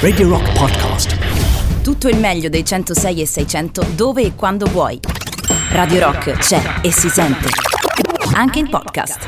Radio 0.00 0.28
Rock 0.28 0.58
Podcast. 0.58 1.82
Tutto 1.82 2.08
il 2.08 2.18
meglio 2.18 2.48
dei 2.48 2.64
106 2.64 3.20
e 3.20 3.26
600 3.26 3.86
dove 3.94 4.22
e 4.22 4.34
quando 4.34 4.66
vuoi. 4.66 4.98
Radio 5.70 6.00
Rock 6.00 6.32
c'è 6.32 6.60
e 6.82 6.90
si 6.90 7.08
sente. 7.08 7.48
Anche 8.34 8.58
in 8.58 8.68
podcast. 8.68 9.24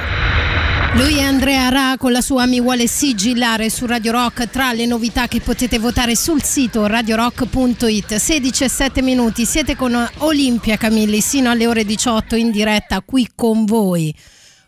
Lui 0.94 1.18
è 1.18 1.22
Andrea 1.22 1.68
Ra 1.68 1.94
con 1.98 2.10
la 2.10 2.20
sua 2.20 2.46
Mi 2.46 2.60
vuole 2.60 2.88
sigillare 2.88 3.70
su 3.70 3.86
Radio 3.86 4.10
Rock 4.10 4.50
tra 4.50 4.72
le 4.72 4.86
novità 4.86 5.28
che 5.28 5.40
potete 5.40 5.78
votare 5.78 6.16
sul 6.16 6.42
sito 6.42 6.84
radiorock.it. 6.87 8.16
16 8.16 8.64
e 8.64 8.69
7 8.69 9.03
minuti, 9.03 9.44
siete 9.44 9.76
con 9.76 9.96
Olimpia 10.19 10.76
Camilli 10.76 11.21
sino 11.21 11.48
alle 11.48 11.69
ore 11.69 11.84
18 11.84 12.34
in 12.34 12.50
diretta 12.50 13.03
qui 13.03 13.28
con 13.37 13.66
voi. 13.66 14.12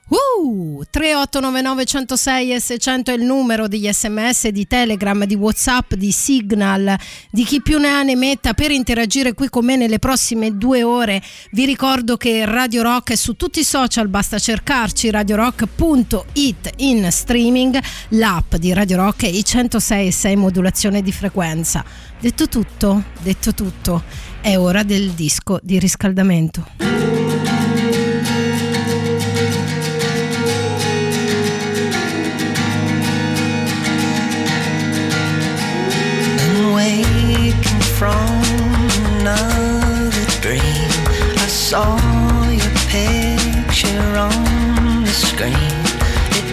Uh, 0.07 0.84
3899 0.91 1.84
106 1.86 2.53
e 2.53 2.61
600 2.61 3.11
è 3.11 3.14
il 3.14 3.23
numero 3.23 3.66
degli 3.68 3.91
sms, 3.91 4.48
di 4.48 4.66
Telegram, 4.66 5.25
di 5.25 5.34
Whatsapp, 5.34 5.95
di 5.95 6.12
Signal, 6.12 6.95
di 7.31 7.43
chi 7.45 7.62
più 7.62 7.79
ne 7.79 7.89
ha 7.89 8.03
ne 8.03 8.14
metta 8.14 8.53
per 8.53 8.71
interagire 8.71 9.32
qui 9.32 9.48
con 9.48 9.64
me 9.64 9.76
nelle 9.76 9.98
prossime 9.98 10.59
due 10.59 10.82
ore. 10.82 11.22
Vi 11.53 11.64
ricordo 11.64 12.18
che 12.18 12.45
Radio 12.45 12.82
Rock 12.82 13.12
è 13.12 13.17
su 13.17 13.35
tutti 13.35 13.61
i 13.61 13.64
social, 13.64 14.09
basta 14.09 14.39
cercarci 14.39 15.11
radiorock.it 15.11 16.73
in 16.76 17.09
streaming, 17.11 17.79
l'app 18.11 18.57
di 18.57 18.75
Radio 18.75 18.98
Rock 18.98 19.23
e 19.23 19.29
i 19.29 19.43
106 19.43 20.07
e 20.07 20.12
6 20.12 20.36
modulazione 20.36 21.00
di 21.00 21.12
frequenza. 21.12 21.82
Detto 22.21 22.46
tutto, 22.48 23.04
detto 23.23 23.54
tutto, 23.54 24.03
è 24.43 24.59
ora 24.59 24.82
del 24.82 25.12
disco 25.12 25.59
di 25.62 25.79
riscaldamento. 25.79 27.04
From 38.05 38.42
another 39.17 40.27
dream. 40.42 40.91
I 41.45 41.48
saw 41.48 41.97
your 42.61 42.75
picture 42.92 44.11
on 44.29 45.05
the 45.05 45.15
screen. 45.29 45.77
It 46.39 46.48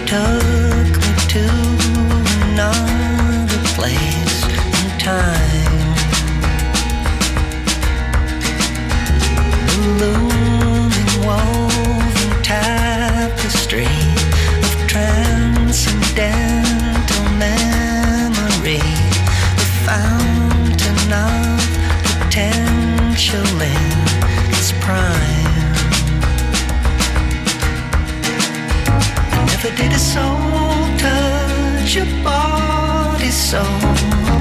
Did 29.82 29.94
a 29.94 29.98
soul 29.98 30.86
touch 31.00 31.96
your 31.96 32.06
body 32.24 33.32
so 33.32 33.64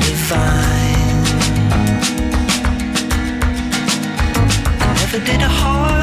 divine. 0.05 1.25
I 4.83 4.95
never 5.01 5.19
did 5.25 5.41
a 5.41 5.49
heartbeat 5.49 6.00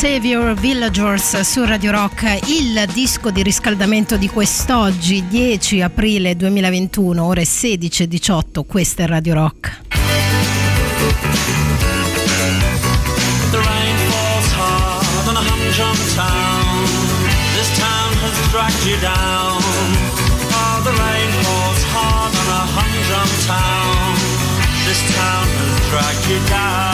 Savior 0.00 0.54
Villagers 0.54 1.40
su 1.40 1.62
Radio 1.62 1.90
Rock, 1.90 2.48
il 2.48 2.86
disco 2.90 3.30
di 3.30 3.42
riscaldamento 3.42 4.16
di 4.16 4.30
quest'oggi, 4.30 5.26
10 5.28 5.82
aprile 5.82 6.34
2021, 6.36 7.22
ore 7.22 7.44
16 7.44 8.04
e 8.04 8.08
18, 8.08 8.64
questa 8.64 9.02
è 9.02 9.06
Radio 9.06 9.34
Rock. 9.34 9.82
Dragged 25.90 26.30
you 26.30 26.38
down. 26.48 26.89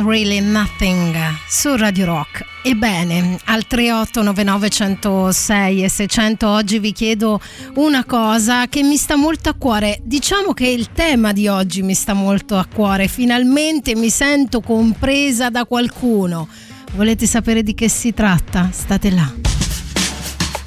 Really 0.00 0.40
Nothing 0.40 1.16
su 1.48 1.76
Radio 1.76 2.04
Rock. 2.06 2.44
Ebbene, 2.62 3.38
al 3.44 3.66
3899 3.66 4.68
106 4.68 5.84
e 5.84 5.88
600 5.88 6.48
oggi 6.48 6.78
vi 6.78 6.92
chiedo 6.92 7.40
una 7.74 8.04
cosa 8.04 8.66
che 8.68 8.82
mi 8.82 8.96
sta 8.96 9.16
molto 9.16 9.48
a 9.48 9.54
cuore. 9.54 9.98
Diciamo 10.02 10.52
che 10.52 10.66
il 10.66 10.92
tema 10.92 11.32
di 11.32 11.48
oggi 11.48 11.82
mi 11.82 11.94
sta 11.94 12.14
molto 12.14 12.56
a 12.56 12.66
cuore. 12.66 13.08
Finalmente 13.08 13.94
mi 13.94 14.10
sento 14.10 14.60
compresa 14.60 15.50
da 15.50 15.64
qualcuno. 15.64 16.48
Volete 16.94 17.26
sapere 17.26 17.62
di 17.62 17.74
che 17.74 17.88
si 17.88 18.12
tratta? 18.12 18.70
State 18.72 19.10
là. 19.10 19.32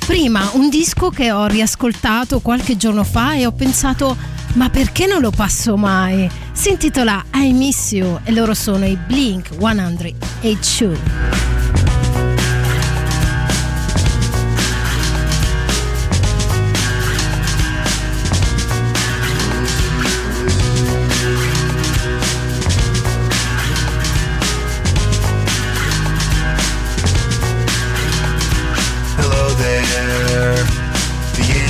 Prima 0.06 0.50
un 0.54 0.70
disco 0.70 1.10
che 1.10 1.31
ho 1.31 1.46
riascoltato 1.46 2.40
qualche 2.40 2.78
giorno 2.78 3.04
fa 3.04 3.34
e 3.34 3.46
ho 3.46 3.52
pensato 3.52 4.38
ma 4.54 4.70
perché 4.70 5.06
non 5.06 5.22
lo 5.22 5.30
passo 5.30 5.78
mai? 5.78 6.30
Si 6.60 6.72
intitola 6.72 7.24
I 7.36 7.54
Miss 7.54 7.94
You 7.94 8.20
e 8.26 8.34
loro 8.34 8.54
sono 8.54 8.86
i 8.86 8.98
Blink 8.98 9.58
182. 9.58 11.79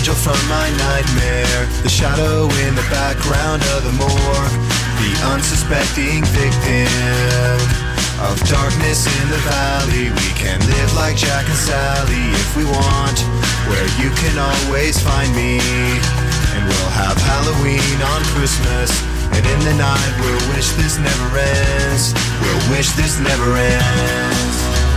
Angel 0.10 0.34
from 0.34 0.50
my 0.50 0.70
nightmare, 0.78 1.66
the 1.84 1.90
shadow 1.90 2.44
in 2.66 2.74
the 2.76 2.88
background 2.90 3.62
of 3.76 3.84
the 3.84 3.94
moor, 3.94 4.38
the 4.98 5.12
unsuspecting 5.34 6.24
victim 6.34 7.60
of 8.26 8.40
darkness 8.50 9.06
in 9.06 9.30
the 9.30 9.42
valley. 9.46 10.10
We 10.10 10.30
can 10.34 10.60
live 10.66 10.94
like 10.96 11.16
Jack 11.16 11.46
and 11.46 11.58
Sally 11.58 12.26
if 12.42 12.58
we 12.58 12.66
want, 12.66 13.20
where 13.70 13.88
you 14.02 14.10
can 14.18 14.36
always 14.38 15.00
find 15.00 15.30
me. 15.36 15.60
And 16.54 16.62
we'll 16.66 16.94
have 16.98 17.18
Halloween 17.18 18.00
on 18.02 18.22
Christmas. 18.34 18.90
And 19.32 19.46
in 19.46 19.60
the 19.62 19.76
night, 19.78 20.14
we'll 20.22 20.56
wish 20.56 20.70
this 20.74 20.98
never 20.98 21.38
ends. 21.38 22.14
We'll 22.42 22.78
wish 22.78 22.90
this 22.94 23.20
never 23.20 23.56
ends. 23.56 24.89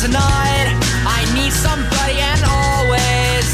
Tonight. 0.00 0.72
I 1.04 1.20
need 1.36 1.52
somebody 1.52 2.16
and 2.16 2.40
always. 2.48 3.44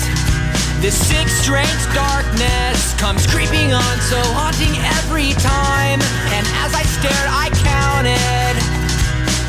This 0.78 0.94
sick, 0.94 1.26
strange 1.26 1.82
darkness 1.90 2.94
comes 2.94 3.26
creeping 3.26 3.74
on, 3.74 3.94
so 4.06 4.14
haunting 4.38 4.70
every 5.02 5.34
time. 5.42 5.98
And 6.30 6.46
as 6.62 6.70
I 6.70 6.86
stared, 6.86 7.26
I 7.26 7.50
counted 7.66 8.54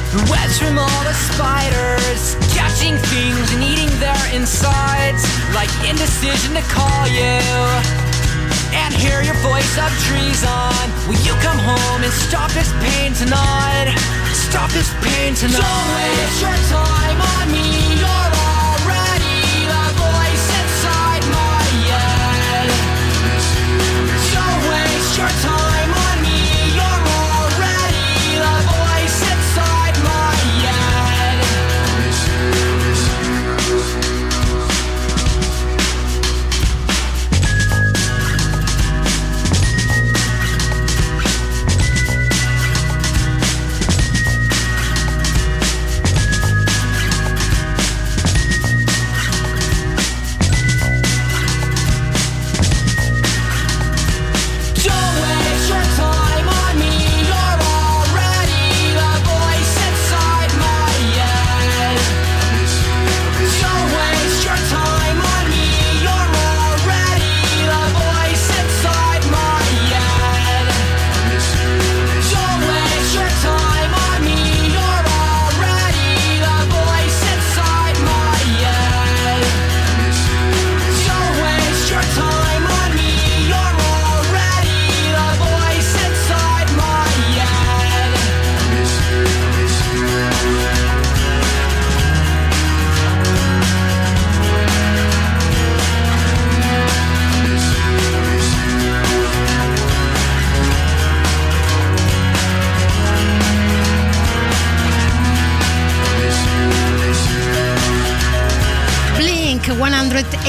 the 0.09 0.25
webs 0.31 0.57
from 0.57 0.79
all 0.79 1.01
the 1.05 1.13
spiders, 1.13 2.33
catching 2.57 2.97
things 3.13 3.45
and 3.53 3.61
eating 3.61 3.93
their 4.01 4.23
insides, 4.33 5.21
like 5.53 5.69
indecision 5.85 6.55
to 6.55 6.65
call 6.65 7.05
you 7.13 8.06
and 8.73 8.93
hear 8.93 9.21
your 9.21 9.37
voice 9.45 9.77
of 9.77 9.89
treason. 10.07 10.85
Will 11.07 11.21
you 11.23 11.33
come 11.41 11.59
home 11.59 12.03
and 12.03 12.13
stop 12.13 12.51
this 12.51 12.71
pain 12.83 13.13
tonight? 13.13 13.95
Stop 14.33 14.71
this 14.71 14.93
pain 15.01 15.35
tonight. 15.35 15.59
Don't 15.59 15.87
waste 15.95 16.41
your 16.41 16.57
time 16.71 17.19
on 17.21 17.51
me. 17.51 17.99
You're 17.99 18.36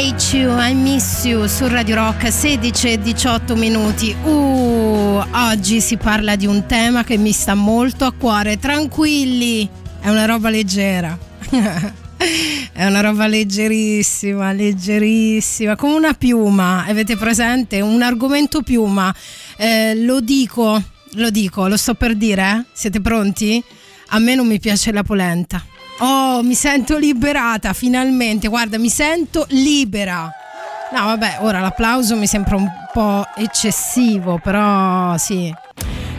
Miss 0.01 0.33
You, 0.33 0.57
I 0.61 0.75
Miss 0.75 1.25
You 1.25 1.49
su 1.49 1.67
Radio 1.67 1.97
Rock 1.97 2.33
16 2.33 2.93
e 2.93 2.99
18 3.01 3.57
minuti. 3.57 4.15
Uh, 4.23 5.21
oggi 5.33 5.81
si 5.81 5.97
parla 5.97 6.37
di 6.37 6.47
un 6.47 6.67
tema 6.67 7.03
che 7.03 7.17
mi 7.19 7.33
sta 7.33 7.55
molto 7.55 8.05
a 8.05 8.13
cuore. 8.13 8.59
Tranquilli, 8.59 9.69
è 10.01 10.09
una 10.09 10.25
roba 10.25 10.51
leggera. 10.51 11.19
È 12.73 12.87
una 12.87 13.01
roba 13.01 13.27
leggerissima, 13.27 14.53
leggerissima, 14.53 15.75
come 15.75 15.95
una 15.95 16.15
piuma. 16.15 16.85
Avete 16.85 17.17
presente? 17.17 17.81
Un 17.81 18.01
argomento 18.01 18.63
piuma. 18.63 19.13
Eh, 19.57 19.97
lo 19.97 20.21
dico, 20.21 20.81
lo 21.15 21.31
dico, 21.31 21.67
lo 21.67 21.77
sto 21.77 21.95
per 21.95 22.15
dire. 22.15 22.43
Eh? 22.43 22.65
Siete 22.73 23.01
pronti? 23.01 23.63
A 24.11 24.21
me 24.21 24.37
non 24.37 24.47
mi 24.47 24.61
piace 24.61 24.93
la 24.93 25.03
polenta. 25.03 25.61
Oh, 25.99 26.43
mi 26.43 26.55
sento 26.55 26.97
liberata 26.97 27.73
finalmente. 27.73 28.49
Guarda, 28.49 28.79
mi 28.79 28.89
sento 28.89 29.47
libera. 29.51 30.31
No, 30.93 31.05
vabbè, 31.05 31.39
ora 31.41 31.61
l'applauso 31.61 32.17
mi 32.17 32.27
sembra 32.27 32.57
un 32.57 32.69
po' 32.93 33.27
eccessivo, 33.37 34.39
però 34.43 35.17
sì. 35.19 35.53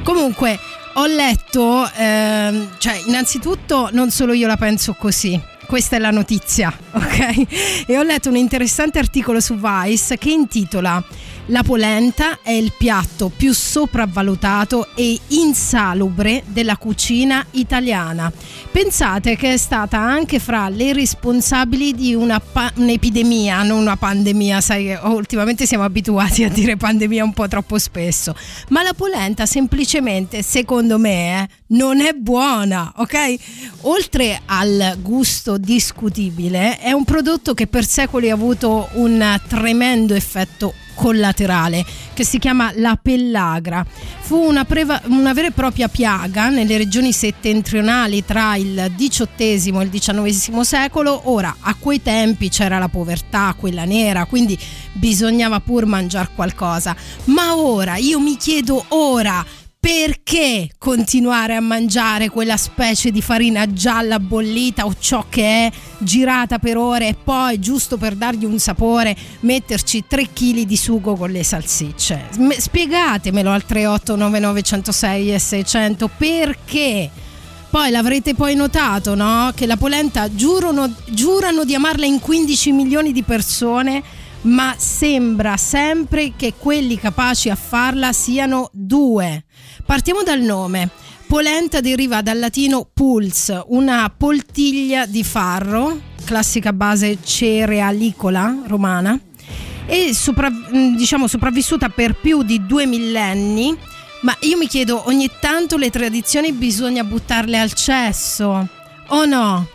Comunque, 0.04 0.60
ho 0.94 1.06
letto, 1.06 1.90
ehm, 1.96 2.72
cioè, 2.78 3.02
innanzitutto 3.06 3.90
non 3.94 4.12
solo 4.12 4.34
io 4.34 4.48
la 4.48 4.58
penso 4.58 4.94
così. 4.94 5.40
Questa 5.66 5.96
è 5.96 6.00
la 6.00 6.12
notizia, 6.12 6.74
ok? 6.92 7.86
E 7.88 7.98
ho 7.98 8.04
letto 8.04 8.30
un 8.30 8.36
interessante 8.36 9.00
articolo 9.00 9.40
su 9.40 9.56
Vice 9.56 10.18
che 10.18 10.30
intitola 10.30 11.02
La 11.52 11.64
polenta 11.64 12.42
è 12.44 12.52
il 12.52 12.74
piatto 12.78 13.32
più 13.36 13.54
sopravvalutato 13.56 14.90
e 14.94 15.20
insalubre 15.30 16.44
della 16.46 16.78
cucina 16.78 17.44
italiana. 17.52 18.32
Pensate 18.72 19.36
che 19.36 19.54
è 19.54 19.58
stata 19.58 19.98
anche 19.98 20.38
fra 20.38 20.70
le 20.70 20.94
responsabili 20.94 21.96
di 21.96 22.14
una 22.14 22.40
pa- 22.40 22.72
un'epidemia, 22.76 23.64
non 23.64 23.80
una 23.80 23.98
pandemia, 23.98 24.62
sai 24.62 24.86
che 24.86 25.00
ultimamente 25.02 25.66
siamo 25.66 25.86
abituati 25.86 26.44
a 26.44 26.50
dire 26.50 26.78
pandemia 26.78 27.24
un 27.24 27.34
po' 27.34 27.48
troppo 27.48 27.80
spesso, 27.80 28.36
ma 28.68 28.84
la 28.84 28.94
polenta 28.94 29.48
semplicemente, 29.48 30.44
secondo 30.44 31.00
me, 31.00 31.42
eh, 31.42 31.50
non 31.70 32.00
è 32.00 32.14
buona, 32.14 32.94
ok? 32.96 33.36
Oltre 33.82 34.40
al 34.46 35.00
gusto 35.02 35.58
discutibile, 35.58 36.78
è 36.78 36.92
un 36.92 37.06
prodotto 37.06 37.56
che 37.56 37.66
per 37.66 37.88
secoli 37.88 38.30
ha 38.30 38.36
avuto 38.36 38.88
un 38.94 39.42
tremendo 39.48 40.14
effetto 40.14 40.76
collaterale 41.00 41.86
che 42.14 42.26
si 42.26 42.40
chiama 42.40 42.74
la 42.76 43.00
pellagra. 43.02 43.86
Fu 44.20 44.36
una, 44.36 44.66
preva- 44.66 45.02
una, 45.06 45.32
vera 45.32 45.48
e 45.48 45.52
propria 45.52 45.88
piaga 45.88 46.50
nelle 46.50 46.78
regioni 46.78 47.14
settentrionali 47.14 48.26
tra 48.26 48.58
il 48.58 48.92
XVIII 48.98 49.80
e 49.80 49.84
il 49.84 49.90
XIX 49.90 50.60
secolo. 50.60 51.22
Ora, 51.32 51.56
a 51.62 51.74
quei 51.80 52.02
tempi 52.02 52.50
c'era 52.50 52.80
la 52.80 52.90
povertà, 52.90 53.56
quella 53.58 53.86
nera, 53.86 54.26
quindi 54.26 54.60
bisognava 54.92 55.62
pur 55.62 55.86
mangiare 55.86 56.32
qualcosa. 56.36 56.94
Ma 57.26 57.56
ora, 57.56 57.96
io 57.96 58.20
mi 58.20 58.36
chiedo 58.36 58.84
ora, 58.90 59.44
perché 59.80 60.70
continuare 60.78 61.56
a 61.56 61.62
mangiare 61.62 62.28
quella 62.28 62.58
specie 62.58 63.12
di 63.12 63.22
farina 63.22 63.72
gialla 63.72 64.20
bollita 64.20 64.86
o 64.86 64.94
ciò 65.00 65.26
che 65.30 65.68
è 65.68 65.72
girata 66.00 66.60
per 66.60 66.76
ore 66.76 67.08
e 67.08 67.16
poi 67.16 67.60
giusto 67.60 67.98
per 67.98 68.16
dargli 68.16 68.44
un 68.44 68.60
sapore 68.60 69.16
metterci 69.42 70.04
3 70.06 70.34
kg 70.34 70.62
di 70.64 70.76
sugo 70.76 71.16
con 71.16 71.32
le 71.32 71.44
salsicce? 71.44 72.28
Spiegatemelo 72.58 73.52
al 73.52 73.66
3899 73.66 74.62
106 74.62 75.34
e 75.34 75.40
600 75.40 76.10
perché? 76.18 77.10
Poi 77.70 77.90
l'avrete 77.90 78.34
poi 78.34 78.56
notato 78.56 79.16
no? 79.16 79.52
che 79.56 79.66
la 79.66 79.78
polenta 79.78 80.34
giurano, 80.34 80.94
giurano 81.08 81.64
di 81.64 81.74
amarla 81.74 82.06
in 82.06 82.20
15 82.20 82.72
milioni 82.74 83.14
di 83.14 83.24
persone 83.24 84.04
ma 84.42 84.74
sembra 84.78 85.58
sempre 85.58 86.34
che 86.36 86.54
quelli 86.58 86.98
capaci 86.98 87.50
a 87.50 87.56
farla 87.56 88.14
siano 88.14 88.70
due 88.72 89.44
Partiamo 89.90 90.22
dal 90.22 90.42
nome. 90.42 90.92
Polenta 91.26 91.82
deriva 91.82 92.22
dal 92.22 92.38
latino 92.38 92.88
puls, 92.94 93.52
una 93.70 94.14
poltiglia 94.16 95.08
di 95.08 95.24
farro, 95.24 96.00
classica 96.26 96.74
base 96.74 97.18
cerealicola 97.24 98.66
romana, 98.68 99.20
e 99.88 100.14
sopra, 100.14 100.48
diciamo, 100.96 101.26
sopravvissuta 101.26 101.90
per 101.90 102.14
più 102.14 102.44
di 102.44 102.68
due 102.68 102.86
millenni. 102.86 103.76
Ma 104.22 104.38
io 104.42 104.58
mi 104.58 104.68
chiedo, 104.68 105.08
ogni 105.08 105.28
tanto 105.40 105.76
le 105.76 105.90
tradizioni 105.90 106.52
bisogna 106.52 107.04
buttarle 107.04 107.58
al 107.58 107.74
cesso, 107.74 108.70
o 109.08 109.26
no? 109.26 109.68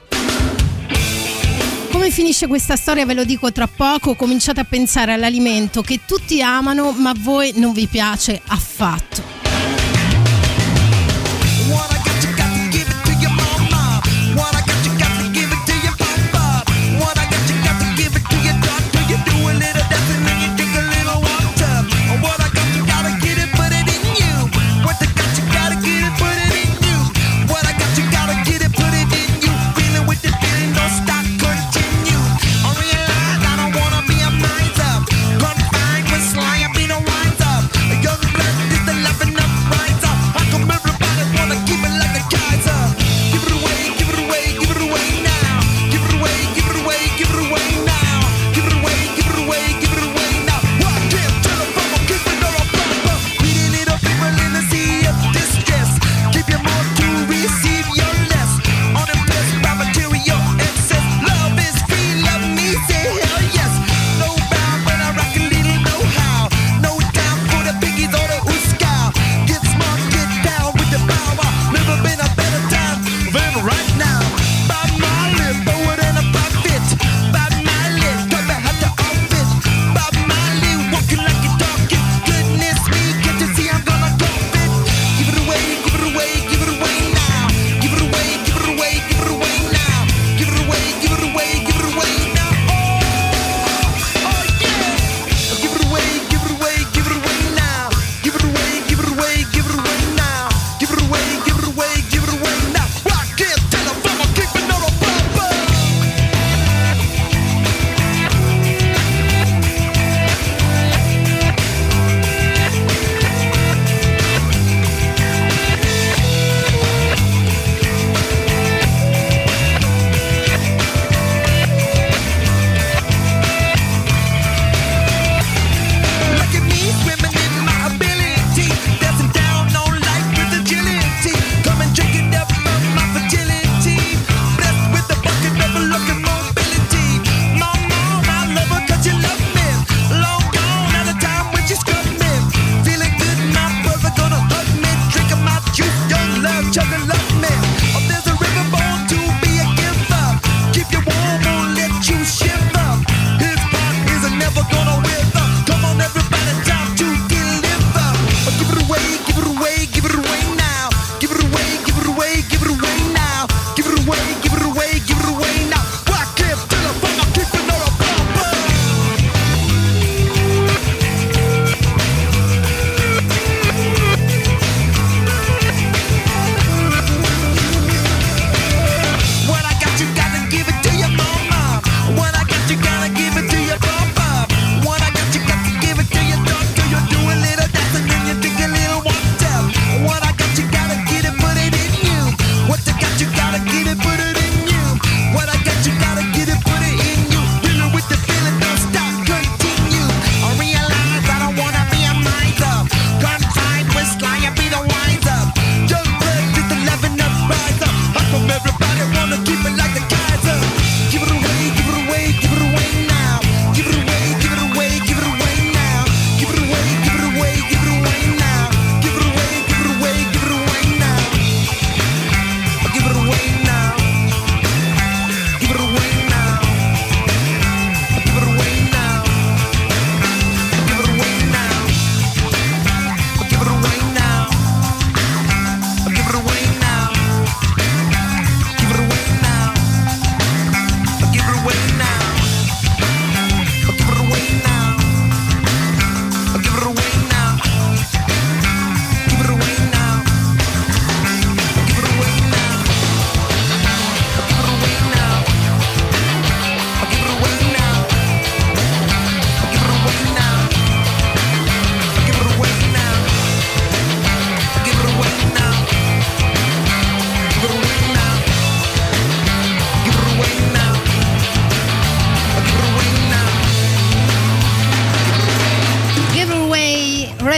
Come 1.91 2.11
finisce 2.13 2.47
questa 2.47 2.77
storia 2.77 3.05
ve 3.05 3.15
lo 3.15 3.25
dico 3.25 3.51
tra 3.51 3.67
poco, 3.67 4.15
cominciate 4.15 4.61
a 4.61 4.65
pensare 4.65 5.13
all'alimento 5.13 5.83
che 5.83 6.03
tutti 6.07 6.41
amano 6.41 6.93
ma 6.93 7.11
a 7.11 7.17
voi 7.19 7.55
non 7.57 7.73
vi 7.73 7.89
piace 7.89 8.41
affatto. 8.47 9.44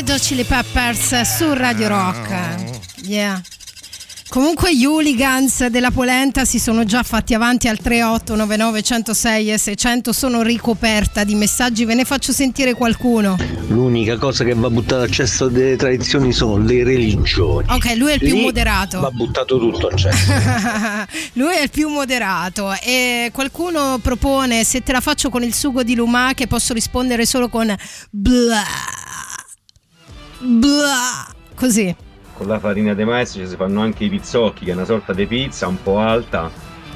Red 0.07 0.14
Hot 0.14 0.25
Chili 0.25 0.45
Peppers 0.45 1.23
su 1.23 1.53
Radio 1.53 1.88
Rock. 1.88 2.33
Yeah. 3.07 3.40
Comunque 4.29 4.77
gli 4.77 4.85
hooligans 4.85 5.66
della 5.66 5.90
polenta 5.90 6.45
si 6.45 6.61
sono 6.61 6.85
già 6.85 7.03
fatti 7.03 7.35
avanti 7.35 7.66
al 7.66 7.79
3899 7.79 8.83
106 8.83 9.53
e 9.53 9.59
600, 9.59 10.12
sono 10.12 10.42
ricoperta 10.42 11.25
di 11.25 11.35
messaggi, 11.35 11.85
ve 11.85 11.95
ne 11.95 12.05
faccio 12.05 12.31
sentire 12.31 12.75
qualcuno. 12.75 13.37
L'unica 13.66 14.16
cosa 14.16 14.45
che 14.45 14.55
va 14.55 14.71
buttata 14.71 15.03
al 15.03 15.11
cesso 15.11 15.49
delle 15.49 15.75
tradizioni 15.75 16.33
sono 16.33 16.57
le 16.57 16.85
religioni. 16.85 17.66
Ok, 17.69 17.95
lui 17.97 18.11
è 18.11 18.14
il 18.14 18.21
più 18.21 18.35
Lì 18.37 18.42
moderato. 18.42 19.01
Va 19.01 19.11
buttato 19.11 19.59
tutto 19.59 19.88
al 19.88 19.97
cesso. 19.97 20.33
Lui 21.35 21.57
è 21.57 21.62
il 21.62 21.71
più 21.71 21.88
moderato 21.88 22.73
e 22.81 23.31
qualcuno 23.33 23.99
propone 24.01 24.62
se 24.62 24.83
te 24.83 24.92
la 24.92 25.01
faccio 25.01 25.31
con 25.31 25.42
il 25.42 25.53
sugo 25.53 25.83
di 25.83 25.97
lumache 25.97 26.47
posso 26.47 26.73
rispondere 26.73 27.27
solo 27.27 27.49
con 27.49 27.75
bla 28.11 28.62
bla 30.38 31.27
così. 31.55 31.94
Con 32.35 32.46
la 32.49 32.59
farina 32.59 32.92
di 32.94 33.05
mais 33.05 33.31
ci 33.33 33.46
si 33.49 33.57
fanno 33.57 33.81
anche 33.81 34.05
i 34.05 34.09
pizzocchi, 34.11 34.64
che 34.64 34.70
è 34.72 34.75
una 34.75 34.85
sorta 34.85 35.12
di 35.14 35.27
pizza 35.27 35.66
un 35.66 35.83
po' 35.83 35.99
alta, 35.99 36.51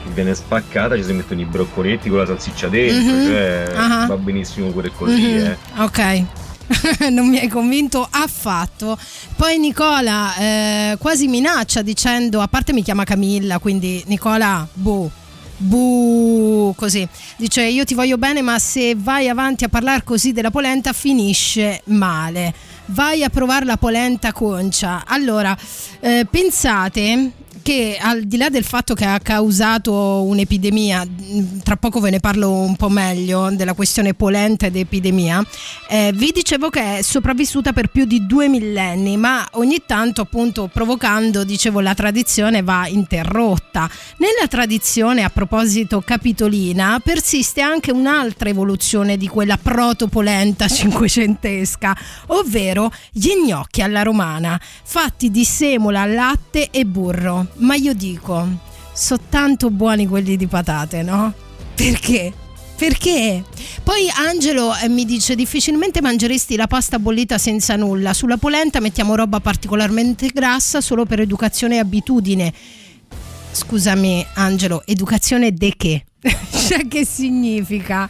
che 0.04 0.10
viene 0.12 0.34
spaccata, 0.34 0.96
ci 0.96 1.04
si 1.04 1.12
mettono 1.12 1.40
i 1.40 1.44
broccoletti 1.44 2.08
con 2.10 2.18
la 2.18 2.26
salsiccia 2.26 2.68
dentro, 2.68 3.14
Mhm. 3.14 3.24
cioè 3.26 3.72
Ah. 3.74 4.06
va 4.06 4.16
benissimo 4.16 4.68
pure 4.70 4.90
così, 4.94 5.20
Mhm. 5.20 5.38
eh. 5.46 5.56
Ok. 5.78 6.24
non 7.10 7.26
mi 7.28 7.38
hai 7.38 7.48
convinto 7.48 8.06
affatto. 8.08 8.96
Poi 9.34 9.58
Nicola 9.58 10.36
eh, 10.36 10.96
quasi 11.00 11.26
minaccia 11.26 11.82
dicendo, 11.82 12.40
a 12.40 12.46
parte 12.48 12.72
mi 12.72 12.82
chiama 12.82 13.02
Camilla, 13.04 13.58
quindi 13.58 14.04
Nicola, 14.06 14.68
bu, 14.72 15.10
bu, 15.56 16.72
così. 16.76 17.06
Dice 17.38 17.62
io 17.64 17.84
ti 17.84 17.94
voglio 17.94 18.18
bene, 18.18 18.40
ma 18.42 18.58
se 18.58 18.94
vai 18.96 19.28
avanti 19.28 19.64
a 19.64 19.68
parlare 19.68 20.04
così 20.04 20.32
della 20.32 20.50
polenta 20.50 20.92
finisce 20.92 21.80
male. 21.86 22.54
Vai 22.92 23.22
a 23.22 23.28
provare 23.28 23.64
la 23.64 23.76
polenta 23.76 24.32
concia. 24.32 25.04
Allora, 25.06 25.56
eh, 26.00 26.26
pensate 26.28 27.30
che 27.62 27.98
al 28.00 28.24
di 28.24 28.36
là 28.36 28.48
del 28.48 28.64
fatto 28.64 28.94
che 28.94 29.04
ha 29.04 29.18
causato 29.20 30.22
un'epidemia, 30.22 31.06
tra 31.62 31.76
poco 31.76 32.00
ve 32.00 32.10
ne 32.10 32.20
parlo 32.20 32.50
un 32.50 32.76
po' 32.76 32.88
meglio 32.88 33.50
della 33.50 33.74
questione 33.74 34.14
polenta 34.14 34.66
ed 34.66 34.76
epidemia, 34.76 35.44
eh, 35.88 36.12
vi 36.14 36.30
dicevo 36.32 36.70
che 36.70 36.98
è 36.98 37.02
sopravvissuta 37.02 37.72
per 37.72 37.88
più 37.88 38.04
di 38.04 38.26
due 38.26 38.48
millenni, 38.48 39.16
ma 39.16 39.46
ogni 39.52 39.82
tanto 39.86 40.22
appunto 40.22 40.68
provocando, 40.72 41.44
dicevo, 41.44 41.80
la 41.80 41.94
tradizione 41.94 42.62
va 42.62 42.86
interrotta. 42.86 43.88
Nella 44.18 44.48
tradizione, 44.48 45.22
a 45.22 45.30
proposito 45.30 46.00
capitolina, 46.00 47.00
persiste 47.02 47.60
anche 47.60 47.90
un'altra 47.92 48.48
evoluzione 48.48 49.16
di 49.16 49.28
quella 49.28 49.56
protopolenta 49.56 50.68
cinquecentesca, 50.68 51.96
ovvero 52.28 52.90
gli 53.12 53.32
gnocchi 53.46 53.82
alla 53.82 54.02
romana, 54.02 54.60
fatti 54.60 55.30
di 55.30 55.44
semola, 55.44 56.06
latte 56.06 56.68
e 56.70 56.84
burro. 56.84 57.49
Ma 57.56 57.74
io 57.74 57.92
dico, 57.94 58.46
sono 58.92 59.20
tanto 59.28 59.70
buoni 59.70 60.06
quelli 60.06 60.36
di 60.36 60.46
patate, 60.46 61.02
no? 61.02 61.32
Perché? 61.74 62.32
Perché? 62.76 63.44
Poi 63.82 64.08
Angelo 64.08 64.74
eh, 64.74 64.88
mi 64.88 65.04
dice 65.04 65.34
difficilmente 65.34 66.00
mangeresti 66.00 66.56
la 66.56 66.66
pasta 66.66 66.98
bollita 66.98 67.36
senza 67.36 67.76
nulla. 67.76 68.14
Sulla 68.14 68.38
polenta 68.38 68.80
mettiamo 68.80 69.14
roba 69.14 69.38
particolarmente 69.40 70.28
grassa 70.28 70.80
solo 70.80 71.04
per 71.04 71.20
educazione 71.20 71.76
e 71.76 71.78
abitudine. 71.78 72.52
Scusami 73.52 74.24
Angelo, 74.34 74.82
educazione 74.86 75.52
de 75.52 75.74
che? 75.76 76.04
cioè 76.68 76.88
che 76.88 77.04
significa? 77.04 78.08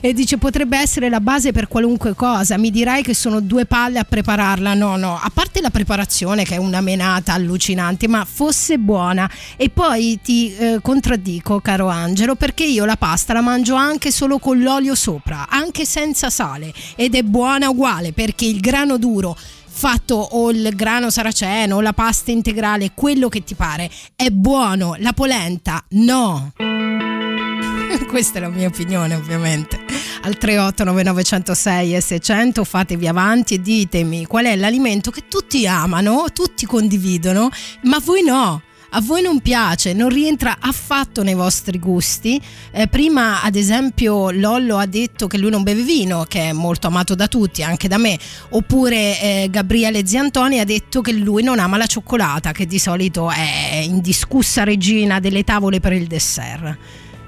E 0.00 0.12
dice 0.12 0.38
potrebbe 0.38 0.78
essere 0.78 1.08
la 1.08 1.20
base 1.20 1.52
per 1.52 1.68
qualunque 1.68 2.14
cosa, 2.14 2.56
mi 2.56 2.70
dirai 2.70 3.02
che 3.02 3.14
sono 3.14 3.40
due 3.40 3.66
palle 3.66 3.98
a 3.98 4.04
prepararla, 4.04 4.74
no 4.74 4.96
no, 4.96 5.18
a 5.20 5.30
parte 5.32 5.60
la 5.60 5.70
preparazione 5.70 6.44
che 6.44 6.54
è 6.54 6.58
una 6.58 6.80
menata 6.80 7.34
allucinante, 7.34 8.08
ma 8.08 8.24
fosse 8.24 8.78
buona. 8.78 9.30
E 9.56 9.68
poi 9.68 10.18
ti 10.22 10.54
eh, 10.56 10.78
contraddico 10.80 11.60
caro 11.60 11.88
Angelo 11.88 12.34
perché 12.34 12.64
io 12.64 12.84
la 12.84 12.96
pasta 12.96 13.32
la 13.32 13.42
mangio 13.42 13.74
anche 13.74 14.10
solo 14.10 14.38
con 14.38 14.60
l'olio 14.60 14.94
sopra, 14.94 15.46
anche 15.48 15.84
senza 15.84 16.30
sale. 16.30 16.72
Ed 16.96 17.14
è 17.14 17.22
buona 17.22 17.68
uguale 17.68 18.12
perché 18.12 18.46
il 18.46 18.60
grano 18.60 18.96
duro 18.96 19.36
fatto 19.80 20.14
o 20.14 20.50
il 20.50 20.74
grano 20.74 21.08
saraceno 21.08 21.76
o 21.76 21.80
la 21.80 21.94
pasta 21.94 22.30
integrale, 22.30 22.92
quello 22.94 23.28
che 23.28 23.42
ti 23.44 23.54
pare, 23.54 23.90
è 24.14 24.28
buono, 24.28 24.94
la 24.98 25.12
polenta 25.12 25.82
no. 25.90 26.52
Questa 28.08 28.38
è 28.38 28.40
la 28.40 28.48
mia 28.48 28.66
opinione 28.66 29.14
ovviamente. 29.14 29.89
Al 30.22 30.36
3899106 30.38 31.94
e 31.94 32.00
600 32.00 32.64
fatevi 32.64 33.08
avanti 33.08 33.54
e 33.54 33.60
ditemi 33.60 34.26
qual 34.26 34.44
è 34.44 34.54
l'alimento 34.54 35.10
che 35.10 35.22
tutti 35.28 35.66
amano, 35.66 36.26
tutti 36.34 36.66
condividono, 36.66 37.48
ma 37.84 37.98
voi 38.04 38.22
no. 38.22 38.62
A 38.92 39.00
voi 39.00 39.22
non 39.22 39.40
piace, 39.40 39.92
non 39.92 40.08
rientra 40.08 40.56
affatto 40.58 41.22
nei 41.22 41.34
vostri 41.34 41.78
gusti. 41.78 42.40
Eh, 42.72 42.88
prima, 42.88 43.40
ad 43.40 43.54
esempio, 43.54 44.32
Lollo 44.32 44.78
ha 44.78 44.86
detto 44.86 45.28
che 45.28 45.38
lui 45.38 45.48
non 45.48 45.62
beve 45.62 45.82
vino, 45.82 46.24
che 46.28 46.48
è 46.48 46.52
molto 46.52 46.88
amato 46.88 47.14
da 47.14 47.28
tutti, 47.28 47.62
anche 47.62 47.86
da 47.86 47.98
me. 47.98 48.18
Oppure 48.48 49.20
eh, 49.20 49.48
Gabriele 49.48 50.04
Ziantoni 50.04 50.58
ha 50.58 50.64
detto 50.64 51.02
che 51.02 51.12
lui 51.12 51.44
non 51.44 51.60
ama 51.60 51.76
la 51.76 51.86
cioccolata, 51.86 52.50
che 52.50 52.66
di 52.66 52.80
solito 52.80 53.30
è 53.30 53.80
indiscussa 53.84 54.64
regina 54.64 55.20
delle 55.20 55.44
tavole 55.44 55.78
per 55.78 55.92
il 55.92 56.08
dessert. 56.08 56.76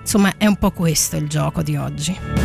Insomma, 0.01 0.35
è 0.37 0.47
un 0.47 0.57
po' 0.57 0.73
questo 0.73 1.17
il 1.17 1.29
gioco 1.29 1.63
di 1.63 1.77
oggi. 1.77 2.42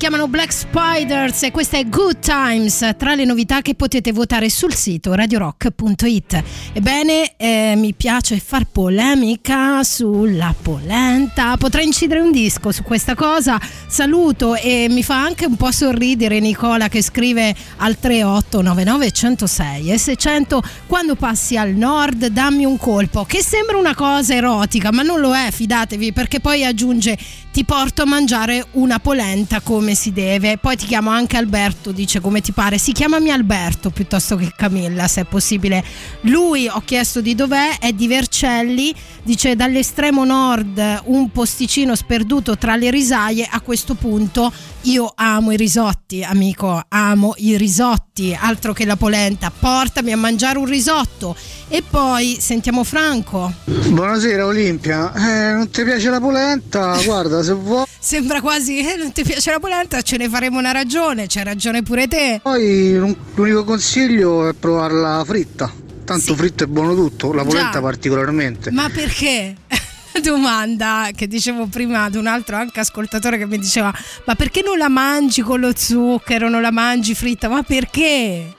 Chiamano 0.00 0.28
Black 0.28 0.50
Spiders 0.50 1.42
e 1.42 1.50
questa 1.50 1.76
è 1.76 1.86
Good 1.86 2.20
Times, 2.20 2.94
tra 2.96 3.14
le 3.14 3.26
novità 3.26 3.60
che 3.60 3.74
potete 3.74 4.12
votare 4.12 4.48
sul 4.48 4.72
sito 4.72 5.12
radiorock.it. 5.12 6.42
Ebbene, 6.72 7.34
eh, 7.36 7.74
mi 7.76 7.92
piace 7.92 8.40
far 8.40 8.64
polemica 8.64 9.84
sulla 9.84 10.54
polenta, 10.58 11.54
potrei 11.58 11.84
incidere 11.84 12.20
un 12.20 12.32
disco 12.32 12.72
su 12.72 12.82
questa 12.82 13.14
cosa. 13.14 13.60
Saluto 13.88 14.54
e 14.54 14.86
mi 14.88 15.02
fa 15.02 15.22
anche 15.22 15.44
un 15.44 15.56
po' 15.56 15.70
sorridere 15.70 16.40
Nicola 16.40 16.88
che 16.88 17.02
scrive 17.02 17.54
al 17.76 17.98
3899 17.98 19.10
106 19.10 19.90
e 19.92 19.98
600 19.98 20.62
quando 20.86 21.14
passi 21.14 21.58
al 21.58 21.74
nord 21.74 22.28
dammi 22.28 22.64
un 22.64 22.78
colpo, 22.78 23.26
che 23.26 23.42
sembra 23.42 23.76
una 23.76 23.94
cosa 23.94 24.34
erotica, 24.34 24.92
ma 24.92 25.02
non 25.02 25.20
lo 25.20 25.34
è, 25.34 25.50
fidatevi, 25.50 26.14
perché 26.14 26.40
poi 26.40 26.64
aggiunge 26.64 27.18
ti 27.52 27.64
porto 27.64 28.02
a 28.02 28.06
mangiare 28.06 28.64
una 28.72 29.00
polenta 29.00 29.60
come 29.60 29.89
si 29.94 30.12
deve. 30.12 30.58
Poi 30.58 30.76
ti 30.76 30.86
chiamo 30.86 31.10
anche 31.10 31.36
Alberto, 31.36 31.92
dice 31.92 32.20
come 32.20 32.40
ti 32.40 32.52
pare. 32.52 32.78
Si 32.78 32.92
chiamami 32.92 33.30
Alberto 33.30 33.90
piuttosto 33.90 34.36
che 34.36 34.52
Camilla, 34.56 35.08
se 35.08 35.22
è 35.22 35.24
possibile. 35.24 35.84
Lui, 36.22 36.68
ho 36.68 36.82
chiesto 36.84 37.20
di 37.20 37.34
dov'è, 37.34 37.78
è 37.78 37.92
di 37.92 38.06
Vercelli, 38.06 38.94
dice 39.22 39.56
dall'estremo 39.56 40.24
nord 40.24 41.02
un 41.04 41.30
posticino 41.30 41.94
sperduto 41.94 42.56
tra 42.56 42.76
le 42.76 42.90
risaie. 42.90 43.46
A 43.50 43.60
questo 43.60 43.94
punto 43.94 44.52
io 44.82 45.12
amo 45.14 45.52
i 45.52 45.56
risotti, 45.56 46.22
amico, 46.22 46.82
amo 46.88 47.34
i 47.36 47.56
risotti, 47.56 48.36
altro 48.38 48.72
che 48.72 48.84
la 48.84 48.96
polenta. 48.96 49.50
Portami 49.50 50.12
a 50.12 50.16
mangiare 50.16 50.58
un 50.58 50.66
risotto. 50.66 51.36
E 51.72 51.84
poi 51.88 52.36
sentiamo 52.40 52.82
Franco. 52.82 53.52
Buonasera 53.64 54.44
Olimpia, 54.44 55.12
eh, 55.14 55.52
non 55.52 55.70
ti 55.70 55.84
piace 55.84 56.10
la 56.10 56.18
polenta? 56.18 56.98
Guarda, 57.04 57.44
se 57.44 57.52
vuoi... 57.52 57.84
Sembra 58.00 58.40
quasi, 58.40 58.78
eh, 58.80 58.96
non 58.96 59.12
ti 59.12 59.22
piace 59.22 59.52
la 59.52 59.60
polenta, 59.60 60.02
ce 60.02 60.16
ne 60.16 60.28
faremo 60.28 60.58
una 60.58 60.72
ragione, 60.72 61.26
c'hai 61.28 61.44
ragione 61.44 61.82
pure 61.84 62.08
te. 62.08 62.40
Poi 62.42 62.96
l'unico 62.96 63.62
consiglio 63.62 64.48
è 64.48 64.52
provarla 64.54 65.22
fritta. 65.24 65.72
Tanto 66.04 66.32
Sì. 66.32 66.34
fritto 66.34 66.64
è 66.64 66.66
buono 66.66 66.94
tutto, 66.96 67.32
la 67.32 67.44
polenta 67.44 67.72
Già. 67.74 67.80
particolarmente. 67.80 68.72
Ma 68.72 68.88
perché? 68.88 69.54
Domanda 70.20 71.10
che 71.14 71.28
dicevo 71.28 71.66
prima 71.66 72.02
ad 72.02 72.16
un 72.16 72.26
altro 72.26 72.56
anche 72.56 72.80
ascoltatore 72.80 73.38
che 73.38 73.46
mi 73.46 73.58
diceva: 73.58 73.94
Ma 74.26 74.34
perché 74.34 74.60
non 74.64 74.76
la 74.76 74.88
mangi 74.88 75.40
con 75.40 75.60
lo 75.60 75.70
zucchero? 75.76 76.48
Non 76.48 76.62
la 76.62 76.72
mangi 76.72 77.14
fritta? 77.14 77.48
Ma 77.48 77.62
perché? 77.62 78.54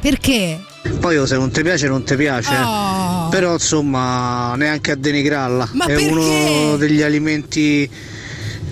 Perché? 0.00 0.60
Poi 1.00 1.16
oh, 1.16 1.26
se 1.26 1.36
non 1.36 1.50
ti 1.50 1.62
piace 1.62 1.88
non 1.88 2.04
ti 2.04 2.16
piace. 2.16 2.54
Oh. 2.56 3.28
Però 3.28 3.52
insomma 3.52 4.54
neanche 4.56 4.92
a 4.92 4.96
denigrarla. 4.96 5.70
Ma 5.72 5.84
è 5.86 5.94
perché? 5.94 6.10
uno 6.10 6.76
degli 6.76 7.02
alimenti 7.02 7.90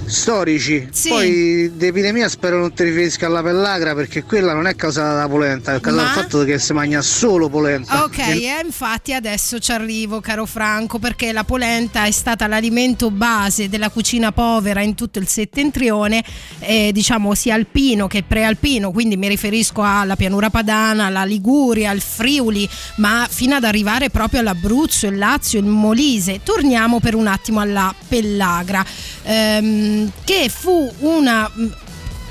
storici. 0.06 0.88
Sì. 0.90 1.08
Poi 1.08 1.72
di 1.74 1.86
epidemia 1.86 2.28
spero 2.28 2.58
non 2.58 2.72
ti 2.72 2.84
riferisca 2.84 3.26
alla 3.26 3.42
pellagra 3.42 3.94
perché 3.94 4.24
quella 4.24 4.52
non 4.52 4.66
è 4.66 4.74
causata 4.74 5.14
da 5.14 5.28
polenta, 5.28 5.74
è 5.74 5.80
causata 5.80 6.06
Ma? 6.08 6.14
dal 6.14 6.22
fatto 6.22 6.44
che 6.44 6.58
si 6.58 6.72
mangia 6.72 7.02
solo 7.02 7.48
polenta. 7.48 8.04
Ok, 8.04 8.18
eh, 8.18 8.60
infatti 8.64 9.12
adesso 9.14 9.58
ci 9.58 9.72
arrivo, 9.72 10.20
caro 10.20 10.46
Franco, 10.46 10.98
perché 10.98 11.32
la 11.32 11.44
polenta 11.44 12.04
è 12.04 12.10
stata 12.10 12.46
l'alimento 12.46 13.10
base 13.10 13.68
della 13.68 13.90
cucina 13.90 14.32
povera 14.32 14.80
in 14.80 14.94
tutto 14.94 15.18
il 15.18 15.28
settentrione, 15.28 16.22
eh, 16.60 16.90
diciamo 16.92 17.34
sia 17.34 17.54
alpino 17.54 18.06
che 18.06 18.22
prealpino, 18.22 18.90
quindi 18.90 19.16
mi 19.16 19.28
riferisco 19.28 19.82
alla 19.82 20.16
pianura 20.16 20.50
padana, 20.50 21.06
alla 21.06 21.24
Liguria, 21.24 21.90
al 21.90 22.00
Friuli, 22.00 22.68
ma 22.96 23.26
fino 23.28 23.54
ad 23.54 23.64
arrivare 23.64 24.10
proprio 24.10 24.40
all'Abruzzo, 24.40 25.06
il 25.06 25.18
Lazio, 25.18 25.58
il 25.58 25.66
Molise. 25.66 26.40
Torniamo 26.42 27.00
per 27.00 27.14
un 27.14 27.26
attimo 27.26 27.60
alla 27.60 27.94
pellagra, 28.08 28.84
ehm, 29.22 29.91
che 30.24 30.48
fu 30.48 30.92
una 31.00 31.50
mm, 31.55 31.66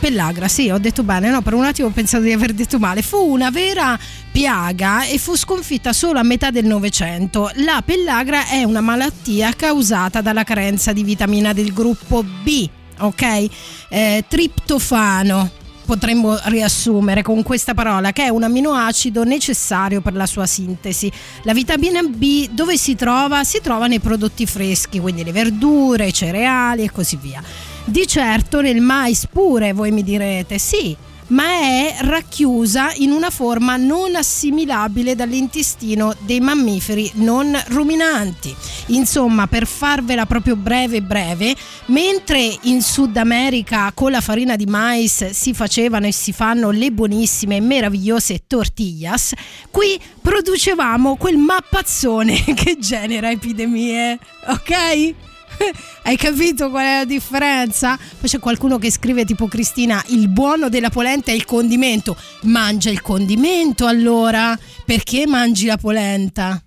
Pellagra, 0.01 0.47
sì, 0.47 0.67
ho 0.71 0.79
detto 0.79 1.03
bene, 1.03 1.29
no, 1.29 1.43
per 1.43 1.53
un 1.53 1.63
attimo 1.63 1.89
ho 1.89 1.91
pensato 1.91 2.23
di 2.23 2.31
aver 2.31 2.53
detto 2.53 2.79
male. 2.79 3.03
Fu 3.03 3.17
una 3.17 3.51
vera 3.51 3.99
piaga 4.31 5.03
e 5.03 5.19
fu 5.19 5.35
sconfitta 5.35 5.93
solo 5.93 6.17
a 6.17 6.23
metà 6.23 6.49
del 6.49 6.65
Novecento. 6.65 7.51
La 7.57 7.83
pellagra 7.85 8.47
è 8.47 8.63
una 8.63 8.81
malattia 8.81 9.53
causata 9.55 10.21
dalla 10.21 10.43
carenza 10.43 10.91
di 10.91 11.03
vitamina 11.03 11.53
del 11.53 11.71
gruppo 11.71 12.23
B, 12.23 12.67
ok? 12.97 13.47
Eh, 13.89 14.25
triptofano. 14.27 15.60
Potremmo 15.91 16.39
riassumere 16.43 17.21
con 17.21 17.43
questa 17.43 17.73
parola 17.73 18.13
che 18.13 18.23
è 18.23 18.29
un 18.29 18.43
amminoacido 18.43 19.25
necessario 19.25 19.99
per 19.99 20.13
la 20.13 20.25
sua 20.25 20.45
sintesi. 20.45 21.11
La 21.41 21.51
vitamina 21.51 22.01
B 22.01 22.47
dove 22.47 22.77
si 22.77 22.95
trova? 22.95 23.43
Si 23.43 23.59
trova 23.61 23.87
nei 23.87 23.99
prodotti 23.99 24.45
freschi, 24.45 25.01
quindi 25.01 25.25
le 25.25 25.33
verdure, 25.33 26.07
i 26.07 26.13
cereali 26.13 26.83
e 26.83 26.91
così 26.91 27.17
via. 27.17 27.43
Di 27.83 28.07
certo 28.07 28.61
nel 28.61 28.79
mais 28.79 29.27
pure, 29.27 29.73
voi 29.73 29.91
mi 29.91 30.01
direte, 30.01 30.57
sì, 30.59 30.95
ma 31.31 31.43
è 31.43 31.97
racchiusa 32.01 32.93
in 32.95 33.11
una 33.11 33.29
forma 33.29 33.75
non 33.75 34.15
assimilabile 34.15 35.15
dall'intestino 35.15 36.13
dei 36.19 36.39
mammiferi 36.39 37.11
non 37.15 37.59
ruminanti. 37.67 38.55
Insomma, 38.87 39.47
per 39.47 39.65
farvela 39.65 40.25
proprio 40.25 40.55
breve 40.55 41.01
breve, 41.01 41.55
mentre 41.87 42.57
in 42.63 42.81
Sud 42.81 43.15
America 43.17 43.91
con 43.93 44.11
la 44.11 44.21
farina 44.21 44.55
di 44.55 44.65
mais 44.65 45.29
si 45.31 45.53
facevano 45.53 46.07
e 46.07 46.13
si 46.13 46.31
fanno 46.31 46.71
le 46.71 46.91
buonissime 46.91 47.57
e 47.57 47.61
meravigliose 47.61 48.43
tortillas, 48.47 49.33
qui 49.69 49.99
producevamo 50.21 51.15
quel 51.15 51.37
mappazzone 51.37 52.43
che 52.53 52.77
genera 52.79 53.29
epidemie, 53.31 54.19
ok? 54.47 55.30
Hai 56.03 56.17
capito 56.17 56.69
qual 56.69 56.85
è 56.85 56.97
la 56.99 57.05
differenza? 57.05 57.97
Poi 57.97 58.29
c'è 58.29 58.39
qualcuno 58.39 58.77
che 58.77 58.91
scrive 58.91 59.25
tipo 59.25 59.47
Cristina, 59.47 60.03
il 60.07 60.27
buono 60.27 60.69
della 60.69 60.89
polenta 60.89 61.31
è 61.31 61.33
il 61.33 61.45
condimento. 61.45 62.15
Mangia 62.43 62.89
il 62.89 63.01
condimento 63.01 63.85
allora, 63.85 64.57
perché 64.85 65.27
mangi 65.27 65.65
la 65.65 65.77
polenta? 65.77 66.61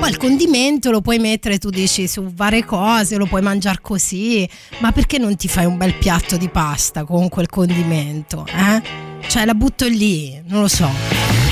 Poi 0.00 0.08
il 0.08 0.16
condimento 0.16 0.90
lo 0.90 1.02
puoi 1.02 1.18
mettere, 1.18 1.58
tu 1.58 1.68
dici, 1.68 2.08
su 2.08 2.22
varie 2.32 2.64
cose, 2.64 3.16
lo 3.16 3.26
puoi 3.26 3.42
mangiare 3.42 3.80
così, 3.82 4.48
ma 4.78 4.92
perché 4.92 5.18
non 5.18 5.36
ti 5.36 5.46
fai 5.46 5.66
un 5.66 5.76
bel 5.76 5.94
piatto 5.94 6.38
di 6.38 6.48
pasta 6.48 7.04
con 7.04 7.28
quel 7.28 7.48
condimento? 7.48 8.46
Eh? 8.46 8.82
Cioè 9.28 9.44
la 9.44 9.54
butto 9.54 9.86
lì, 9.86 10.40
non 10.46 10.62
lo 10.62 10.68
so. 10.68 11.49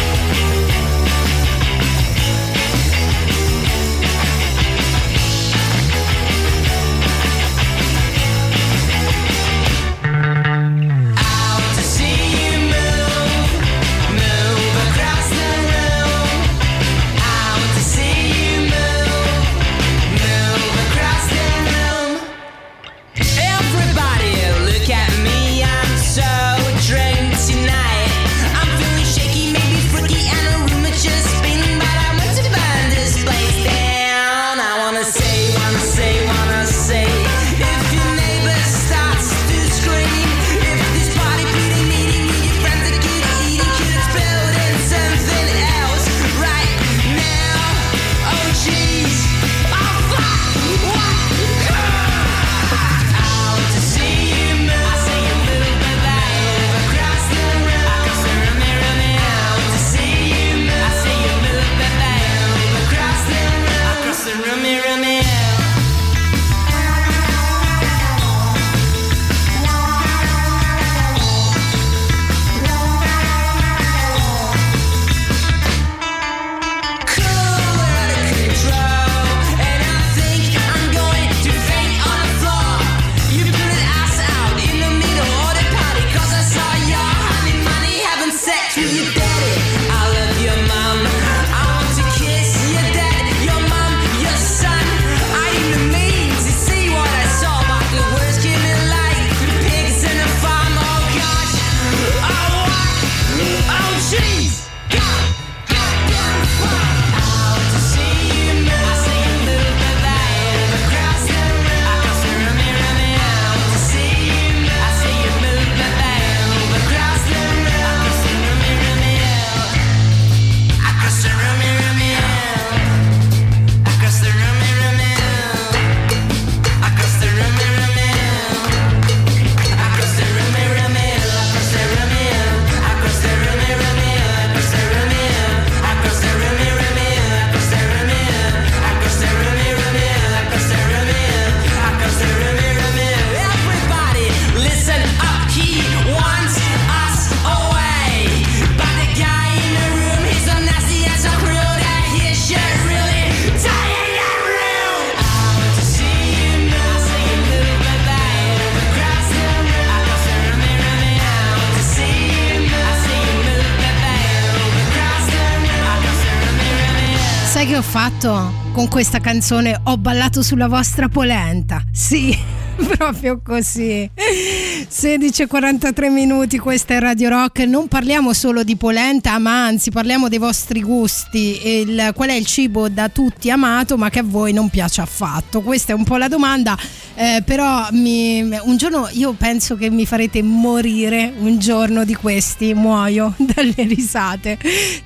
Fatto 168.19 168.53
con 168.73 168.89
questa 168.89 169.21
canzone? 169.21 169.81
Ho 169.85 169.97
ballato 169.97 170.43
sulla 170.43 170.67
vostra 170.67 171.09
polenta. 171.09 171.83
Sì, 171.93 172.37
proprio 172.97 173.41
così. 173.41 174.11
16:43 174.17 176.11
minuti, 176.11 176.59
questa 176.59 176.95
è 176.95 176.99
Radio 176.99 177.29
Rock. 177.29 177.61
Non 177.61 177.87
parliamo 177.87 178.33
solo 178.33 178.65
di 178.65 178.77
polenta, 178.77 179.39
ma 179.39 179.67
anzi 179.67 179.91
parliamo 179.91 180.29
dei 180.29 180.39
vostri 180.39 180.83
gusti. 180.83 181.61
Il, 181.65 182.11
qual 182.15 182.31
è 182.31 182.35
il 182.35 182.45
cibo 182.45 182.89
da 182.89 183.09
tutti 183.09 183.51
amato, 183.51 183.97
ma 183.97 184.11
che 184.11 184.19
a 184.19 184.25
voi 184.25 184.53
non 184.53 184.69
piace 184.69 185.01
affatto? 185.01 185.61
Questa 185.61 185.93
è 185.93 185.95
un 185.95 186.05
po' 186.05 186.17
la 186.17 186.29
domanda. 186.29 186.77
Eh, 187.15 187.43
però 187.45 187.87
mi, 187.93 188.41
un 188.41 188.77
giorno 188.77 189.09
io 189.13 189.33
penso 189.33 189.77
che 189.77 189.91
mi 189.91 190.07
farete 190.07 190.43
morire 190.43 191.33
un 191.39 191.59
giorno 191.59 192.05
di 192.05 192.15
questi, 192.15 192.75
muoio 192.75 193.35
dalle 193.39 193.75
risate. 193.77 194.59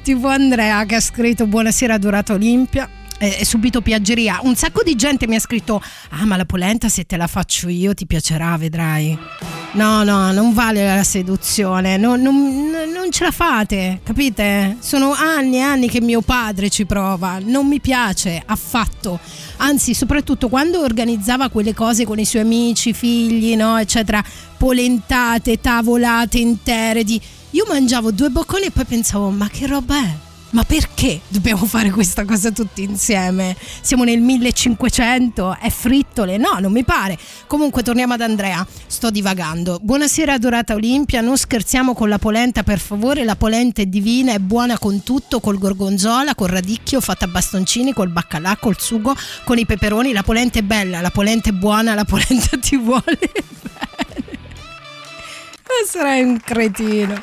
Tipo 0.02 0.28
Andrea 0.28 0.84
che 0.86 0.94
ha 0.94 1.00
scritto 1.00 1.46
Buonasera 1.46 1.98
Dorata 1.98 2.32
Olimpia 2.32 2.88
e 3.30 3.44
subito 3.44 3.80
piaggeria. 3.80 4.40
Un 4.42 4.56
sacco 4.56 4.82
di 4.82 4.96
gente 4.96 5.28
mi 5.28 5.36
ha 5.36 5.40
scritto: 5.40 5.80
Ah, 6.10 6.24
ma 6.24 6.36
la 6.36 6.44
polenta 6.44 6.88
se 6.88 7.04
te 7.04 7.16
la 7.16 7.28
faccio 7.28 7.68
io 7.68 7.94
ti 7.94 8.06
piacerà, 8.06 8.56
vedrai. 8.56 9.16
No, 9.74 10.02
no, 10.02 10.32
non 10.32 10.52
vale 10.52 10.84
la 10.84 11.02
seduzione, 11.02 11.96
non, 11.96 12.20
non, 12.20 12.70
non 12.92 13.10
ce 13.10 13.24
la 13.24 13.30
fate, 13.30 14.00
capite? 14.02 14.76
Sono 14.80 15.14
anni 15.14 15.56
e 15.56 15.60
anni 15.60 15.88
che 15.88 16.02
mio 16.02 16.20
padre 16.20 16.68
ci 16.68 16.84
prova, 16.84 17.38
non 17.42 17.68
mi 17.68 17.80
piace 17.80 18.42
affatto. 18.44 19.18
Anzi, 19.58 19.94
soprattutto 19.94 20.48
quando 20.48 20.82
organizzava 20.82 21.48
quelle 21.48 21.72
cose 21.72 22.04
con 22.04 22.18
i 22.18 22.26
suoi 22.26 22.42
amici, 22.42 22.92
figli, 22.92 23.56
no, 23.56 23.78
eccetera, 23.78 24.22
polentate, 24.58 25.60
tavolate 25.60 26.38
intere 26.38 27.02
di... 27.02 27.18
Io 27.50 27.64
mangiavo 27.66 28.10
due 28.10 28.28
bocconi 28.28 28.66
e 28.66 28.70
poi 28.70 28.84
pensavo, 28.84 29.30
ma 29.30 29.48
che 29.48 29.66
roba 29.66 29.96
è? 29.96 30.31
Ma 30.52 30.64
perché 30.64 31.22
dobbiamo 31.28 31.64
fare 31.64 31.90
questa 31.90 32.26
cosa 32.26 32.50
tutti 32.50 32.82
insieme? 32.82 33.56
Siamo 33.80 34.04
nel 34.04 34.20
1500, 34.20 35.56
è 35.58 35.70
frittole? 35.70 36.36
No, 36.36 36.58
non 36.60 36.72
mi 36.72 36.84
pare. 36.84 37.18
Comunque 37.46 37.82
torniamo 37.82 38.12
ad 38.12 38.20
Andrea, 38.20 38.66
sto 38.86 39.10
divagando. 39.10 39.78
Buonasera 39.80 40.34
adorata 40.34 40.74
Olimpia, 40.74 41.22
non 41.22 41.38
scherziamo 41.38 41.94
con 41.94 42.10
la 42.10 42.18
polenta 42.18 42.64
per 42.64 42.80
favore, 42.80 43.24
la 43.24 43.34
polenta 43.34 43.80
è 43.80 43.86
divina, 43.86 44.34
è 44.34 44.38
buona 44.40 44.78
con 44.78 45.02
tutto, 45.02 45.40
col 45.40 45.56
gorgonzola, 45.56 46.34
col 46.34 46.50
radicchio, 46.50 47.00
fatta 47.00 47.24
a 47.24 47.28
bastoncini, 47.28 47.94
col 47.94 48.10
baccalà, 48.10 48.58
col 48.60 48.78
sugo, 48.78 49.16
con 49.44 49.56
i 49.56 49.64
peperoni, 49.64 50.12
la 50.12 50.22
polenta 50.22 50.58
è 50.58 50.62
bella, 50.62 51.00
la 51.00 51.10
polenta 51.10 51.48
è 51.48 51.52
buona, 51.52 51.94
la 51.94 52.04
polenta 52.04 52.58
ti 52.60 52.76
vuole 52.76 53.02
bene. 53.06 54.40
Ma 55.62 55.88
sarai 55.88 56.22
un 56.24 56.38
cretino. 56.44 57.14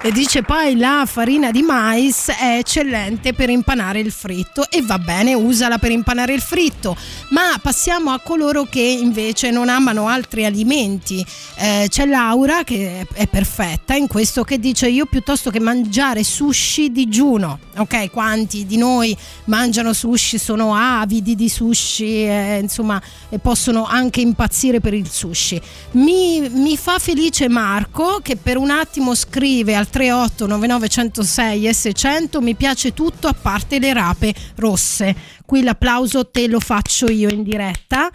E 0.00 0.10
dice 0.12 0.42
poi 0.42 0.76
la 0.76 1.04
farina 1.06 1.50
di 1.50 1.62
mais 1.62 2.28
è 2.28 2.58
eccellente 2.58 3.32
per 3.32 3.50
impanare 3.50 4.00
il 4.00 4.10
fritto 4.10 4.68
e 4.70 4.82
va 4.82 4.98
bene, 4.98 5.34
usala 5.34 5.78
per 5.78 5.90
impanare 5.90 6.34
il 6.34 6.40
fritto. 6.40 6.96
Ma 7.30 7.58
passiamo 7.60 8.10
a 8.10 8.20
coloro 8.20 8.64
che 8.64 8.80
invece 8.80 9.50
non 9.50 9.68
amano 9.68 10.08
altri 10.08 10.44
alimenti. 10.44 11.24
Eh, 11.56 11.86
c'è 11.88 12.06
Laura 12.06 12.64
che 12.64 13.06
è 13.12 13.26
perfetta 13.26 13.94
in 13.94 14.06
questo 14.06 14.44
che 14.44 14.58
dice 14.58 14.88
io 14.88 15.06
piuttosto 15.06 15.50
che 15.50 15.60
mangiare 15.60 16.22
sushi 16.22 16.90
digiuno. 16.90 17.58
Ok, 17.76 18.10
quanti 18.10 18.66
di 18.66 18.76
noi 18.76 19.16
mangiano 19.44 19.92
sushi, 19.92 20.38
sono 20.38 20.74
avidi 20.74 21.34
di 21.34 21.48
sushi, 21.48 22.24
eh, 22.24 22.58
insomma, 22.62 23.00
e 23.28 23.38
possono 23.38 23.86
anche 23.86 24.20
impazzire 24.20 24.80
per 24.80 24.94
il 24.94 25.10
sushi. 25.10 25.60
Mi, 25.92 26.48
mi 26.50 26.76
fa 26.76 26.98
felice 26.98 27.48
Marco 27.48 28.20
che 28.22 28.36
per 28.36 28.56
un 28.56 28.70
attimo 28.70 29.14
scrive 29.14 29.33
al 29.74 29.88
38 29.90 30.46
99 30.46 30.88
106 30.88 31.68
S100 31.68 32.40
mi 32.40 32.54
piace 32.54 32.94
tutto 32.94 33.26
a 33.26 33.34
parte 33.34 33.78
le 33.78 33.92
rape 33.92 34.34
rosse. 34.56 35.14
Qui 35.44 35.62
l'applauso 35.62 36.28
te 36.30 36.46
lo 36.46 36.60
faccio 36.60 37.10
io 37.10 37.28
in 37.28 37.42
diretta 37.42 38.10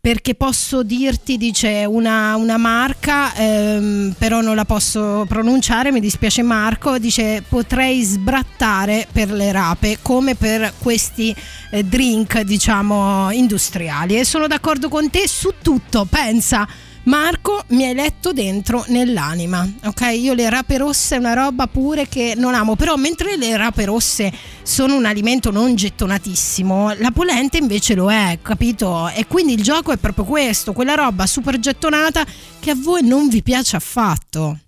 perché 0.00 0.34
posso 0.34 0.82
dirti, 0.84 1.36
dice 1.36 1.84
una, 1.84 2.36
una 2.36 2.56
marca, 2.56 3.34
ehm, 3.34 4.14
però 4.16 4.40
non 4.40 4.54
la 4.54 4.64
posso 4.64 5.24
pronunciare, 5.28 5.90
mi 5.90 6.00
dispiace 6.00 6.42
Marco, 6.42 6.98
dice 6.98 7.42
potrei 7.46 8.02
sbrattare 8.02 9.08
per 9.10 9.30
le 9.32 9.50
rape 9.50 9.98
come 10.00 10.34
per 10.34 10.72
questi 10.78 11.34
eh, 11.70 11.82
drink 11.82 12.40
diciamo 12.42 13.30
industriali 13.32 14.18
e 14.18 14.24
sono 14.24 14.46
d'accordo 14.46 14.88
con 14.88 15.10
te 15.10 15.26
su 15.26 15.54
tutto, 15.60 16.06
pensa 16.08 16.66
Marco 17.08 17.64
mi 17.68 17.86
hai 17.86 17.94
letto 17.94 18.34
dentro 18.34 18.84
nell'anima, 18.88 19.66
ok? 19.84 20.10
Io 20.12 20.34
le 20.34 20.50
rape 20.50 20.76
rosse 20.76 21.16
è 21.16 21.18
una 21.18 21.32
roba 21.32 21.66
pure 21.66 22.06
che 22.06 22.34
non 22.36 22.54
amo, 22.54 22.76
però 22.76 22.96
mentre 22.96 23.38
le 23.38 23.56
rape 23.56 23.86
rosse 23.86 24.30
sono 24.62 24.94
un 24.94 25.06
alimento 25.06 25.50
non 25.50 25.74
gettonatissimo, 25.74 26.96
la 26.98 27.10
polenta 27.10 27.56
invece 27.56 27.94
lo 27.94 28.12
è, 28.12 28.40
capito? 28.42 29.08
E 29.08 29.26
quindi 29.26 29.54
il 29.54 29.62
gioco 29.62 29.90
è 29.90 29.96
proprio 29.96 30.26
questo, 30.26 30.74
quella 30.74 30.96
roba 30.96 31.26
super 31.26 31.58
gettonata 31.58 32.26
che 32.60 32.72
a 32.72 32.76
voi 32.76 33.02
non 33.02 33.28
vi 33.28 33.42
piace 33.42 33.76
affatto. 33.76 34.58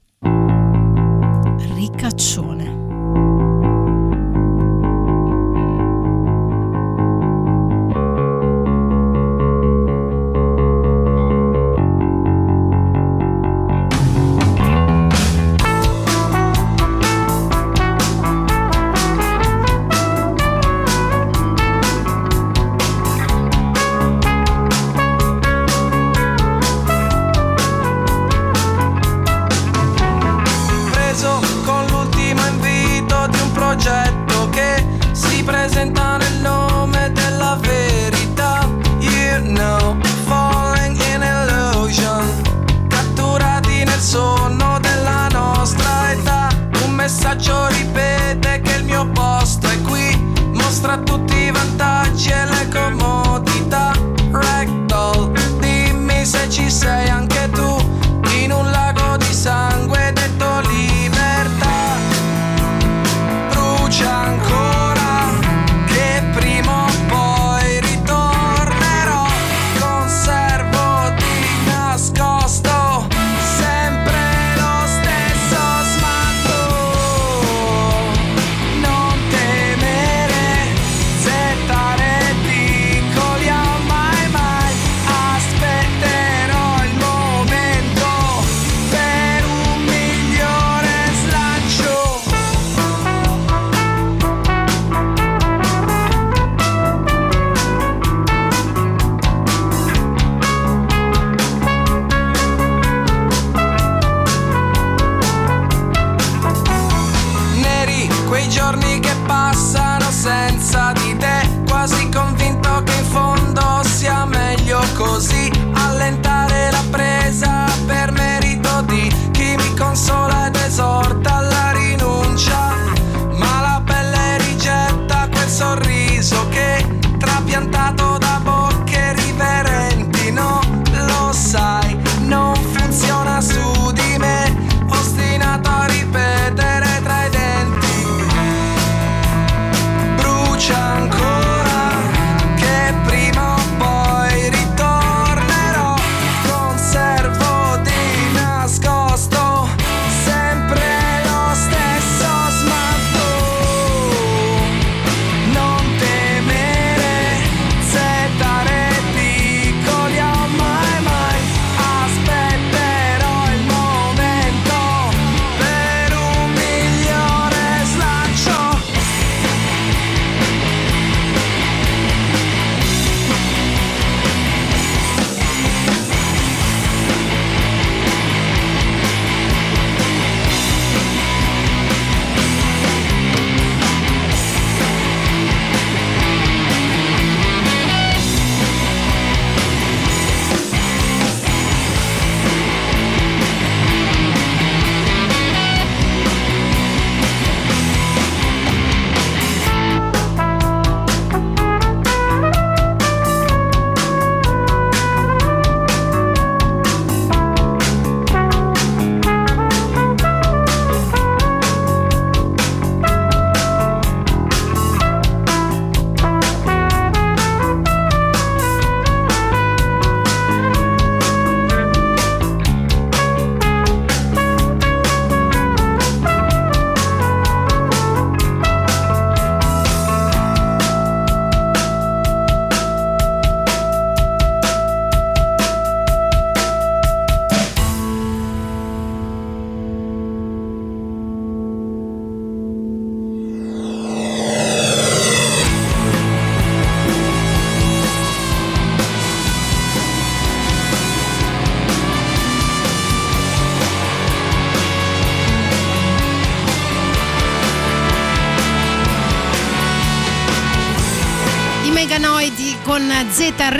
Ricaccione. 1.74 2.59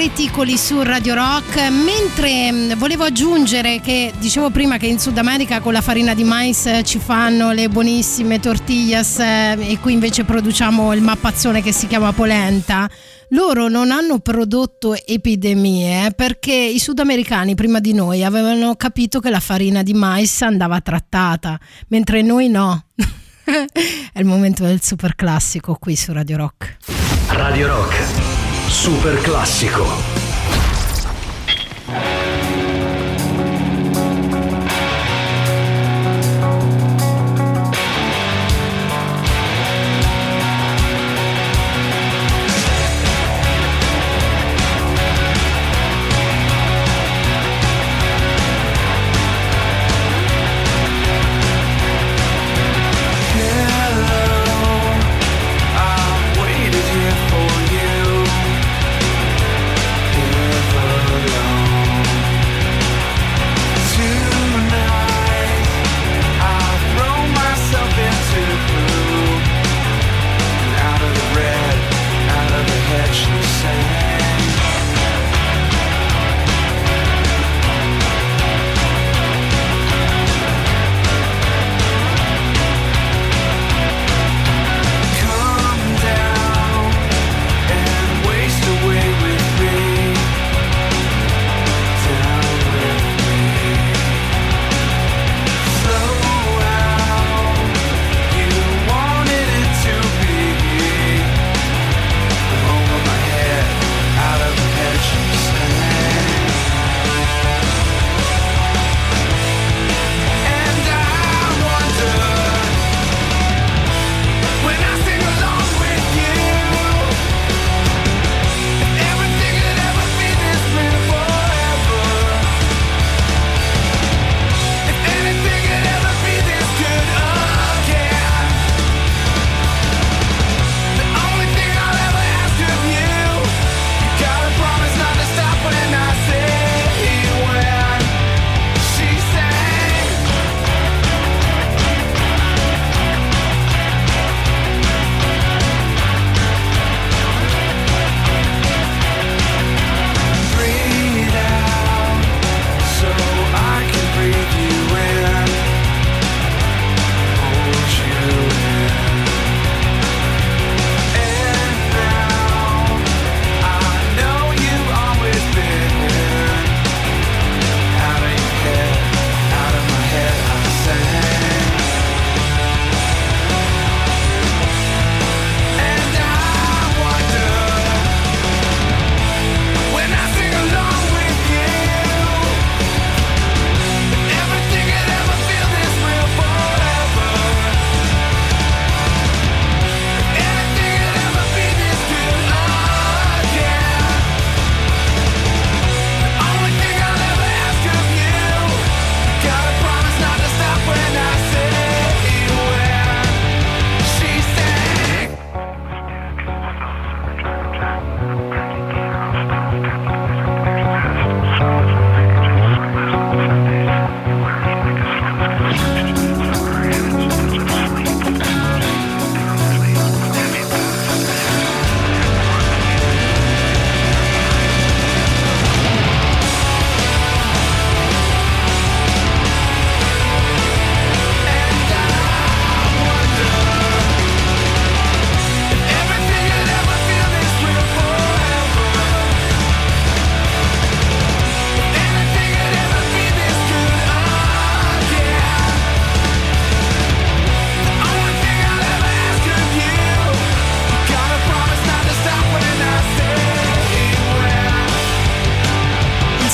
Reticoli 0.01 0.57
su 0.57 0.81
Radio 0.81 1.13
Rock. 1.13 1.61
Mentre 1.69 2.51
mh, 2.51 2.79
volevo 2.79 3.05
aggiungere 3.05 3.83
che 3.83 4.15
dicevo 4.19 4.49
prima 4.49 4.79
che 4.79 4.87
in 4.87 4.99
Sud 4.99 5.19
America 5.19 5.61
con 5.61 5.75
la 5.75 5.83
farina 5.83 6.15
di 6.15 6.25
mais 6.25 6.65
eh, 6.65 6.83
ci 6.83 6.99
fanno 6.99 7.53
le 7.53 7.69
buonissime 7.69 8.41
tortillas 8.41 9.19
eh, 9.19 9.59
e 9.59 9.79
qui 9.79 9.93
invece 9.93 10.25
produciamo 10.25 10.95
il 10.95 11.03
mappazzone 11.03 11.61
che 11.61 11.73
si 11.73 11.87
chiama 11.87 12.15
polenta. 12.15 12.89
Loro 13.33 13.69
non 13.69 13.91
hanno 13.91 14.21
prodotto 14.21 14.97
epidemie 14.97 16.13
perché 16.13 16.55
i 16.55 16.79
sudamericani 16.79 17.55
prima 17.55 17.79
di 17.79 17.93
noi 17.93 18.25
avevano 18.25 18.77
capito 18.77 19.21
che 19.21 19.29
la 19.29 19.41
farina 19.41 19.83
di 19.83 19.93
mais 19.93 20.41
andava 20.41 20.81
trattata, 20.81 21.61
mentre 21.89 22.23
noi 22.23 22.49
no. 22.49 22.87
È 23.45 24.19
il 24.19 24.25
momento 24.25 24.65
del 24.65 24.81
super 24.81 25.15
classico 25.15 25.77
qui 25.79 25.95
su 25.95 26.11
Radio 26.15 26.39
Rock. 26.39 26.79
Radio 27.27 27.67
Rock. 27.67 28.30
Super 28.71 29.21
classico. 29.21 30.10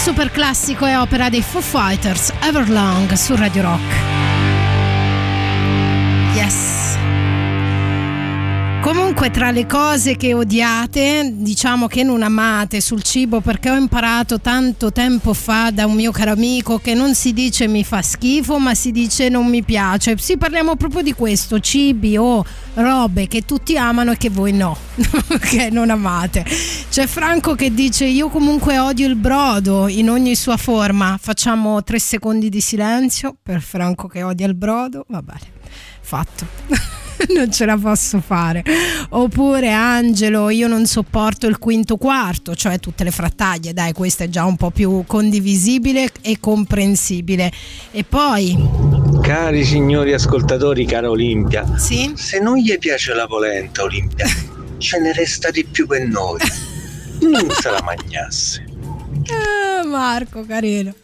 Super 0.06 0.30
classico 0.30 0.86
e 0.86 0.94
opera 0.94 1.28
dei 1.28 1.42
Foo 1.42 1.60
Fighters, 1.60 2.32
Everlong 2.40 3.12
su 3.14 3.34
Radio 3.34 3.62
Rock. 3.62 4.15
Comunque 9.16 9.40
tra 9.40 9.50
le 9.50 9.66
cose 9.66 10.14
che 10.14 10.34
odiate, 10.34 11.32
diciamo 11.36 11.86
che 11.86 12.02
non 12.02 12.22
amate 12.22 12.82
sul 12.82 13.02
cibo 13.02 13.40
perché 13.40 13.70
ho 13.70 13.74
imparato 13.74 14.42
tanto 14.42 14.92
tempo 14.92 15.32
fa 15.32 15.70
da 15.70 15.86
un 15.86 15.94
mio 15.94 16.10
caro 16.12 16.32
amico 16.32 16.78
che 16.78 16.92
non 16.92 17.14
si 17.14 17.32
dice 17.32 17.66
mi 17.66 17.82
fa 17.82 18.02
schifo 18.02 18.58
ma 18.58 18.74
si 18.74 18.92
dice 18.92 19.30
non 19.30 19.46
mi 19.46 19.62
piace. 19.62 20.18
Sì, 20.18 20.36
parliamo 20.36 20.76
proprio 20.76 21.00
di 21.00 21.14
questo, 21.14 21.60
cibi 21.60 22.18
o 22.18 22.44
robe 22.74 23.26
che 23.26 23.46
tutti 23.46 23.78
amano 23.78 24.10
e 24.10 24.18
che 24.18 24.28
voi 24.28 24.52
no, 24.52 24.76
che 25.40 25.70
non 25.70 25.88
amate. 25.88 26.44
C'è 26.90 27.06
Franco 27.06 27.54
che 27.54 27.72
dice 27.72 28.04
io 28.04 28.28
comunque 28.28 28.78
odio 28.78 29.06
il 29.06 29.16
brodo 29.16 29.88
in 29.88 30.10
ogni 30.10 30.34
sua 30.34 30.58
forma. 30.58 31.18
Facciamo 31.18 31.82
tre 31.82 31.98
secondi 31.98 32.50
di 32.50 32.60
silenzio 32.60 33.34
per 33.42 33.62
Franco 33.62 34.08
che 34.08 34.22
odia 34.22 34.46
il 34.46 34.54
brodo. 34.54 35.06
Va 35.08 35.22
bene, 35.22 35.46
fatto. 36.02 37.04
non 37.34 37.50
ce 37.50 37.64
la 37.64 37.76
posso 37.76 38.20
fare. 38.20 38.62
Oppure 39.10 39.72
Angelo, 39.72 40.50
io 40.50 40.68
non 40.68 40.86
sopporto 40.86 41.46
il 41.46 41.58
quinto 41.58 41.96
quarto, 41.96 42.54
cioè 42.54 42.78
tutte 42.78 43.04
le 43.04 43.10
frattaglie, 43.10 43.72
dai, 43.72 43.92
questo 43.92 44.24
è 44.24 44.28
già 44.28 44.44
un 44.44 44.56
po' 44.56 44.70
più 44.70 45.04
condivisibile 45.06 46.10
e 46.20 46.38
comprensibile. 46.40 47.50
E 47.90 48.04
poi, 48.04 48.56
Cari 49.22 49.64
signori 49.64 50.12
ascoltatori, 50.12 50.84
cara 50.84 51.10
Olimpia, 51.10 51.76
sì? 51.76 52.12
se 52.14 52.38
non 52.38 52.56
gli 52.56 52.76
piace 52.78 53.12
la 53.14 53.26
polenta, 53.26 53.82
Olimpia, 53.82 54.26
ce 54.78 55.00
ne 55.00 55.12
resta 55.12 55.50
di 55.50 55.64
più 55.64 55.86
per 55.86 56.06
noi. 56.06 56.38
Non 57.20 57.50
se 57.50 57.70
la 57.70 57.82
magnasse. 57.82 58.65
Ah, 59.30 59.84
Marco, 59.86 60.44
carino. 60.46 60.94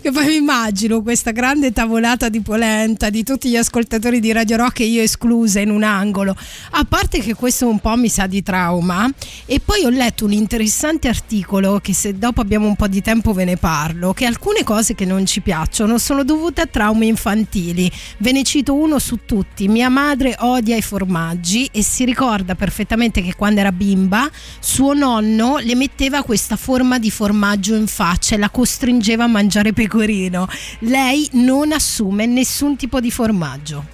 Che 0.00 0.10
poi 0.10 0.26
mi 0.26 0.36
immagino 0.36 1.02
questa 1.02 1.30
grande 1.30 1.72
tavolata 1.72 2.28
di 2.28 2.40
polenta 2.40 3.10
di 3.10 3.22
tutti 3.22 3.48
gli 3.50 3.56
ascoltatori 3.56 4.20
di 4.20 4.32
Radio 4.32 4.56
Rock 4.56 4.80
e 4.80 4.84
io 4.84 5.02
esclusa 5.02 5.60
in 5.60 5.70
un 5.70 5.82
angolo. 5.82 6.34
A 6.70 6.84
parte 6.84 7.20
che 7.20 7.34
questo 7.34 7.68
un 7.68 7.78
po' 7.78 7.96
mi 7.96 8.08
sa 8.08 8.26
di 8.26 8.42
trauma. 8.42 9.10
E 9.46 9.60
poi 9.60 9.84
ho 9.84 9.90
letto 9.90 10.24
un 10.24 10.32
interessante 10.32 11.08
articolo 11.08 11.80
che 11.80 11.92
se 11.92 12.16
dopo 12.18 12.40
abbiamo 12.40 12.66
un 12.66 12.76
po' 12.76 12.88
di 12.88 13.02
tempo 13.02 13.32
ve 13.32 13.44
ne 13.44 13.56
parlo, 13.56 14.12
che 14.12 14.24
alcune 14.24 14.64
cose 14.64 14.94
che 14.94 15.04
non 15.04 15.26
ci 15.26 15.40
piacciono 15.40 15.98
sono 15.98 16.24
dovute 16.24 16.62
a 16.62 16.66
traumi 16.66 17.06
infantili. 17.06 17.90
Ve 18.18 18.32
ne 18.32 18.42
cito 18.42 18.74
uno 18.74 18.98
su 18.98 19.20
tutti. 19.26 19.68
Mia 19.68 19.88
madre 19.88 20.34
odia 20.38 20.76
i 20.76 20.82
formaggi 20.82 21.68
e 21.70 21.82
si 21.82 22.04
ricorda 22.04 22.54
perfettamente 22.54 23.22
che 23.22 23.34
quando 23.34 23.60
era 23.60 23.72
bimba 23.72 24.28
suo 24.58 24.94
nonno 24.94 25.58
le 25.58 25.74
metteva 25.74 26.22
questa 26.22 26.56
forma 26.56 26.98
di 26.98 27.10
formaggio 27.10 27.59
in 27.68 27.86
faccia 27.86 28.34
e 28.34 28.38
la 28.38 28.50
costringeva 28.50 29.24
a 29.24 29.28
mangiare 29.28 29.72
pecorino. 29.72 30.48
Lei 30.80 31.28
non 31.32 31.72
assume 31.72 32.26
nessun 32.26 32.76
tipo 32.76 33.00
di 33.00 33.10
formaggio. 33.10 33.84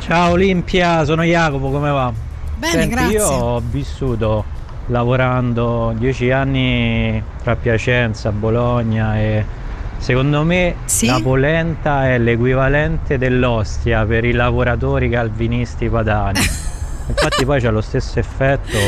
Ciao 0.00 0.32
Olimpia, 0.32 1.04
sono 1.04 1.22
Jacopo, 1.22 1.70
come 1.70 1.90
va? 1.90 2.12
Bene, 2.58 2.72
Senti, 2.72 2.88
grazie. 2.88 3.18
Io 3.18 3.26
ho 3.26 3.62
vissuto 3.64 4.44
lavorando 4.86 5.94
dieci 5.96 6.30
anni 6.30 7.22
tra 7.42 7.56
Piacenza, 7.56 8.32
Bologna 8.32 9.18
e 9.18 9.44
secondo 9.98 10.42
me 10.42 10.76
la 11.02 11.20
polenta 11.22 12.08
è 12.08 12.18
l'equivalente 12.18 13.18
dell'ostia 13.18 14.04
per 14.04 14.24
i 14.24 14.32
lavoratori 14.32 15.08
calvinisti 15.08 15.88
padani. 15.88 16.40
Infatti 17.06 17.44
poi 17.44 17.60
c'è 17.60 17.70
lo 17.70 17.80
stesso 17.80 18.18
effetto 18.18 18.78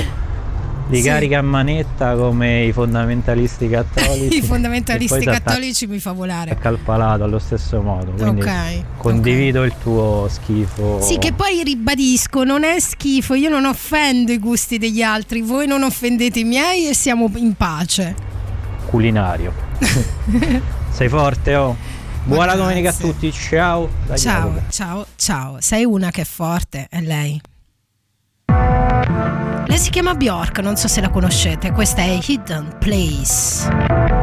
li 0.91 1.01
Sì. 1.01 1.09
carica 1.09 1.39
a 1.39 1.43
manetta 1.43 2.15
come 2.15 2.65
i 2.65 2.73
fondamentalisti 2.73 3.69
cattolici 3.71 4.37
I 4.37 4.43
fondamentalisti 4.43 5.25
cattolici 5.25 5.87
mi 5.87 5.99
fa 5.99 6.13
volare. 6.13 6.51
attacca 6.51 6.69
al 6.69 6.79
palato 6.79 7.25
allo 7.25 7.39
stesso 7.39 7.81
modo 7.81 8.13
quindi 8.13 8.41
Ok, 8.43 8.85
condivido 8.99 9.63
il 9.65 9.73
tuo 9.83 10.27
schifo 10.31 11.01
Sì, 11.01 11.19
che 11.19 11.33
poi 11.33 11.63
ribadisco, 11.65 12.45
non 12.45 12.65
è 12.65 12.79
schifo, 12.81 13.35
io 13.35 13.49
non 13.49 13.65
offendo 13.65 14.31
i 14.33 14.39
gusti 14.39 14.77
degli 14.79 15.03
altri, 15.03 15.41
voi 15.41 15.67
non 15.67 15.83
offendete 15.83 16.41
i 16.41 16.45
miei 16.45 16.89
e 16.89 16.95
siamo 16.95 17.31
in 17.37 17.55
pace. 17.55 18.15
culinario 18.87 19.53
sei 20.91 21.09
forte 21.09 21.55
oh 21.57 21.77
buona 22.25 22.55
domenica 22.55 22.91
a 22.91 22.93
tutti 22.93 23.33
ciao 23.33 23.89
da 24.07 24.17
Ciao, 24.17 24.63
ciao, 24.71 25.07
ciao. 25.17 25.57
Sei 25.61 25.85
una 25.85 26.11
che 26.11 26.23
è 26.23 26.25
forte, 26.25 26.87
è 26.89 27.01
lei. 27.01 27.41
Lei 29.75 29.83
si 29.83 29.91
chiama 29.91 30.15
Bjork, 30.15 30.61
non 30.61 30.77
so 30.77 30.87
se 30.87 31.01
la 31.01 31.11
conoscete, 31.11 31.73
questa 31.73 32.03
è 32.03 32.17
Hidden 32.25 32.77
Place. 32.79 34.14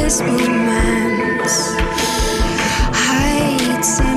This 0.00 0.22
romance 0.22 1.76
hides. 2.92 4.09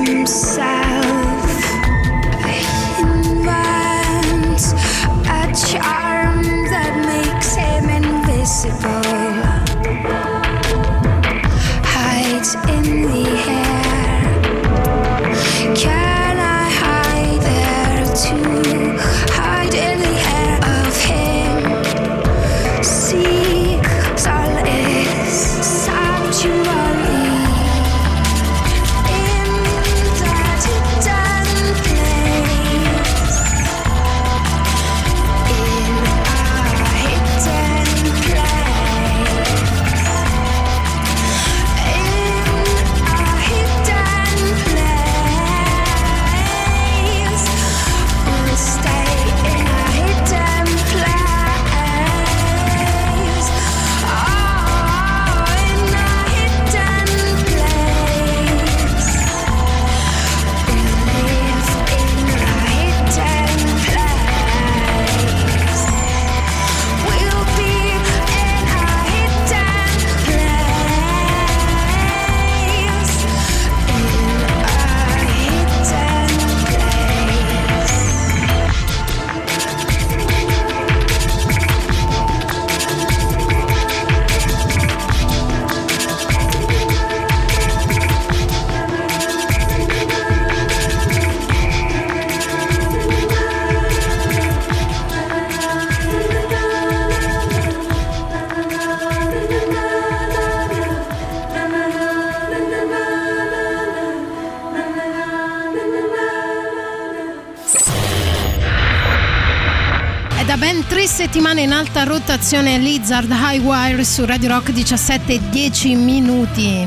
Alta 112.44 112.56
rotazione 112.58 112.76
Lizard 112.78 113.30
High 113.30 113.64
Wire 113.64 114.04
su 114.04 114.24
Radio 114.26 114.50
Rock 114.50 114.70
17 114.70 115.48
10 115.48 115.94
minuti. 115.94 116.86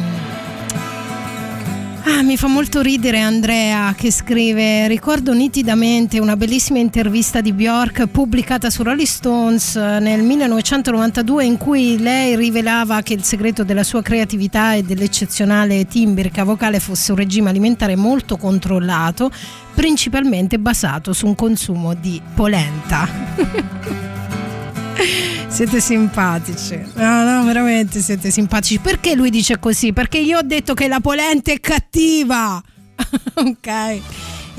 Ah, 2.03 2.21
mi 2.21 2.37
fa 2.37 2.47
molto 2.47 2.81
ridere 2.81 3.21
Andrea 3.21 3.93
che 3.97 4.11
scrive: 4.11 4.87
Ricordo 4.87 5.33
nitidamente 5.33 6.19
una 6.19 6.37
bellissima 6.37 6.77
intervista 6.77 7.41
di 7.41 7.53
Bjork 7.53 8.05
pubblicata 8.05 8.69
su 8.69 8.83
Rolling 8.83 9.07
Stones 9.07 9.75
eh, 9.75 9.97
nel 9.99 10.21
1992 10.21 11.45
in 11.45 11.57
cui 11.57 11.97
lei 11.97 12.35
rivelava 12.35 13.01
che 13.01 13.13
il 13.13 13.23
segreto 13.23 13.63
della 13.63 13.83
sua 13.83 14.03
creatività 14.03 14.75
e 14.75 14.83
dell'eccezionale 14.83 15.87
timbrica 15.87 16.43
vocale 16.43 16.79
fosse 16.79 17.11
un 17.11 17.17
regime 17.17 17.49
alimentare 17.49 17.95
molto 17.95 18.37
controllato, 18.37 19.31
principalmente 19.73 20.59
basato 20.59 21.13
su 21.13 21.25
un 21.25 21.33
consumo 21.33 21.95
di 21.95 22.21
polenta. 22.35 24.05
Siete 25.47 25.79
simpatici. 25.79 26.79
No, 26.95 27.23
no, 27.23 27.43
veramente 27.43 27.99
siete 28.01 28.31
simpatici. 28.31 28.79
Perché 28.79 29.15
lui 29.15 29.29
dice 29.29 29.59
così? 29.59 29.93
Perché 29.93 30.17
io 30.17 30.39
ho 30.39 30.43
detto 30.43 30.73
che 30.73 30.87
la 30.87 30.99
polenta 30.99 31.51
è 31.51 31.59
cattiva. 31.59 32.61
ok. 33.35 34.01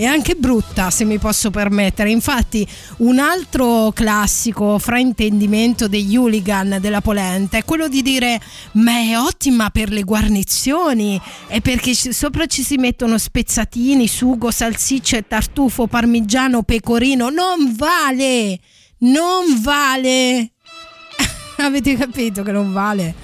E 0.00 0.04
anche 0.04 0.36
brutta, 0.36 0.90
se 0.90 1.04
mi 1.04 1.18
posso 1.18 1.50
permettere. 1.50 2.10
Infatti, 2.10 2.64
un 2.98 3.18
altro 3.18 3.90
classico 3.92 4.78
fraintendimento 4.78 5.88
degli 5.88 6.16
hooligan 6.16 6.78
della 6.80 7.00
polenta 7.00 7.56
è 7.56 7.64
quello 7.64 7.88
di 7.88 8.00
dire: 8.02 8.40
Ma 8.72 8.92
è 8.92 9.18
ottima 9.18 9.70
per 9.70 9.90
le 9.90 10.04
guarnizioni, 10.04 11.20
è 11.48 11.60
perché 11.60 11.94
sopra 11.94 12.46
ci 12.46 12.62
si 12.62 12.76
mettono 12.76 13.18
spezzatini, 13.18 14.06
sugo, 14.06 14.52
salsicce, 14.52 15.26
tartufo, 15.26 15.88
parmigiano, 15.88 16.62
pecorino. 16.62 17.28
Non 17.28 17.74
vale! 17.76 18.60
Non 19.00 19.60
vale! 19.62 20.50
Avete 21.58 21.96
capito 21.96 22.42
che 22.42 22.52
non 22.52 22.72
vale? 22.72 23.14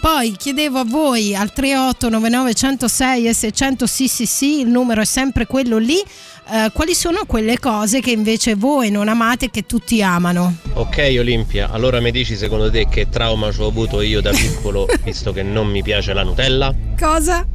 Poi 0.00 0.32
chiedevo 0.36 0.80
a 0.80 0.84
voi 0.84 1.34
al 1.34 1.50
3899 1.52 2.54
106 2.54 3.26
e 3.26 3.32
600 3.32 3.86
sì 3.86 4.06
sì 4.06 4.26
sì, 4.26 4.60
il 4.60 4.68
numero 4.68 5.00
è 5.00 5.04
sempre 5.06 5.46
quello 5.46 5.78
lì. 5.78 5.96
Eh, 5.96 6.70
quali 6.74 6.94
sono 6.94 7.24
quelle 7.24 7.58
cose 7.58 8.00
che 8.00 8.10
invece 8.10 8.54
voi 8.54 8.90
non 8.90 9.08
amate 9.08 9.46
e 9.46 9.50
che 9.50 9.64
tutti 9.64 10.02
amano? 10.02 10.56
Ok 10.74 11.14
Olimpia, 11.18 11.70
allora 11.70 12.00
mi 12.00 12.10
dici 12.10 12.36
secondo 12.36 12.70
te 12.70 12.86
che 12.86 13.08
trauma 13.08 13.50
ci 13.50 13.62
ho 13.62 13.66
avuto 13.66 14.02
io 14.02 14.20
da 14.20 14.30
piccolo 14.30 14.86
visto 15.02 15.32
che 15.32 15.42
non 15.42 15.68
mi 15.68 15.82
piace 15.82 16.12
la 16.12 16.22
Nutella? 16.22 16.74
Cosa? 17.00 17.46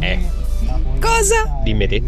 Eh, 0.00 0.18
Cosa? 0.98 1.60
dimmi 1.62 1.86
te. 1.88 2.02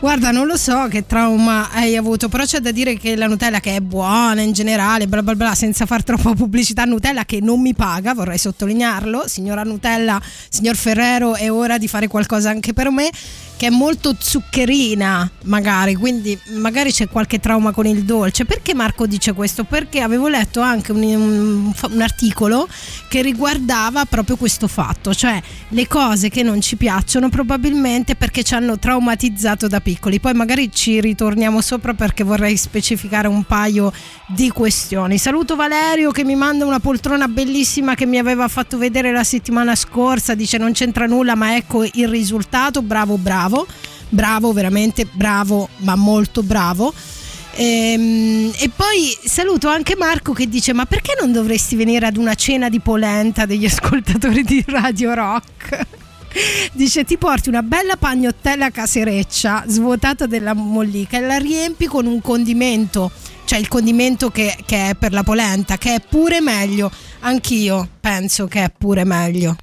Guarda, 0.00 0.30
non 0.30 0.46
lo 0.46 0.56
so 0.56 0.86
che 0.86 1.06
trauma 1.06 1.70
hai 1.72 1.96
avuto, 1.96 2.28
però 2.28 2.44
c'è 2.44 2.60
da 2.60 2.70
dire 2.70 2.96
che 2.96 3.16
la 3.16 3.26
Nutella 3.26 3.58
che 3.58 3.74
è 3.74 3.80
buona 3.80 4.42
in 4.42 4.52
generale, 4.52 5.08
bla 5.08 5.24
bla 5.24 5.34
bla, 5.34 5.56
senza 5.56 5.86
far 5.86 6.04
troppa 6.04 6.34
pubblicità, 6.34 6.84
Nutella 6.84 7.24
che 7.24 7.40
non 7.40 7.60
mi 7.60 7.74
paga, 7.74 8.14
vorrei 8.14 8.38
sottolinearlo, 8.38 9.26
signora 9.26 9.64
Nutella, 9.64 10.22
signor 10.48 10.76
Ferrero, 10.76 11.34
è 11.34 11.50
ora 11.50 11.78
di 11.78 11.88
fare 11.88 12.06
qualcosa 12.06 12.48
anche 12.48 12.72
per 12.72 12.92
me, 12.92 13.10
che 13.58 13.66
è 13.66 13.70
molto 13.70 14.14
zuccherina 14.16 15.28
magari, 15.44 15.96
quindi 15.96 16.38
magari 16.54 16.92
c'è 16.92 17.08
qualche 17.08 17.40
trauma 17.40 17.72
con 17.72 17.86
il 17.86 18.04
dolce. 18.04 18.44
Perché 18.44 18.72
Marco 18.72 19.06
dice 19.06 19.32
questo? 19.32 19.64
Perché 19.64 20.00
avevo 20.00 20.28
letto 20.28 20.60
anche 20.60 20.92
un, 20.92 21.02
un, 21.02 21.72
un 21.90 22.00
articolo 22.00 22.68
che 23.08 23.20
riguardava 23.20 24.04
proprio 24.04 24.36
questo 24.36 24.68
fatto, 24.68 25.12
cioè 25.12 25.42
le 25.70 25.86
cose 25.88 26.28
che 26.28 26.44
non 26.44 26.60
ci 26.60 26.76
piacciono 26.76 27.28
probabilmente 27.30 28.14
perché 28.14 28.44
ci 28.44 28.54
hanno 28.54 28.78
traumatizzato 28.78 29.66
da 29.66 29.80
piccoli. 29.80 30.20
Poi 30.20 30.34
magari 30.34 30.70
ci 30.72 31.00
ritorniamo 31.00 31.60
sopra 31.60 31.94
perché 31.94 32.22
vorrei 32.22 32.56
specificare 32.56 33.26
un 33.26 33.42
paio 33.42 33.92
di 34.28 34.50
questioni. 34.50 35.18
Saluto 35.18 35.56
Valerio 35.56 36.12
che 36.12 36.22
mi 36.22 36.36
manda 36.36 36.64
una 36.64 36.78
poltrona 36.78 37.26
bellissima 37.26 37.96
che 37.96 38.06
mi 38.06 38.18
aveva 38.18 38.46
fatto 38.46 38.78
vedere 38.78 39.10
la 39.10 39.24
settimana 39.24 39.74
scorsa, 39.74 40.36
dice 40.36 40.58
non 40.58 40.70
c'entra 40.70 41.06
nulla 41.06 41.34
ma 41.34 41.56
ecco 41.56 41.82
il 41.82 42.06
risultato, 42.06 42.82
bravo 42.82 43.16
bravo, 43.16 43.47
bravo 44.08 44.52
veramente 44.52 45.06
bravo 45.10 45.68
ma 45.78 45.94
molto 45.94 46.42
bravo. 46.42 46.92
Ehm, 47.54 48.52
E, 48.56 48.70
poi 48.74 49.16
saluto 49.24 49.68
anche 49.68 49.96
Marco 49.96 50.32
che 50.32 50.48
dice: 50.48 50.72
Ma 50.72 50.86
perché 50.86 51.16
non 51.20 51.32
dovresti 51.32 51.76
venire 51.76 52.06
ad 52.06 52.16
una 52.16 52.34
cena 52.34 52.68
di 52.68 52.80
polenta 52.80 53.46
degli 53.46 53.64
ascoltatori 53.66 54.42
di 54.42 54.64
Radio 54.66 55.14
Rock? 55.14 55.86
Dice: 56.72 57.04
Ti 57.04 57.18
porti 57.18 57.48
una 57.48 57.62
bella 57.62 57.96
pagnottella 57.96 58.70
casereccia 58.70 59.64
svuotata 59.66 60.26
della 60.26 60.54
mollica 60.54 61.18
e 61.18 61.20
la 61.20 61.38
riempi 61.38 61.86
con 61.86 62.06
un 62.06 62.20
condimento, 62.20 63.10
cioè 63.44 63.58
il 63.58 63.68
condimento 63.68 64.30
che, 64.30 64.56
che 64.64 64.90
è 64.90 64.94
per 64.94 65.12
la 65.12 65.24
polenta, 65.24 65.78
che 65.78 65.94
è 65.94 66.00
pure 66.06 66.40
meglio. 66.40 66.90
Anch'io 67.20 67.88
penso 68.00 68.46
che 68.46 68.64
è 68.64 68.72
pure 68.76 69.04
meglio. 69.04 69.56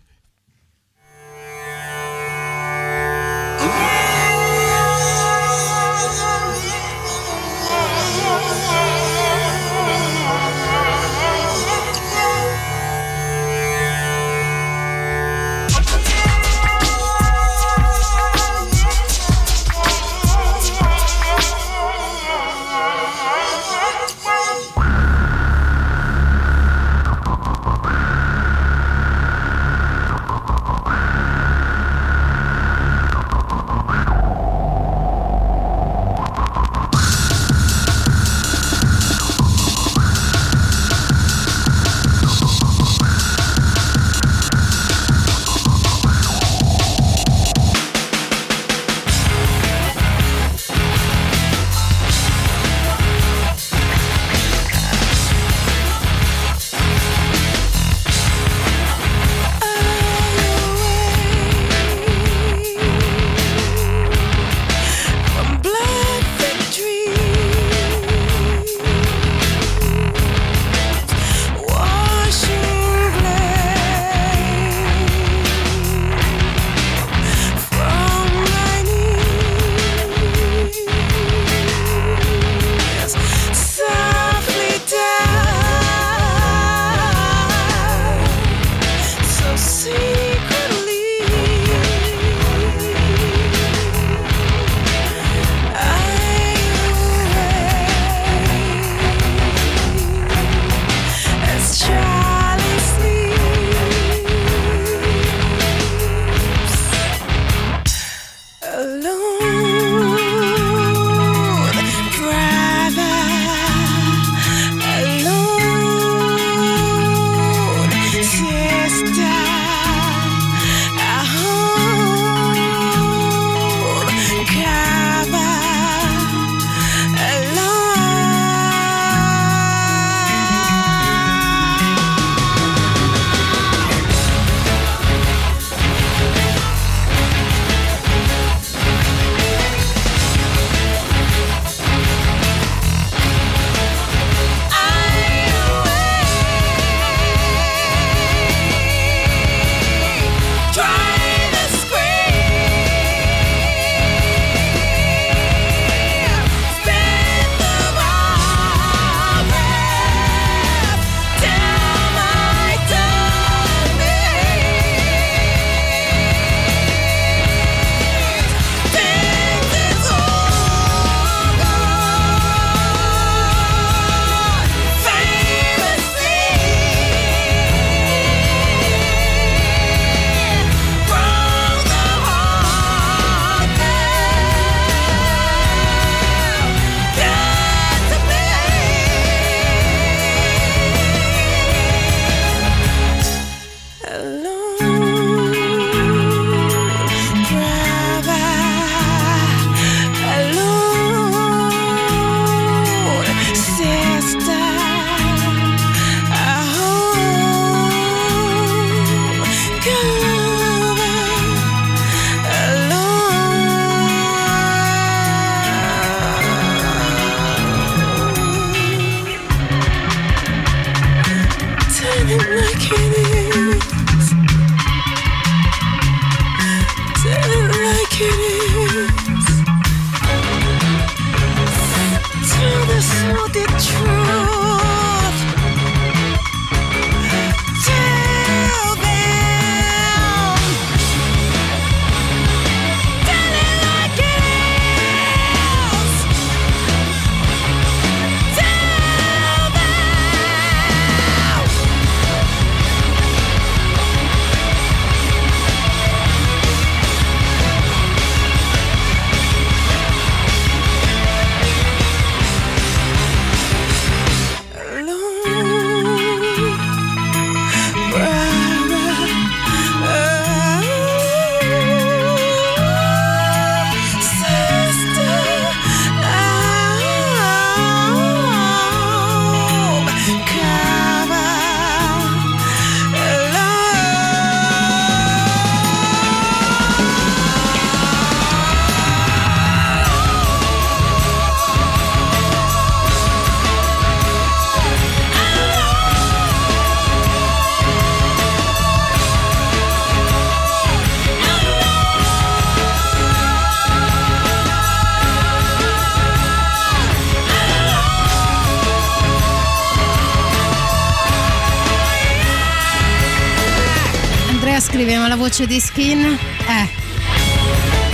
Voce 315.56 315.68
di 315.68 315.80
Skin 315.80 316.38
è 316.68 316.86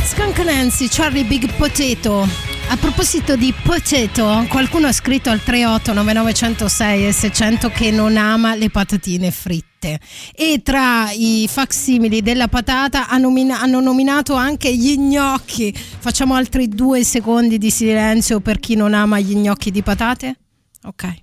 Skunk 0.03 0.37
Nancy, 0.43 0.87
Charlie 0.87 1.23
Big 1.23 1.51
Potato 1.55 2.27
a 2.67 2.77
proposito 2.77 3.35
di 3.35 3.51
potato, 3.63 4.45
qualcuno 4.47 4.87
ha 4.87 4.91
scritto 4.91 5.29
al 5.31 5.41
389906 5.43 7.07
e 7.07 7.11
600 7.11 7.69
che 7.69 7.91
non 7.91 8.15
ama 8.15 8.55
le 8.55 8.69
patatine 8.69 9.29
fritte. 9.31 9.99
E 10.33 10.61
tra 10.63 11.11
i 11.11 11.49
facsimili 11.51 12.21
della 12.21 12.47
patata 12.47 13.09
hanno 13.09 13.29
nominato 13.81 14.35
anche 14.35 14.73
gli 14.73 14.95
gnocchi. 14.95 15.73
Facciamo 15.73 16.35
altri 16.35 16.69
due 16.69 17.03
secondi 17.03 17.57
di 17.57 17.71
silenzio 17.71 18.39
per 18.39 18.59
chi 18.59 18.75
non 18.75 18.93
ama 18.93 19.19
gli 19.19 19.35
gnocchi 19.35 19.69
di 19.69 19.83
patate? 19.83 20.37
Ok. 20.83 21.13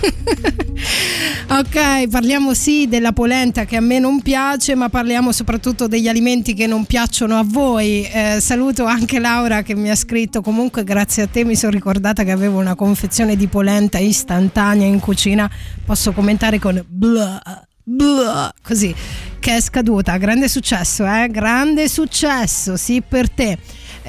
ok, 1.48 2.08
parliamo 2.08 2.54
sì 2.54 2.88
della 2.88 3.12
polenta 3.12 3.64
che 3.64 3.76
a 3.76 3.80
me 3.80 3.98
non 3.98 4.22
piace, 4.22 4.74
ma 4.74 4.88
parliamo 4.88 5.32
soprattutto 5.32 5.86
degli 5.86 6.08
alimenti 6.08 6.54
che 6.54 6.66
non 6.66 6.84
piacciono 6.84 7.38
a 7.38 7.44
voi. 7.44 8.04
Eh, 8.04 8.38
saluto 8.40 8.84
anche 8.84 9.18
Laura 9.18 9.62
che 9.62 9.74
mi 9.74 9.90
ha 9.90 9.94
scritto. 9.94 10.40
Comunque, 10.40 10.84
grazie 10.84 11.24
a 11.24 11.26
te 11.26 11.44
mi 11.44 11.56
sono 11.56 11.72
ricordata 11.72 12.24
che 12.24 12.30
avevo 12.30 12.58
una 12.58 12.74
confezione 12.74 13.36
di 13.36 13.46
polenta 13.46 13.98
istantanea 13.98 14.86
in 14.86 15.00
cucina. 15.00 15.50
Posso 15.84 16.12
commentare 16.12 16.58
con 16.58 16.82
blah, 16.86 17.42
blah, 17.82 18.54
così 18.62 18.94
che 19.40 19.56
è 19.56 19.60
scaduta. 19.60 20.16
Grande 20.18 20.48
successo, 20.48 21.04
eh? 21.06 21.28
Grande 21.30 21.88
successo, 21.88 22.76
sì, 22.76 23.02
per 23.06 23.28
te. 23.30 23.58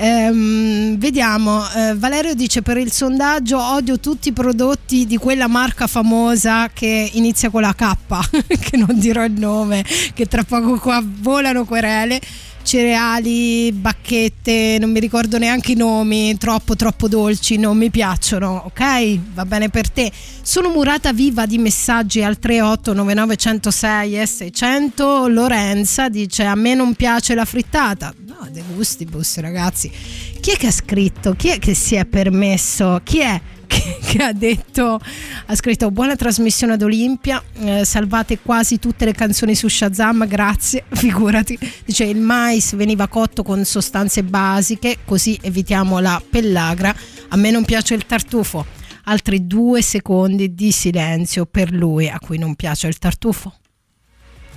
Ehm, 0.04 0.98
vediamo, 0.98 1.62
eh, 1.76 1.94
Valerio 1.96 2.34
dice 2.34 2.64
per 2.64 2.76
il 2.78 2.92
sondaggio 2.92 3.62
odio 3.62 4.00
tutti 4.00 4.30
i 4.30 4.32
prodotti 4.32 5.06
di 5.06 5.18
quella 5.18 5.46
marca 5.46 5.86
famosa 5.86 6.72
che 6.74 7.12
inizia 7.14 7.52
con 7.52 7.62
la 7.62 7.76
K, 7.76 8.48
che 8.60 8.78
non 8.78 8.98
dirò 8.98 9.24
il 9.24 9.34
nome, 9.34 9.86
che 10.16 10.26
tra 10.26 10.44
poco 10.44 10.80
qua 10.80 11.04
volano 11.06 11.66
querele. 11.66 12.20
Cereali, 12.64 13.72
bacchette, 13.72 14.78
non 14.80 14.92
mi 14.92 15.00
ricordo 15.00 15.38
neanche 15.38 15.74
i 15.74 15.76
nomi, 15.76 16.38
troppo 16.38 16.76
troppo 16.76 17.08
dolci, 17.08 17.58
non 17.58 17.78
mi 17.78 17.90
piacciono, 17.90 18.64
ok? 18.66 19.20
Va 19.34 19.46
bene 19.46 19.70
per 19.70 19.90
te. 19.90 20.12
Sono 20.42 20.70
murata 20.70 21.12
viva 21.12 21.46
di 21.46 21.58
messaggi 21.58 22.24
al 22.24 22.40
38 22.40 22.94
9906 22.94 24.20
e 24.20 24.26
600. 24.26 25.28
Lorenza 25.28 26.08
dice 26.10 26.44
a 26.44 26.56
me 26.56 26.76
non 26.76 26.94
piace 26.94 27.36
la 27.36 27.46
frittata. 27.46 28.14
No, 28.26 28.48
de 28.50 28.64
gustibus 28.74 29.38
ragazzi. 29.40 29.92
Chi 30.40 30.52
è 30.52 30.56
che 30.56 30.68
ha 30.68 30.72
scritto? 30.72 31.34
Chi 31.34 31.50
è 31.50 31.60
che 31.60 31.74
si 31.74 31.96
è 31.96 32.06
permesso? 32.06 33.02
Chi 33.04 33.20
è? 33.20 33.42
Che- 33.72 33.98
che 34.02 34.24
ha 34.24 34.34
detto 34.34 35.00
ha 35.46 35.56
scritto 35.56 35.90
buona 35.92 36.16
trasmissione 36.18 36.74
ad 36.74 36.82
Olimpia 36.82 37.42
eh, 37.60 37.86
salvate 37.86 38.40
quasi 38.40 38.78
tutte 38.80 39.06
le 39.06 39.14
canzoni 39.14 39.56
su 39.56 39.68
Shazam 39.70 40.28
grazie 40.28 40.84
figurati. 40.92 41.58
Dice 41.86 42.04
il 42.04 42.18
mais 42.20 42.76
veniva 42.76 43.08
cotto 43.08 43.44
con 43.44 43.64
sostanze 43.64 44.24
basiche 44.24 44.98
così 45.06 45.40
evitiamo 45.42 46.00
la 46.00 46.22
pellagra. 46.30 46.94
A 47.30 47.36
me 47.38 47.52
non 47.52 47.64
piace 47.64 47.94
il 47.94 48.06
tartufo. 48.06 48.66
Altri 49.06 49.48
due 49.48 49.82
secondi 49.82 50.54
di 50.54 50.72
silenzio 50.72 51.46
per 51.46 51.72
lui 51.72 52.08
a 52.10 52.20
cui 52.20 52.38
non 52.38 52.56
piace 52.56 52.88
il 52.88 52.98
tartufo 53.00 53.52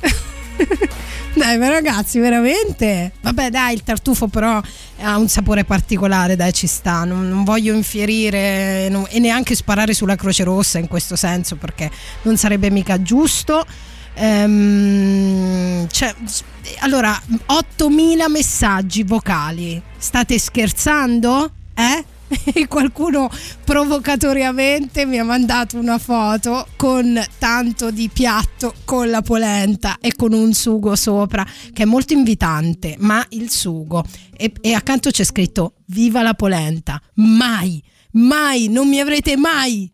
dai, 1.34 1.58
ma 1.58 1.68
ragazzi, 1.68 2.18
veramente? 2.18 3.12
Vabbè, 3.20 3.50
dai, 3.50 3.74
il 3.74 3.82
tartufo 3.82 4.28
però 4.28 4.60
ha 5.00 5.16
un 5.16 5.28
sapore 5.28 5.64
particolare, 5.64 6.36
dai, 6.36 6.52
ci 6.52 6.66
sta. 6.66 7.04
Non, 7.04 7.28
non 7.28 7.44
voglio 7.44 7.74
infierire 7.74 8.88
non- 8.88 9.06
e 9.08 9.18
neanche 9.18 9.54
sparare 9.54 9.94
sulla 9.94 10.16
Croce 10.16 10.44
Rossa 10.44 10.78
in 10.78 10.88
questo 10.88 11.16
senso, 11.16 11.56
perché 11.56 11.90
non 12.22 12.36
sarebbe 12.36 12.70
mica 12.70 13.00
giusto. 13.02 13.64
Ehm, 14.14 15.88
cioè, 15.90 16.14
allora, 16.80 17.20
8000 17.46 18.28
messaggi 18.28 19.02
vocali. 19.02 19.80
State 19.96 20.38
scherzando? 20.38 21.50
Eh? 21.74 22.04
E 22.54 22.66
qualcuno 22.68 23.30
provocatoriamente 23.64 25.06
mi 25.06 25.18
ha 25.18 25.24
mandato 25.24 25.78
una 25.78 25.98
foto 25.98 26.66
con 26.76 27.20
tanto 27.38 27.90
di 27.90 28.08
piatto 28.12 28.74
con 28.84 29.10
la 29.10 29.22
polenta 29.22 29.98
e 30.00 30.14
con 30.14 30.32
un 30.32 30.52
sugo 30.52 30.94
sopra 30.96 31.46
che 31.72 31.82
è 31.82 31.86
molto 31.86 32.12
invitante, 32.12 32.96
ma 32.98 33.24
il 33.30 33.50
sugo. 33.50 34.04
E, 34.36 34.52
e 34.60 34.72
accanto 34.72 35.10
c'è 35.10 35.24
scritto 35.24 35.74
viva 35.86 36.22
la 36.22 36.34
polenta, 36.34 37.00
mai, 37.14 37.82
mai, 38.12 38.68
non 38.68 38.88
mi 38.88 39.00
avrete 39.00 39.36
mai 39.36 39.93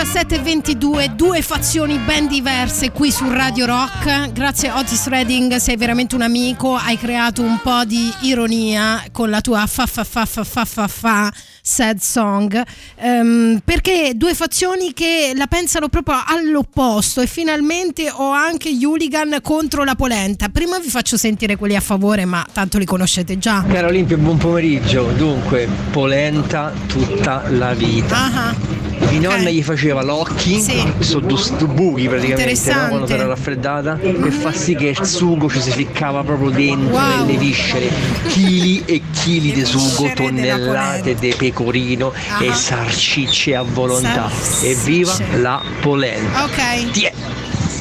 17.22, 0.00 1.14
due 1.14 1.42
fazioni 1.42 1.98
ben 1.98 2.26
diverse 2.26 2.90
qui 2.90 3.10
su 3.10 3.28
Radio 3.28 3.66
Rock. 3.66 4.32
Grazie 4.32 4.70
Otis 4.70 5.06
Redding, 5.08 5.56
sei 5.56 5.76
veramente 5.76 6.14
un 6.14 6.22
amico, 6.22 6.74
hai 6.74 6.96
creato 6.96 7.42
un 7.42 7.60
po' 7.62 7.84
di 7.84 8.10
ironia 8.22 9.04
con 9.12 9.28
la 9.28 9.42
tua 9.42 9.66
fa 9.66 9.84
fa 9.84 10.02
fa 10.02 10.24
fa 10.24 10.42
fa 10.42 10.64
fa 10.64 10.88
fa 10.88 11.32
sad 11.60 11.98
song. 11.98 12.62
Ehm, 12.96 13.60
perché 13.62 14.12
due 14.14 14.32
fazioni 14.32 14.94
che 14.94 15.32
la 15.36 15.46
pensano 15.46 15.90
proprio 15.90 16.16
all'opposto 16.24 17.20
e 17.20 17.26
finalmente 17.26 18.10
ho 18.10 18.30
anche 18.30 18.74
gli 18.74 18.86
hooligan 18.86 19.40
contro 19.42 19.84
la 19.84 19.96
polenta. 19.96 20.48
Prima 20.48 20.78
vi 20.78 20.88
faccio 20.88 21.18
sentire 21.18 21.56
quelli 21.56 21.76
a 21.76 21.80
favore, 21.80 22.24
ma 22.24 22.42
tanto 22.50 22.78
li 22.78 22.86
conoscete 22.86 23.36
già. 23.36 23.62
Caro 23.68 23.88
Olimpio, 23.88 24.16
buon 24.16 24.38
pomeriggio. 24.38 25.10
Dunque, 25.14 25.68
polenta 25.90 26.72
tutta 26.86 27.42
la 27.50 27.74
vita. 27.74 28.16
Ah, 28.16 28.79
Mia 29.08 29.28
nonna 29.28 29.50
gli 29.50 29.62
faceva 29.62 30.02
l'occhi, 30.02 30.60
Sì. 30.60 30.80
sono 31.00 31.26
due 31.26 31.66
buchi 31.66 32.06
praticamente, 32.08 32.72
no? 32.74 32.88
Quando 32.88 33.06
sarà 33.06 33.26
raffreddata, 33.26 33.98
e 34.00 34.30
fa 34.30 34.52
sì 34.52 34.74
che 34.76 34.88
il 34.88 35.04
sugo 35.04 35.48
ci 35.48 35.60
si 35.60 35.70
ficcava 35.70 36.22
proprio 36.22 36.50
dentro 36.50 36.94
Wow. 36.96 37.24
nelle 37.26 37.38
viscere, 37.38 37.88
chili 38.28 38.82
e 38.84 39.02
chili 39.12 39.52
di 39.52 39.64
sugo, 39.64 40.10
tonnellate 40.14 41.14
di 41.14 41.34
pecorino 41.36 42.12
Ah. 42.30 42.44
e 42.44 42.52
sarcicce 42.52 43.56
a 43.56 43.62
volontà. 43.62 44.30
Evviva 44.62 45.10
Salsicce. 45.12 45.38
la 45.38 45.60
polenta! 45.80 46.44
Ok. 46.44 47.12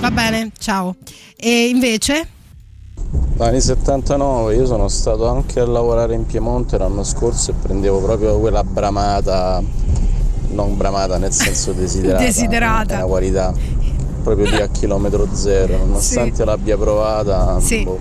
Va 0.02 0.12
bene, 0.12 0.52
ciao. 0.58 0.96
E 1.36 1.68
invece? 1.68 2.28
Anni 3.38 3.62
79, 3.62 4.56
io 4.56 4.66
sono 4.66 4.88
stato 4.88 5.28
anche 5.28 5.60
a 5.60 5.66
lavorare 5.66 6.14
in 6.14 6.26
Piemonte 6.26 6.78
l'anno 6.78 7.04
scorso 7.04 7.52
e 7.52 7.54
prendevo 7.62 8.00
proprio 8.02 8.38
quella 8.40 8.64
bramata, 8.64 9.62
non 10.52 10.76
bramata 10.78 11.18
nel 11.18 11.32
senso 11.32 11.72
desiderata, 11.72 12.24
Desiderata. 12.24 12.94
è 12.94 12.98
una 12.98 13.06
qualità 13.06 13.54
proprio 14.24 14.46
lì 14.50 14.62
a 14.62 14.68
chilometro 14.68 15.28
zero, 15.34 15.78
nonostante 15.86 16.44
l'abbia 16.46 16.78
provata, 16.78 17.60
Sì. 17.60 17.84
boh, 17.84 18.00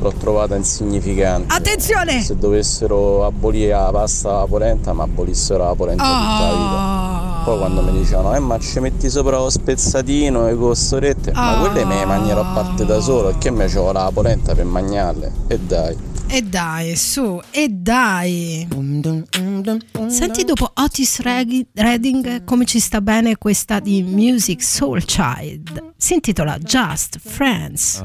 l'ho 0.00 0.12
trovata 0.18 0.54
insignificante. 0.56 1.52
Attenzione! 1.54 2.22
Se 2.22 2.36
dovessero 2.36 3.24
abolire 3.26 3.72
la 3.72 3.90
pasta 3.92 4.30
alla 4.30 4.46
polenta, 4.46 4.92
ma 4.92 5.02
abolissero 5.04 5.64
la 5.64 5.74
polenta 5.74 6.02
tutta 6.04 6.50
la 6.50 6.56
vita. 6.56 7.42
Poi 7.44 7.58
quando 7.58 7.82
mi 7.82 7.98
dicevano, 7.98 8.34
eh 8.34 8.38
ma 8.38 8.58
ci 8.58 8.80
metti 8.80 9.10
sopra 9.10 9.38
lo 9.38 9.50
spezzatino 9.50 10.46
e 10.48 10.54
costorette, 10.56 11.32
ma 11.32 11.56
quelle 11.60 11.84
me 11.84 11.96
le 11.96 12.04
mangerò 12.06 12.40
a 12.40 12.52
parte 12.54 12.84
da 12.86 13.00
solo, 13.00 13.30
e 13.30 13.38
che 13.38 13.50
me 13.50 13.66
c'ho 13.66 13.90
la 13.92 14.10
polenta 14.12 14.54
per 14.54 14.64
mangiarle. 14.64 15.32
E 15.48 15.58
dai. 15.58 15.96
E 16.32 16.42
dai, 16.42 16.94
su, 16.94 17.40
e 17.50 17.68
dai. 17.68 18.68
Senti 20.06 20.44
dopo 20.44 20.70
Otis 20.74 21.20
Redding 21.20 22.44
come 22.44 22.64
ci 22.66 22.78
sta 22.78 23.00
bene 23.00 23.36
questa 23.36 23.80
di 23.80 24.04
Music 24.04 24.62
Soul 24.62 25.04
Child. 25.04 25.94
Si 25.96 26.14
intitola 26.14 26.56
Just 26.58 27.18
Friends. 27.18 28.04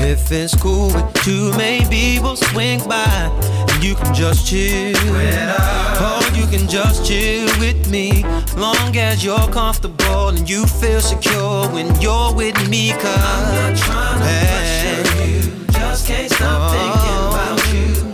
If 0.00 0.32
it's 0.32 0.54
cool 0.56 0.88
with 0.88 1.26
you, 1.26 1.52
maybe 1.56 2.18
we'll 2.20 2.36
swing 2.36 2.80
by. 2.88 3.30
And 3.70 3.84
you 3.84 3.94
can 3.94 4.14
just 4.14 4.46
chill. 4.46 4.94
Oh, 4.96 6.32
you 6.34 6.46
can 6.46 6.68
just 6.68 7.06
chill 7.06 7.46
with 7.58 7.88
me. 7.90 8.24
Long 8.56 8.96
as 8.96 9.24
you're 9.24 9.48
comfortable 9.48 10.28
and 10.28 10.48
you 10.48 10.66
feel 10.66 11.00
secure 11.00 11.68
when 11.68 11.94
you're 12.00 12.34
with 12.34 12.68
me. 12.68 12.92
Cause 12.92 13.04
I'm 13.04 13.54
not 13.54 13.78
trying 13.78 14.18
to 14.18 14.24
pressure 14.24 15.30
you. 15.30 15.66
Just 15.72 16.06
can't 16.06 16.30
stop 16.30 16.72
thinking 16.72 17.18
about. 17.28 17.72
You 17.72 18.13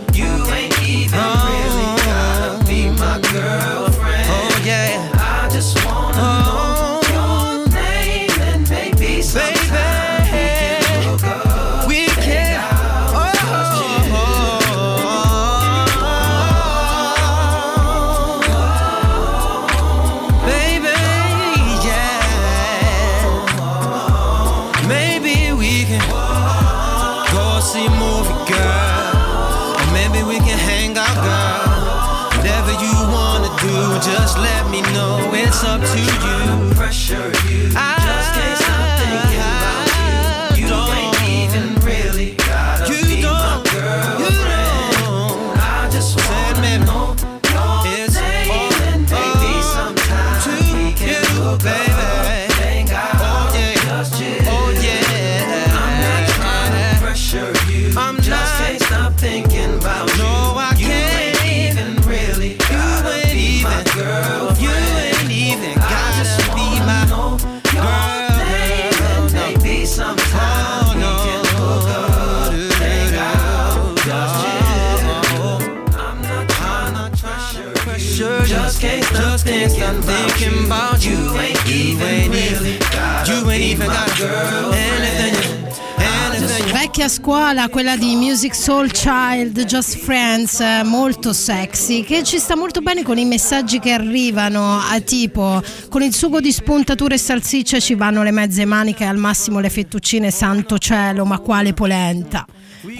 Vecchia 87.01 87.17
scuola, 87.17 87.69
quella 87.69 87.97
di 87.97 88.15
Music 88.15 88.53
Soul 88.53 88.91
Child, 88.91 89.65
Just 89.65 89.97
Friends, 89.97 90.59
eh, 90.59 90.83
molto 90.83 91.33
sexy, 91.33 92.03
che 92.03 92.21
ci 92.21 92.37
sta 92.37 92.55
molto 92.55 92.81
bene 92.81 93.01
con 93.01 93.17
i 93.17 93.25
messaggi 93.25 93.79
che 93.79 93.91
arrivano, 93.91 94.77
a 94.77 94.99
tipo 94.99 95.63
con 95.89 96.03
il 96.03 96.13
sugo 96.13 96.39
di 96.39 96.51
spuntature 96.51 97.15
e 97.15 97.17
salsicce 97.17 97.81
ci 97.81 97.95
vanno 97.95 98.21
le 98.21 98.29
mezze 98.29 98.65
maniche, 98.65 99.05
al 99.05 99.17
massimo 99.17 99.59
le 99.59 99.71
fettuccine, 99.71 100.29
santo 100.29 100.77
cielo, 100.77 101.25
ma 101.25 101.39
quale 101.39 101.73
polenta. 101.73 102.45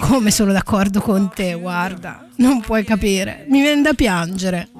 Come 0.00 0.32
sono 0.32 0.50
d'accordo 0.50 1.00
con 1.00 1.30
te, 1.32 1.54
guarda, 1.54 2.26
non 2.38 2.60
puoi 2.60 2.82
capire, 2.82 3.46
mi 3.50 3.60
viene 3.60 3.82
da 3.82 3.92
piangere. 3.92 4.70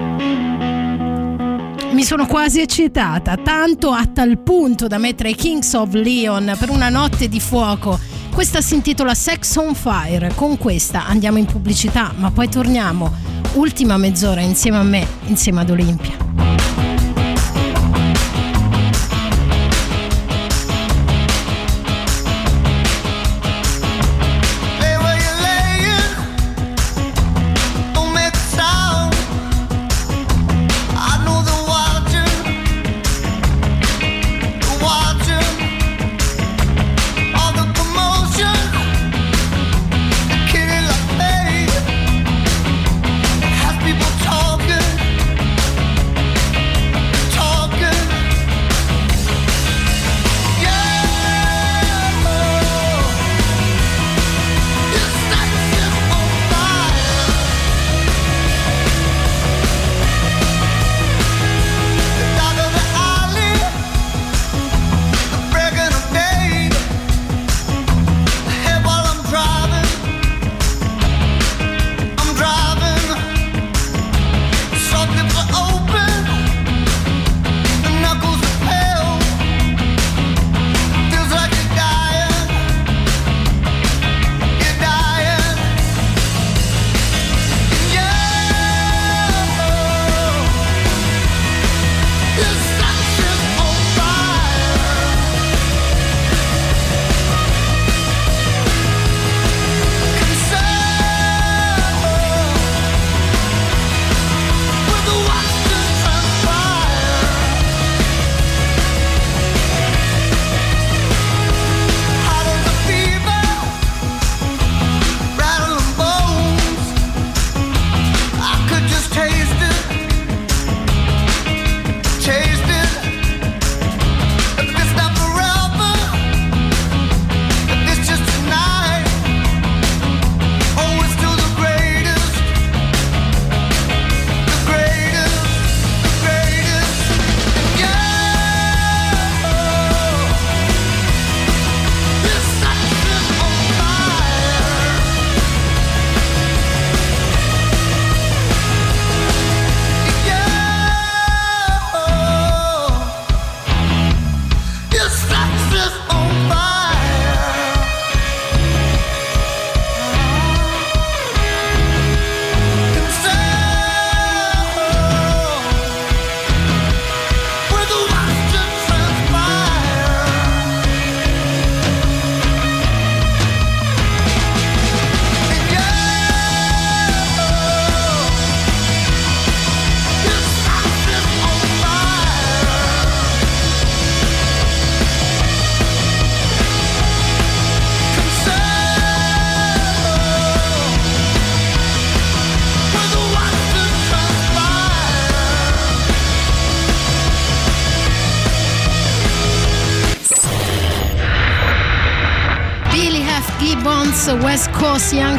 Mi 1.92 2.02
sono 2.02 2.26
quasi 2.26 2.60
eccitata, 2.60 3.36
tanto 3.36 3.92
a 3.92 4.04
tal 4.04 4.42
punto 4.42 4.88
da 4.88 4.98
mettere 4.98 5.30
i 5.30 5.36
Kings 5.36 5.74
of 5.74 5.92
Leon 5.92 6.56
per 6.58 6.70
una 6.70 6.88
notte 6.88 7.28
di 7.28 7.38
fuoco. 7.38 8.00
Questa 8.32 8.62
si 8.62 8.74
intitola 8.74 9.14
Sex 9.14 9.56
on 9.56 9.74
Fire. 9.74 10.32
Con 10.34 10.56
questa 10.56 11.06
andiamo 11.06 11.38
in 11.38 11.44
pubblicità, 11.44 12.12
ma 12.16 12.30
poi 12.30 12.48
torniamo. 12.48 13.12
Ultima 13.54 13.98
mezz'ora 13.98 14.40
insieme 14.40 14.78
a 14.78 14.82
me, 14.82 15.06
insieme 15.26 15.60
ad 15.60 15.70
Olimpia. 15.70 16.91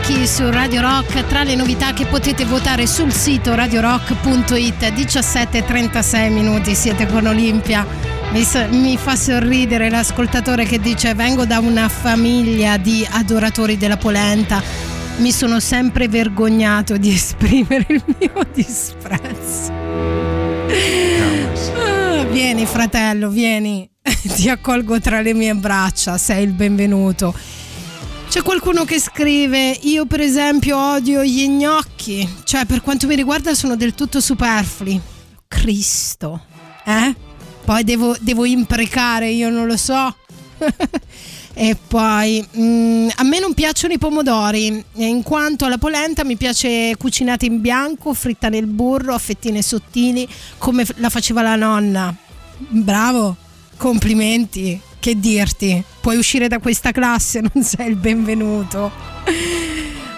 Yankee 0.06 0.28
su 0.28 0.50
Radio 0.50 0.82
Rock, 0.82 1.26
tra 1.28 1.44
le 1.44 1.56
novità 1.56 1.94
che 1.94 2.06
potete 2.06 2.44
votare 2.44 2.86
sul 2.88 3.14
sito 3.14 3.56
radiorock.it, 3.56 4.84
17.36 4.84 6.30
minuti, 6.30 6.76
siete 6.76 7.08
con 7.08 7.26
Olimpia. 7.26 7.88
Mi, 8.32 8.46
mi 8.72 8.98
fa 8.98 9.16
sorridere 9.16 9.90
l'ascoltatore 9.90 10.66
che 10.66 10.80
dice 10.80 11.14
vengo 11.14 11.46
da 11.46 11.60
una 11.60 11.88
famiglia 11.88 12.76
di 12.76 13.08
adoratori 13.12 13.78
della 13.78 13.96
polenta, 13.96 14.62
mi 15.20 15.32
sono 15.32 15.62
sempre 15.62 16.10
vergognato 16.10 16.98
di 16.98 17.08
esprimere 17.14 17.86
il 17.88 18.04
mio 18.20 18.46
disprezzo. 18.54 19.72
Ah, 21.78 22.24
vieni 22.30 22.66
fratello, 22.66 23.30
vieni, 23.30 23.90
ti 24.36 24.50
accolgo 24.50 25.00
tra 25.00 25.22
le 25.22 25.34
mie 25.34 25.54
braccia, 25.56 26.18
sei 26.18 26.44
il 26.44 26.52
benvenuto. 26.52 27.34
C'è 28.34 28.42
qualcuno 28.42 28.84
che 28.84 29.00
scrive: 29.00 29.78
Io, 29.82 30.08
per 30.08 30.20
esempio, 30.20 30.76
odio 30.76 31.24
gli 31.24 31.48
gnocchi. 31.48 32.28
Cioè, 32.44 32.66
per 32.66 32.82
quanto 32.82 33.06
mi 33.06 33.14
riguarda, 33.14 33.54
sono 33.54 33.76
del 33.76 33.94
tutto 33.94 34.20
superflui. 34.20 35.00
Cristo, 35.48 36.44
eh? 36.84 37.14
Poi 37.64 37.84
devo, 37.84 38.16
devo 38.20 38.46
imprecare, 38.46 39.30
io 39.30 39.52
non 39.52 39.68
lo 39.68 39.78
so. 39.78 40.16
e 41.54 41.78
poi 41.88 42.44
mm, 42.58 43.10
a 43.18 43.24
me 43.24 43.38
non 43.38 43.54
piacciono 43.54 43.94
i 43.94 44.00
pomodori, 44.00 44.84
in 44.94 45.22
quanto 45.22 45.66
alla 45.66 45.78
polenta 45.78 46.24
mi 46.24 46.36
piace 46.36 46.96
cucinata 46.98 47.46
in 47.46 47.62
bianco, 47.62 48.16
fritta 48.16 48.50
nel 48.50 48.66
burro, 48.66 49.14
a 49.14 49.20
fettine 49.20 49.62
sottili, 49.62 50.28
come 50.58 50.88
la 50.96 51.12
faceva 51.12 51.44
la 51.44 51.56
nonna. 51.56 52.12
Bravo, 52.58 53.36
complimenti. 53.78 54.82
Che 55.04 55.20
dirti? 55.20 55.84
Puoi 56.00 56.16
uscire 56.16 56.48
da 56.48 56.60
questa 56.60 56.94
classe, 56.94 57.42
non 57.54 57.62
sei 57.62 57.90
il 57.90 57.98
benvenuto. 57.98 58.90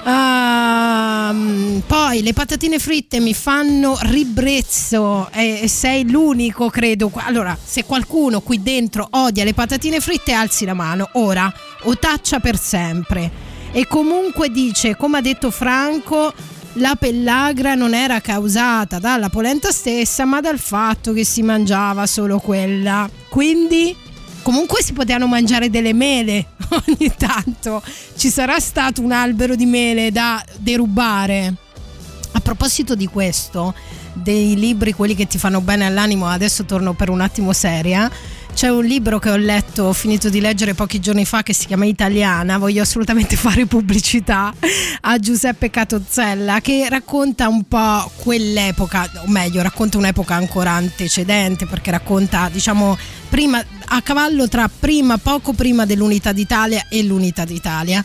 Ehm, 0.05 1.81
poi 1.87 2.21
le 2.21 2.33
patatine 2.33 2.77
fritte 2.77 3.19
mi 3.19 3.33
fanno 3.33 3.97
ribrezzo 3.99 5.27
e 5.31 5.67
sei 5.67 6.07
l'unico, 6.07 6.69
credo. 6.69 7.11
Allora, 7.15 7.57
se 7.59 7.83
qualcuno 7.83 8.41
qui 8.41 8.61
dentro 8.61 9.07
odia 9.09 9.43
le 9.43 9.55
patatine 9.55 9.99
fritte, 9.99 10.33
alzi 10.33 10.65
la 10.65 10.75
mano 10.75 11.09
ora 11.13 11.51
o 11.85 11.97
taccia 11.97 12.39
per 12.39 12.55
sempre. 12.55 13.31
E 13.71 13.87
comunque 13.87 14.51
dice, 14.51 14.95
come 14.95 15.17
ha 15.17 15.21
detto 15.21 15.49
Franco, 15.49 16.31
la 16.73 16.93
pellagra 16.93 17.73
non 17.73 17.95
era 17.95 18.21
causata 18.21 18.99
dalla 18.99 19.29
polenta 19.29 19.71
stessa, 19.71 20.25
ma 20.25 20.41
dal 20.41 20.59
fatto 20.59 21.11
che 21.11 21.25
si 21.25 21.41
mangiava 21.41 22.05
solo 22.05 22.37
quella. 22.37 23.09
Quindi 23.29 24.04
comunque 24.45 24.83
si 24.83 24.93
potevano 24.93 25.25
mangiare 25.25 25.71
delle 25.71 25.91
mele 25.91 26.49
ogni 26.69 27.11
tanto. 27.17 27.81
Ci 28.15 28.29
sarà 28.29 28.59
stato 28.59 29.01
un 29.01 29.11
albero 29.11 29.55
di 29.55 29.65
mele 29.65 30.11
da 30.11 30.43
derubare. 30.57 31.51
A 32.33 32.39
proposito 32.41 32.93
di 32.93 33.07
questo, 33.07 33.73
dei 34.13 34.55
libri, 34.55 34.93
quelli 34.93 35.15
che 35.15 35.25
ti 35.25 35.39
fanno 35.39 35.61
bene 35.61 35.87
all'animo, 35.87 36.27
adesso 36.27 36.63
torno 36.63 36.93
per 36.93 37.09
un 37.09 37.21
attimo 37.21 37.53
seria. 37.53 38.07
C'è 38.55 38.69
un 38.69 38.85
libro 38.85 39.19
che 39.19 39.29
ho 39.29 39.35
letto, 39.35 39.83
ho 39.83 39.93
finito 39.93 40.29
di 40.29 40.39
leggere 40.39 40.73
pochi 40.75 41.01
giorni 41.01 41.25
fa 41.25 41.43
che 41.43 41.53
si 41.53 41.65
chiama 41.65 41.83
Italiana, 41.83 42.57
voglio 42.57 42.83
assolutamente 42.83 43.35
fare 43.35 43.65
pubblicità 43.65 44.53
a 45.01 45.19
Giuseppe 45.19 45.69
Catozzella 45.69 46.61
che 46.61 46.87
racconta 46.87 47.49
un 47.49 47.63
po' 47.65 48.09
quell'epoca, 48.15 49.09
o 49.25 49.29
meglio, 49.29 49.61
racconta 49.61 49.97
un'epoca 49.97 50.35
ancora 50.35 50.71
antecedente 50.71 51.65
perché 51.65 51.91
racconta, 51.91 52.47
diciamo, 52.49 52.97
prima 53.27 53.61
a 53.87 54.01
cavallo 54.01 54.47
tra 54.47 54.69
prima 54.69 55.17
poco 55.17 55.51
prima 55.51 55.85
dell'unità 55.85 56.31
d'Italia 56.31 56.85
e 56.89 57.03
l'unità 57.03 57.43
d'Italia 57.43 58.03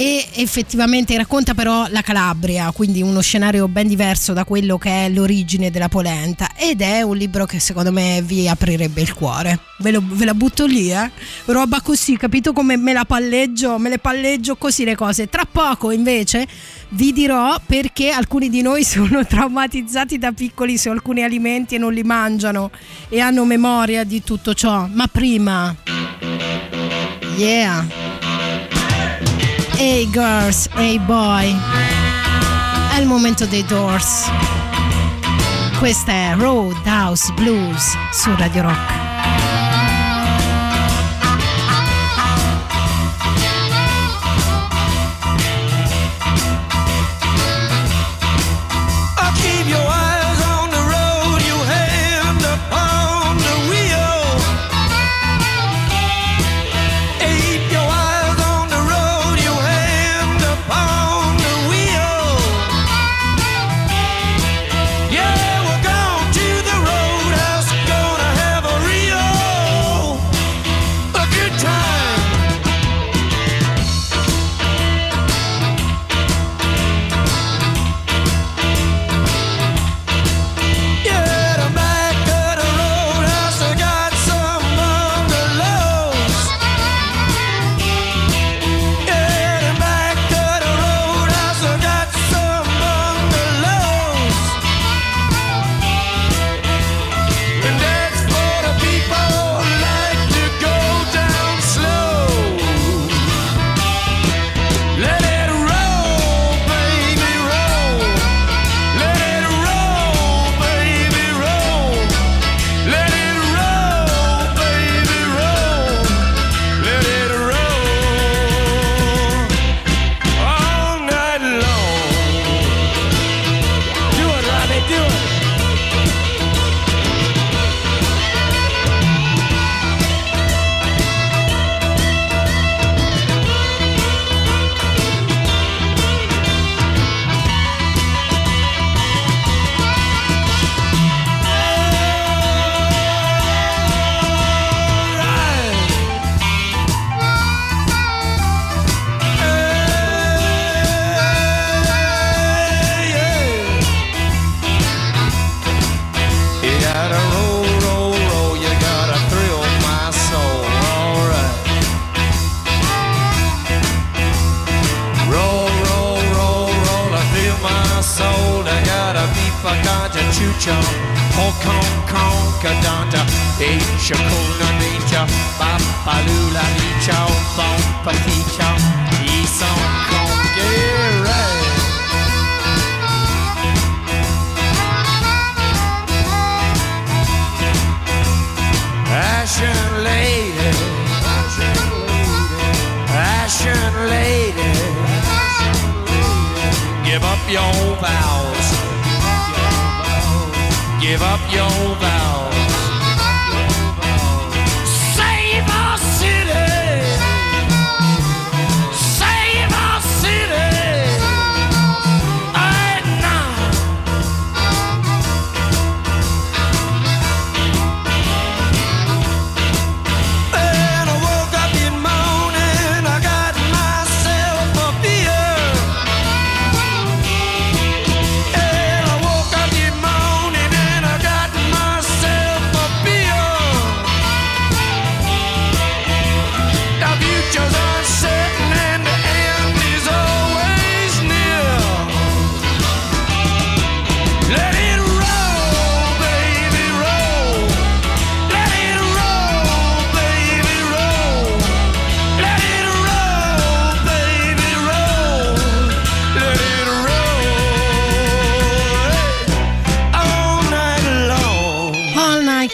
e 0.00 0.26
effettivamente 0.36 1.14
racconta 1.14 1.52
però 1.52 1.84
la 1.90 2.00
Calabria, 2.00 2.70
quindi 2.70 3.02
uno 3.02 3.20
scenario 3.20 3.68
ben 3.68 3.86
diverso 3.86 4.32
da 4.32 4.46
quello 4.46 4.78
che 4.78 5.04
è 5.04 5.08
l'origine 5.10 5.70
della 5.70 5.90
polenta 5.90 6.52
ed 6.56 6.80
è 6.80 7.02
un 7.02 7.18
libro 7.18 7.44
che 7.44 7.60
secondo 7.60 7.92
me 7.92 8.22
vi 8.22 8.48
aprirebbe 8.48 9.02
il 9.02 9.12
cuore. 9.12 9.58
Ve, 9.80 9.90
lo- 9.90 10.02
ve 10.02 10.24
la 10.24 10.32
butto 10.32 10.64
lì, 10.64 10.90
eh? 10.90 11.10
Roba 11.44 11.82
così, 11.82 12.16
capito 12.16 12.54
come 12.54 12.78
me 12.78 12.94
la 12.94 13.04
palleggio, 13.04 13.76
me 13.76 13.90
le 13.90 13.98
palleggio 13.98 14.56
così 14.56 14.84
le 14.84 14.96
cose. 14.96 15.28
Tra 15.28 15.44
poco 15.44 15.90
invece 15.90 16.48
vi 16.92 17.12
dirò 17.12 17.60
perché 17.66 18.08
alcuni 18.08 18.48
di 18.48 18.62
noi 18.62 18.84
sono 18.88 19.26
traumatizzati 19.26 20.16
da 20.16 20.32
piccoli 20.32 20.78
su 20.78 20.88
alcuni 20.88 21.24
alimenti 21.24 21.74
e 21.74 21.78
non 21.78 21.92
li 21.92 22.04
mangiano 22.04 22.70
e 23.10 23.20
hanno 23.20 23.44
memoria 23.44 24.04
di 24.04 24.24
tutto 24.24 24.54
ciò. 24.54 24.88
Ma 24.90 25.06
prima... 25.08 25.76
Yeah! 27.36 28.09
Hey 29.82 30.10
girls, 30.10 30.68
hey 30.74 30.98
boy. 30.98 31.56
È 32.94 33.00
il 33.00 33.06
momento 33.06 33.46
dei 33.46 33.64
Doors. 33.64 34.30
Questa 35.78 36.12
è 36.12 36.34
Roadhouse 36.36 37.32
Blues 37.32 37.96
su 38.12 38.30
Radio 38.36 38.60
Rock. 38.60 39.09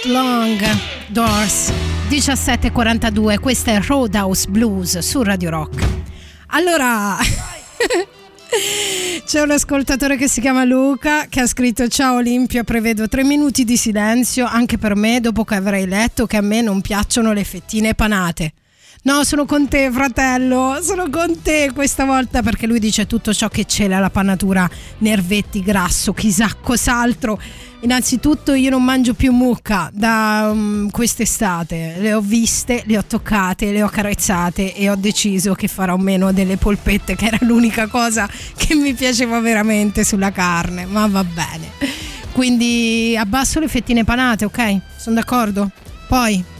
Long, 0.06 0.60
Doors, 1.08 1.72
17.42, 2.08 3.40
questa 3.40 3.72
è 3.72 3.80
Roadhouse 3.80 4.48
Blues 4.48 4.98
su 4.98 5.22
Radio 5.22 5.50
Rock. 5.50 5.84
Allora, 6.48 7.16
c'è 9.24 9.40
un 9.40 9.50
ascoltatore 9.50 10.16
che 10.16 10.28
si 10.28 10.40
chiama 10.40 10.62
Luca 10.62 11.26
che 11.28 11.40
ha 11.40 11.46
scritto 11.46 11.88
Ciao 11.88 12.16
Olimpia, 12.16 12.62
prevedo 12.62 13.08
tre 13.08 13.24
minuti 13.24 13.64
di 13.64 13.76
silenzio 13.76 14.46
anche 14.46 14.78
per 14.78 14.94
me 14.94 15.18
dopo 15.18 15.44
che 15.44 15.56
avrei 15.56 15.88
letto 15.88 16.26
che 16.26 16.36
a 16.36 16.42
me 16.42 16.62
non 16.62 16.80
piacciono 16.80 17.32
le 17.32 17.42
fettine 17.42 17.94
panate. 17.94 18.52
No, 19.06 19.22
sono 19.22 19.46
con 19.46 19.68
te, 19.68 19.88
fratello. 19.92 20.80
Sono 20.82 21.08
con 21.08 21.40
te 21.40 21.70
questa 21.72 22.04
volta 22.04 22.42
perché 22.42 22.66
lui 22.66 22.80
dice 22.80 23.06
tutto 23.06 23.32
ciò 23.32 23.46
che 23.48 23.64
c'è 23.64 23.86
la 23.86 24.10
panatura, 24.10 24.68
nervetti, 24.98 25.62
grasso, 25.62 26.12
chissà 26.12 26.52
cos'altro. 26.60 27.40
Innanzitutto 27.82 28.52
io 28.52 28.68
non 28.68 28.82
mangio 28.82 29.14
più 29.14 29.30
mucca 29.30 29.90
da 29.92 30.50
um, 30.50 30.90
quest'estate, 30.90 31.98
le 31.98 32.14
ho 32.14 32.20
viste, 32.20 32.82
le 32.86 32.98
ho 32.98 33.04
toccate, 33.04 33.70
le 33.70 33.84
ho 33.84 33.88
carezzate 33.88 34.74
e 34.74 34.90
ho 34.90 34.96
deciso 34.96 35.54
che 35.54 35.68
farò 35.68 35.96
meno 35.96 36.32
delle 36.32 36.56
polpette 36.56 37.14
che 37.14 37.26
era 37.26 37.38
l'unica 37.42 37.86
cosa 37.86 38.28
che 38.56 38.74
mi 38.74 38.92
piaceva 38.92 39.38
veramente 39.38 40.02
sulla 40.02 40.32
carne, 40.32 40.84
ma 40.84 41.06
va 41.06 41.22
bene. 41.22 41.70
Quindi 42.32 43.16
abbasso 43.16 43.60
le 43.60 43.68
fettine 43.68 44.02
panate, 44.02 44.46
ok? 44.46 44.80
Sono 44.96 45.14
d'accordo? 45.14 45.70
Poi 46.08 46.54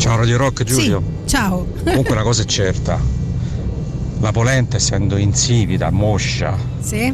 Ciao 0.00 0.16
Radio 0.16 0.38
Rock 0.38 0.64
Giulio. 0.64 1.02
Sì, 1.24 1.28
ciao. 1.28 1.66
Comunque 1.84 2.12
una 2.12 2.22
cosa 2.22 2.40
è 2.40 2.46
certa. 2.46 2.98
La 4.20 4.32
polenta 4.32 4.78
essendo 4.78 5.18
insipida, 5.18 5.90
moscia, 5.90 6.56
Sì, 6.80 7.12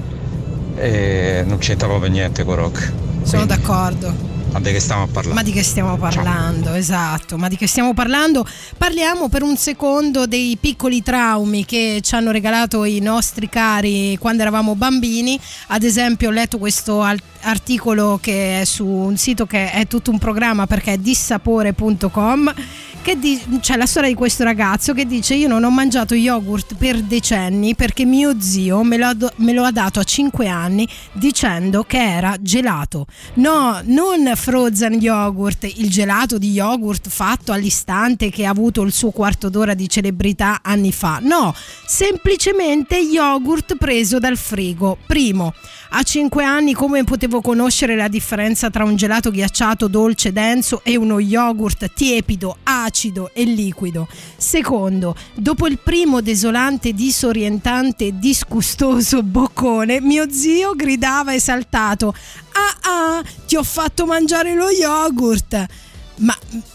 e 0.77 1.45
non 1.45 1.59
c'entra 1.59 1.89
proprio 1.89 2.09
niente 2.11 2.45
con 2.45 2.55
rock. 2.55 2.93
sono 3.23 3.45
d'accordo. 3.45 4.13
Ma 4.53 4.61
di 4.61 4.73
che 4.73 4.81
stiamo 4.81 5.03
a 5.03 5.07
parlare? 5.07 5.35
Ma 5.35 5.43
di 5.43 5.53
che 5.53 5.63
stiamo 5.63 5.97
parlando? 5.97 6.73
Esatto, 6.75 7.37
ma 7.37 7.49
di 7.49 7.57
che 7.57 7.67
stiamo 7.67 7.93
parlando? 7.93 8.47
Parliamo 8.79 9.29
per 9.29 9.43
un 9.43 9.57
secondo 9.57 10.27
dei 10.27 10.57
piccoli 10.59 11.03
traumi 11.03 11.65
che 11.65 12.01
ci 12.03 12.15
hanno 12.15 12.31
regalato 12.31 12.85
i 12.85 13.01
nostri 13.01 13.49
cari 13.49 14.17
quando 14.19 14.43
eravamo 14.43 14.75
bambini. 14.75 15.39
Ad 15.69 15.83
esempio, 15.83 16.29
ho 16.29 16.33
letto 16.33 16.59
questo 16.59 17.03
articolo 17.41 18.19
che 18.21 18.63
è 18.63 18.65
su 18.65 18.87
un 18.87 19.17
sito 19.17 19.47
che 19.47 19.71
è 19.71 19.87
tutto 19.87 20.11
un 20.11 20.19
programma 20.19 20.67
perché 20.67 20.95
è 20.95 20.99
dissapore.com 20.99 22.53
che 23.03 23.17
di- 23.21 23.41
c'è 23.61 23.77
la 23.77 23.87
storia 23.87 24.09
di 24.09 24.17
questo 24.17 24.43
ragazzo 24.43 24.93
che 24.93 25.07
dice 25.07 25.35
io 25.35 25.47
non 25.47 25.63
ho 25.63 25.71
mangiato 25.71 26.17
yogurt 26.17 26.75
per 26.75 27.01
decenni 27.03 27.77
perché 27.77 28.05
mio 28.05 28.35
zio 28.41 28.83
me 28.83 28.97
lo, 28.97 29.15
do- 29.15 29.33
me 29.37 29.53
lo 29.53 29.63
ha 29.63 29.71
dato 29.71 30.01
a 30.01 30.03
5 30.03 30.49
anni 30.49 30.89
dicendo 31.13 31.85
che 31.85 32.03
era 32.05 32.35
gelato. 32.41 33.07
No, 33.35 33.81
non 33.85 34.35
frozen 34.37 34.93
yogurt, 34.93 35.65
il 35.65 35.91
gelato 35.91 36.39
di 36.39 36.53
yogurt 36.53 37.09
fatto 37.09 37.51
all'istante 37.51 38.31
che 38.31 38.45
ha 38.45 38.51
avuto 38.51 38.83
il 38.83 38.93
suo 38.93 39.11
quarto 39.11 39.49
d'ora 39.49 39.75
di 39.75 39.89
celebrità 39.89 40.61
anni 40.63 40.93
fa. 40.93 41.19
No, 41.21 41.55
semplicemente 41.87 42.97
yogurt 42.97 43.77
preso 43.77 44.19
dal 44.19 44.37
frigo. 44.37 44.99
Primo, 45.07 45.53
a 45.91 46.03
5 46.03 46.45
anni 46.45 46.75
come 46.75 47.03
potevo 47.05 47.41
conoscere 47.41 47.97
la 47.97 48.09
differenza 48.09 48.71
tra 48.71 48.85
un 48.85 48.95
gelato 48.97 49.31
ghiacciato 49.31 49.89
dolce 49.89 50.33
denso 50.33 50.83
e 50.85 50.97
uno 50.97 51.19
yogurt 51.19 51.93
tiepido, 51.95 52.59
acido 52.63 53.31
e 53.33 53.45
liquido? 53.45 54.07
Secondo, 54.37 55.17
dopo 55.35 55.67
il 55.67 55.79
primo 55.83 56.21
desolante, 56.21 56.93
disorientante 56.93 58.19
disgustoso 58.19 59.23
boccone, 59.23 60.01
mio 60.01 60.27
zio 60.31 60.75
gridava 60.75 61.35
esaltato: 61.35 62.15
Ah 62.59 62.77
ah, 62.81 63.23
ti 63.47 63.55
ho 63.57 63.63
fatto 63.63 64.07
mangiare 64.07 64.55
lo 64.55 64.71
yogurt! 64.71 65.67
Ma 66.19 66.35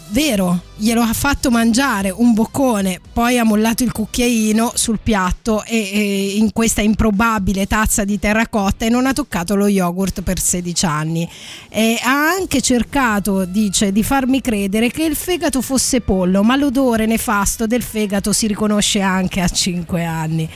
vero, 0.09 0.65
glielo 0.75 1.01
ha 1.01 1.13
fatto 1.13 1.49
mangiare 1.49 2.11
un 2.11 2.33
boccone, 2.33 2.99
poi 3.11 3.39
ha 3.39 3.43
mollato 3.43 3.83
il 3.83 3.91
cucchiaino 3.91 4.73
sul 4.75 4.99
piatto 5.01 5.63
e, 5.63 5.77
e 5.77 6.35
in 6.35 6.51
questa 6.51 6.81
improbabile 6.81 7.65
tazza 7.65 8.03
di 8.03 8.19
terracotta 8.19 8.85
e 8.85 8.89
non 8.89 9.07
ha 9.07 9.13
toccato 9.13 9.55
lo 9.55 9.65
yogurt 9.65 10.21
per 10.21 10.39
16 10.39 10.85
anni. 10.85 11.27
E 11.69 11.99
ha 12.03 12.29
anche 12.29 12.61
cercato, 12.61 13.45
dice, 13.45 13.91
di 13.91 14.03
farmi 14.03 14.41
credere 14.41 14.91
che 14.91 15.05
il 15.05 15.15
fegato 15.15 15.63
fosse 15.63 16.01
pollo, 16.01 16.43
ma 16.43 16.55
l'odore 16.55 17.07
nefasto 17.07 17.65
del 17.65 17.81
fegato 17.81 18.31
si 18.31 18.45
riconosce 18.45 19.01
anche 19.01 19.41
a 19.41 19.47
5 19.47 20.05
anni. 20.05 20.47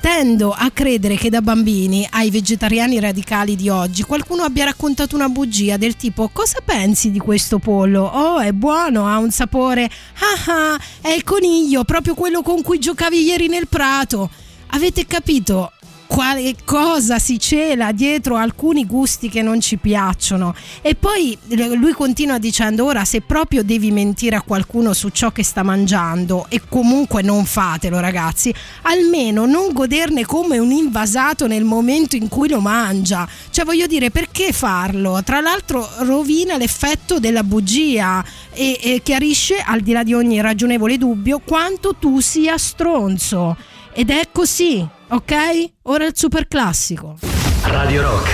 Tendo 0.00 0.52
a 0.52 0.70
credere 0.70 1.16
che 1.16 1.30
da 1.30 1.40
bambini 1.40 2.06
ai 2.10 2.30
vegetariani 2.30 3.00
radicali 3.00 3.56
di 3.56 3.68
oggi 3.68 4.02
qualcuno 4.04 4.44
abbia 4.44 4.64
raccontato 4.64 5.16
una 5.16 5.28
bugia 5.28 5.76
del 5.76 5.96
tipo 5.96 6.28
cosa 6.32 6.60
pensi 6.64 7.10
di 7.10 7.18
questo 7.18 7.58
pollo? 7.58 8.02
Oh, 8.04 8.38
è 8.38 8.52
buono, 8.52 9.08
ha 9.08 9.18
un 9.18 9.30
sapore. 9.30 9.84
Ah 9.84 10.52
ah, 10.52 10.80
è 11.00 11.08
il 11.08 11.24
coniglio, 11.24 11.84
proprio 11.84 12.14
quello 12.14 12.42
con 12.42 12.62
cui 12.62 12.78
giocavi 12.78 13.22
ieri 13.24 13.48
nel 13.48 13.66
prato. 13.68 14.30
Avete 14.68 15.06
capito? 15.06 15.72
Quale 16.06 16.54
cosa 16.64 17.18
si 17.18 17.38
cela 17.38 17.92
dietro 17.92 18.36
alcuni 18.36 18.86
gusti 18.86 19.28
che 19.28 19.42
non 19.42 19.60
ci 19.60 19.76
piacciono. 19.76 20.54
E 20.80 20.94
poi 20.94 21.36
lui 21.74 21.92
continua 21.92 22.38
dicendo 22.38 22.84
ora 22.84 23.04
se 23.04 23.20
proprio 23.20 23.62
devi 23.62 23.90
mentire 23.90 24.36
a 24.36 24.42
qualcuno 24.42 24.92
su 24.92 25.08
ciò 25.10 25.30
che 25.30 25.42
sta 25.42 25.62
mangiando 25.62 26.46
e 26.48 26.62
comunque 26.68 27.22
non 27.22 27.44
fatelo 27.44 27.98
ragazzi 27.98 28.54
almeno 28.82 29.46
non 29.46 29.72
goderne 29.72 30.24
come 30.24 30.58
un 30.58 30.70
invasato 30.70 31.46
nel 31.46 31.64
momento 31.64 32.16
in 32.16 32.28
cui 32.28 32.48
lo 32.48 32.60
mangia. 32.60 33.28
Cioè 33.50 33.64
voglio 33.64 33.86
dire 33.86 34.10
perché 34.10 34.52
farlo? 34.52 35.22
Tra 35.24 35.40
l'altro 35.40 35.88
rovina 35.98 36.56
l'effetto 36.56 37.18
della 37.18 37.42
bugia 37.42 38.24
e, 38.52 38.78
e 38.80 39.00
chiarisce 39.02 39.56
al 39.58 39.80
di 39.80 39.92
là 39.92 40.02
di 40.02 40.14
ogni 40.14 40.40
ragionevole 40.40 40.98
dubbio 40.98 41.40
quanto 41.44 41.94
tu 41.96 42.20
sia 42.20 42.56
stronzo. 42.56 43.56
Ed 43.92 44.10
è 44.10 44.28
così, 44.30 44.86
ok? 45.08 45.70
Ora 45.82 46.06
il 46.06 46.16
super 46.16 46.48
classico. 46.48 47.16
Radio 47.62 48.02
Rock, 48.02 48.28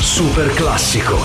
super 0.00 0.52
classico. 0.54 1.16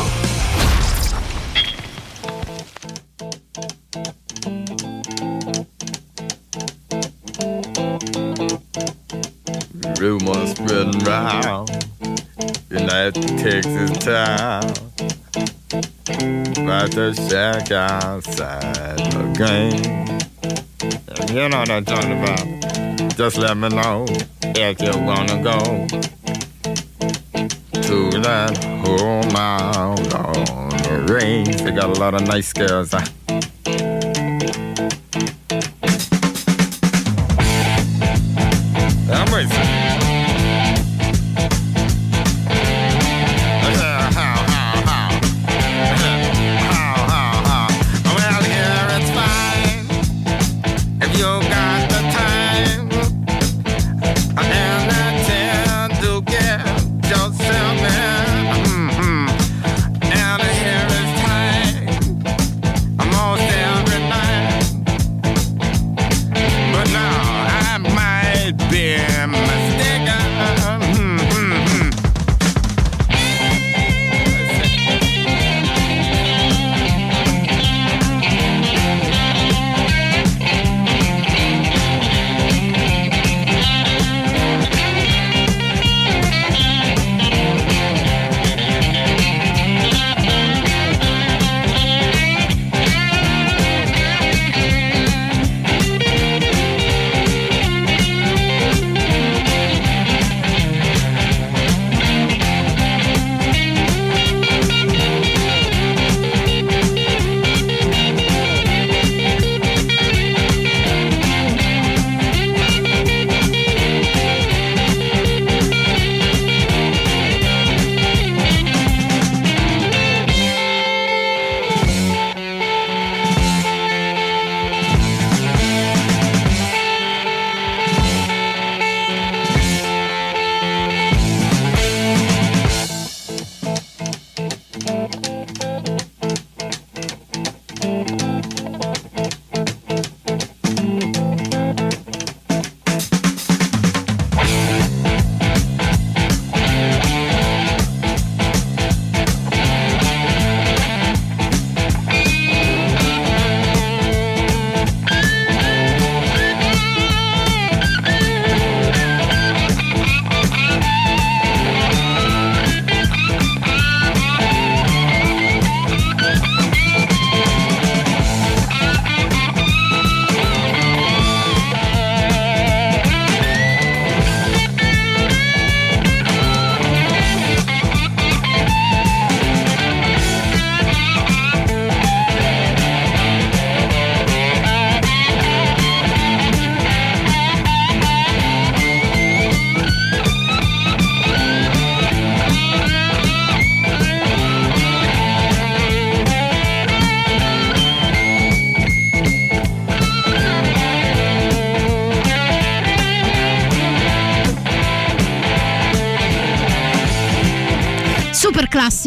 Rumors 9.98 10.52
spreading 10.52 11.04
round 11.04 11.70
in 12.72 12.86
that 12.86 13.14
Texas 13.38 13.92
town 13.98 14.64
about 16.64 16.92
the 16.92 17.14
shack 17.28 17.72
outside 17.72 18.98
the 19.12 19.34
game. 19.36 20.08
And 21.20 21.30
you 21.30 21.50
know 21.50 21.60
what 21.60 21.70
I'm 21.70 21.84
talking 21.84 22.14
about. 22.22 22.99
Just 23.20 23.38
let 23.38 23.58
me 23.58 23.68
know 23.68 24.06
if 24.56 24.82
you 24.82 24.98
wanna 25.04 25.44
go 25.44 25.60
to 27.82 28.22
that 28.22 28.58
home 28.64 29.36
out 29.36 30.14
on 30.14 30.70
the 30.70 31.14
range. 31.14 31.62
They 31.64 31.72
got 31.72 31.98
a 31.98 32.00
lot 32.00 32.14
of 32.14 32.22
nice 32.22 32.54
girls. 32.54 32.94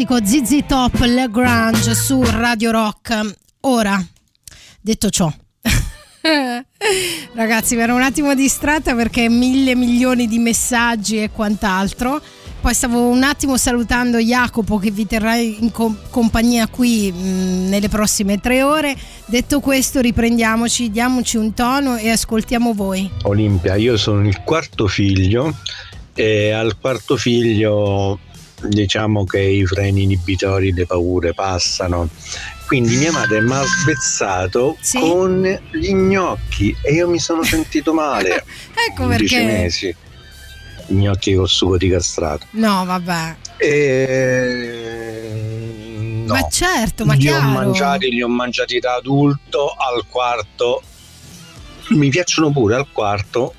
Classico 0.03 0.23
ZZ 0.23 0.65
Top 0.67 0.99
Lagrange 1.05 1.95
su 1.95 2.21
Radio 2.23 2.71
Rock. 2.71 3.35
Ora, 3.61 4.03
detto 4.81 5.09
ciò, 5.09 5.31
ragazzi, 7.33 7.75
mi 7.75 7.81
ero 7.81 7.95
un 7.95 8.01
attimo 8.01 8.33
distratta 8.35 8.95
perché 8.95 9.29
mille 9.29 9.75
milioni 9.75 10.27
di 10.27 10.39
messaggi 10.39 11.21
e 11.21 11.29
quant'altro. 11.31 12.21
Poi 12.59 12.73
stavo 12.73 13.07
un 13.07 13.23
attimo 13.23 13.57
salutando 13.57 14.17
Jacopo 14.19 14.77
che 14.77 14.89
vi 14.89 15.05
terrà 15.05 15.35
in 15.35 15.71
co- 15.71 15.97
compagnia 16.09 16.67
qui 16.67 17.11
mh, 17.11 17.69
nelle 17.69 17.89
prossime 17.89 18.39
tre 18.39 18.61
ore. 18.61 18.95
Detto 19.25 19.59
questo, 19.59 19.99
riprendiamoci, 19.99 20.89
diamoci 20.89 21.37
un 21.37 21.53
tono 21.53 21.97
e 21.97 22.09
ascoltiamo 22.09 22.73
voi. 22.73 23.09
Olimpia, 23.23 23.75
io 23.75 23.97
sono 23.97 24.25
il 24.25 24.41
quarto 24.43 24.87
figlio 24.87 25.55
e 26.13 26.51
al 26.51 26.77
quarto 26.79 27.17
figlio 27.17 28.19
diciamo 28.67 29.25
che 29.25 29.39
i 29.39 29.65
freni 29.65 30.03
inibitori, 30.03 30.73
le 30.73 30.85
paure 30.85 31.33
passano. 31.33 32.09
Quindi 32.65 32.95
mia 32.95 33.11
madre 33.11 33.41
mi 33.41 33.51
ha 33.53 33.63
svezzato 33.63 34.77
con 34.93 35.59
gli 35.71 35.93
gnocchi 35.93 36.75
e 36.81 36.93
io 36.93 37.07
mi 37.09 37.19
sono 37.19 37.43
sentito 37.43 37.93
male. 37.93 38.43
ecco 38.89 39.03
11 39.03 39.17
perché. 39.17 39.45
mesi. 39.45 39.95
Gnocchi 40.87 41.35
col 41.35 41.47
sugo 41.47 41.77
di 41.77 41.89
castrato. 41.89 42.47
No, 42.51 42.83
vabbè. 42.85 43.35
E... 43.57 44.93
no. 46.25 46.33
Ma 46.33 46.47
certo, 46.49 47.05
ma 47.05 47.13
li 47.13 47.27
ho 47.27 47.31
chiaro. 47.31 47.47
mangiati, 47.47 48.09
li 48.09 48.21
ho 48.21 48.27
mangiati 48.27 48.79
da 48.79 48.95
adulto 48.95 49.69
al 49.69 50.05
quarto. 50.09 50.81
Mi 51.89 52.09
piacciono 52.09 52.51
pure 52.51 52.75
al 52.75 52.87
quarto 52.91 53.53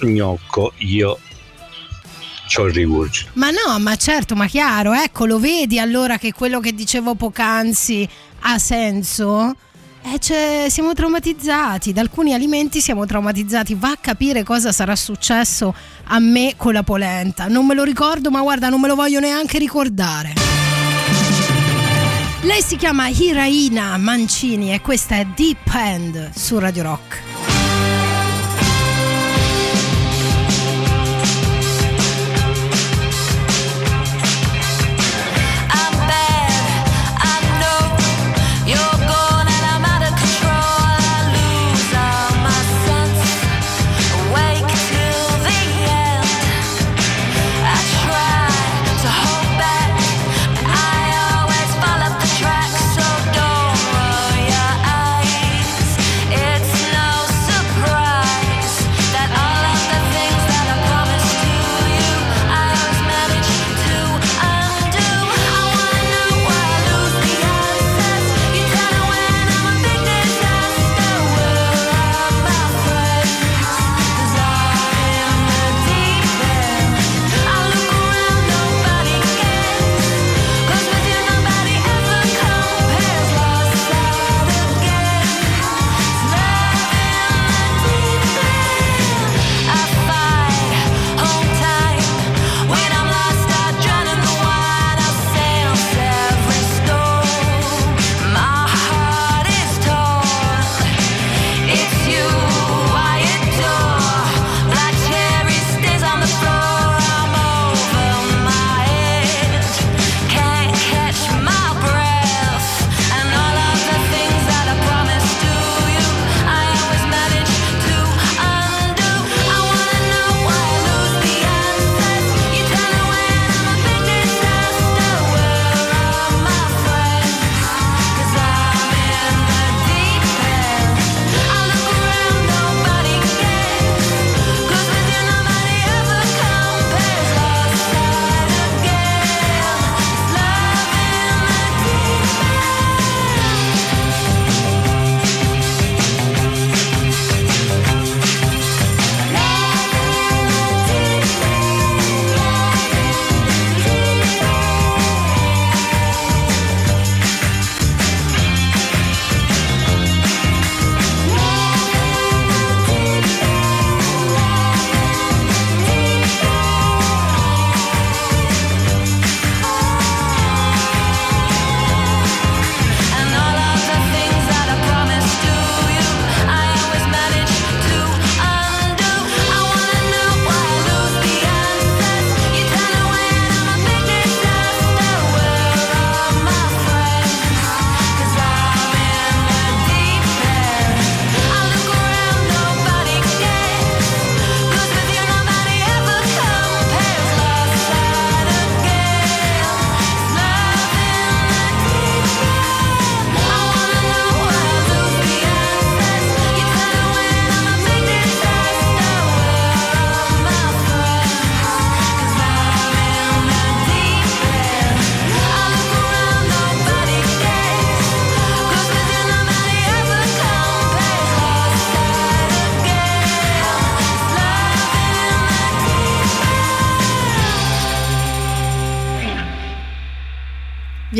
gnocco, 0.00 0.72
io 0.78 1.18
c'ho 2.46 2.66
il 2.66 2.74
rigurgito. 2.74 3.30
Ma 3.34 3.50
no, 3.50 3.78
ma 3.78 3.96
certo, 3.96 4.34
ma 4.34 4.46
chiaro, 4.46 4.92
ecco, 4.92 5.26
lo 5.26 5.38
vedi 5.38 5.78
allora 5.78 6.18
che 6.18 6.32
quello 6.32 6.60
che 6.60 6.74
dicevo 6.74 7.14
poc'anzi 7.14 8.08
ha 8.40 8.58
senso? 8.58 9.54
Eh, 10.06 10.18
cioè, 10.18 10.66
siamo 10.68 10.92
traumatizzati, 10.92 11.94
da 11.94 12.02
alcuni 12.02 12.34
alimenti 12.34 12.82
siamo 12.82 13.06
traumatizzati, 13.06 13.74
va 13.74 13.92
a 13.92 13.96
capire 13.98 14.42
cosa 14.42 14.70
sarà 14.70 14.94
successo 14.94 15.74
a 16.04 16.18
me 16.18 16.54
con 16.58 16.74
la 16.74 16.82
polenta. 16.82 17.48
Non 17.48 17.64
me 17.64 17.74
lo 17.74 17.84
ricordo, 17.84 18.30
ma 18.30 18.42
guarda, 18.42 18.68
non 18.68 18.80
me 18.80 18.88
lo 18.88 18.96
voglio 18.96 19.18
neanche 19.18 19.58
ricordare. 19.58 20.34
Lei 22.42 22.60
si 22.60 22.76
chiama 22.76 23.08
Hiraina 23.08 23.96
Mancini 23.96 24.74
e 24.74 24.82
questa 24.82 25.16
è 25.16 25.26
Deep 25.34 25.72
End 25.74 26.32
su 26.34 26.58
Radio 26.58 26.82
Rock. 26.82 27.53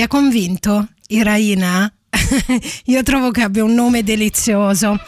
Ha 0.04 0.08
convinto? 0.08 0.88
Iraina? 1.08 1.92
Io 2.86 3.02
trovo 3.02 3.30
che 3.30 3.42
abbia 3.42 3.64
un 3.64 3.74
nome 3.74 4.02
delizioso. 4.02 4.98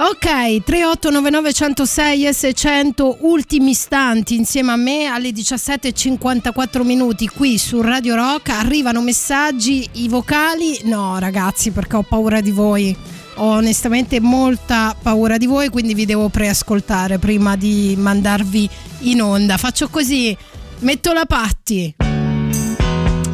Ok, 0.00 0.62
3899 0.62 1.52
106 1.52 2.24
S100 2.28 3.16
ultimi 3.22 3.70
istanti 3.70 4.36
insieme 4.36 4.70
a 4.70 4.76
me 4.76 5.06
alle 5.06 5.30
17.54 5.30 6.84
minuti 6.84 7.26
qui 7.26 7.58
su 7.58 7.80
Radio 7.80 8.14
Rock 8.14 8.50
arrivano 8.50 9.02
messaggi, 9.02 9.88
i 9.94 10.08
vocali 10.08 10.82
no 10.84 11.18
ragazzi 11.18 11.72
perché 11.72 11.96
ho 11.96 12.02
paura 12.02 12.40
di 12.40 12.52
voi 12.52 12.96
ho 13.38 13.56
onestamente 13.56 14.20
molta 14.20 14.96
paura 15.02 15.36
di 15.36 15.46
voi 15.46 15.68
quindi 15.68 15.94
vi 15.94 16.06
devo 16.06 16.28
preascoltare 16.28 17.18
prima 17.18 17.56
di 17.56 17.96
mandarvi 17.98 18.70
in 19.00 19.20
onda 19.20 19.56
faccio 19.56 19.88
così 19.88 20.36
metto 20.78 21.12
la 21.12 21.24
patti 21.24 22.07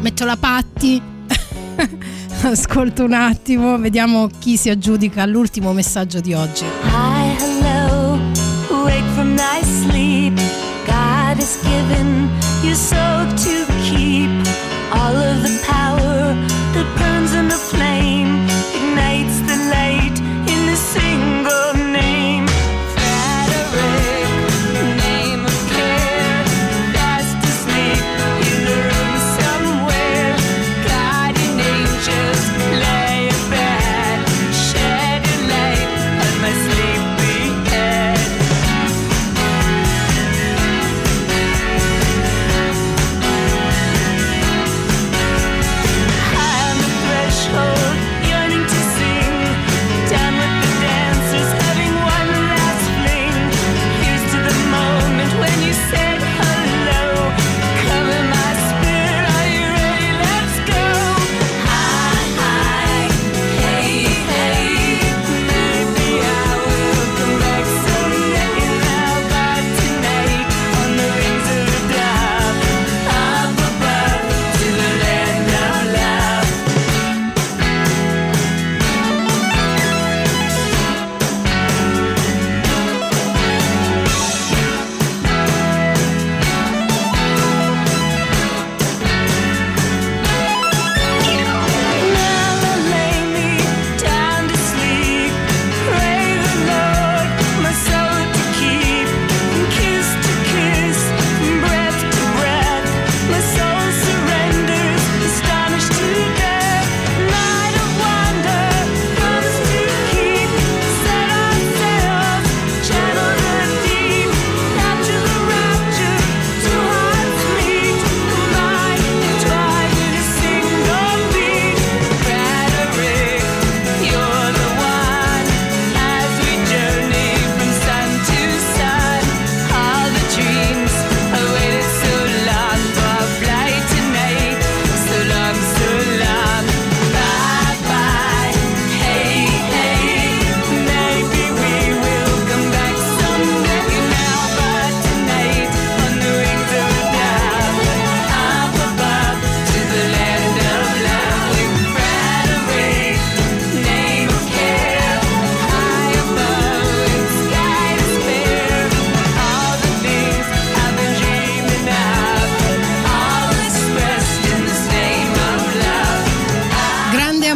metto 0.05 0.23
la 0.23 0.37
patti 0.37 1.01
ascolto 2.43 3.05
un 3.05 3.13
attimo 3.13 3.79
vediamo 3.79 4.29
chi 4.37 4.55
si 4.55 4.69
aggiudica 4.69 5.23
all'ultimo 5.23 5.73
messaggio 5.73 6.19
di 6.19 6.31
oggi 6.35 6.63
Hi, 6.63 7.35
hello, 7.39 8.19
wake 8.83 9.09
from 9.15 9.35
thy 9.35 9.63
sleep. 9.63 10.35
God 10.85 11.37
has 11.39 11.57
given 11.63 12.29
you 12.61 12.75
soul 12.75 13.25
to 13.33 13.65
keep. 13.81 14.29
All 14.91 15.15
of 15.15 15.41
the 15.41 15.59
power 15.65 15.74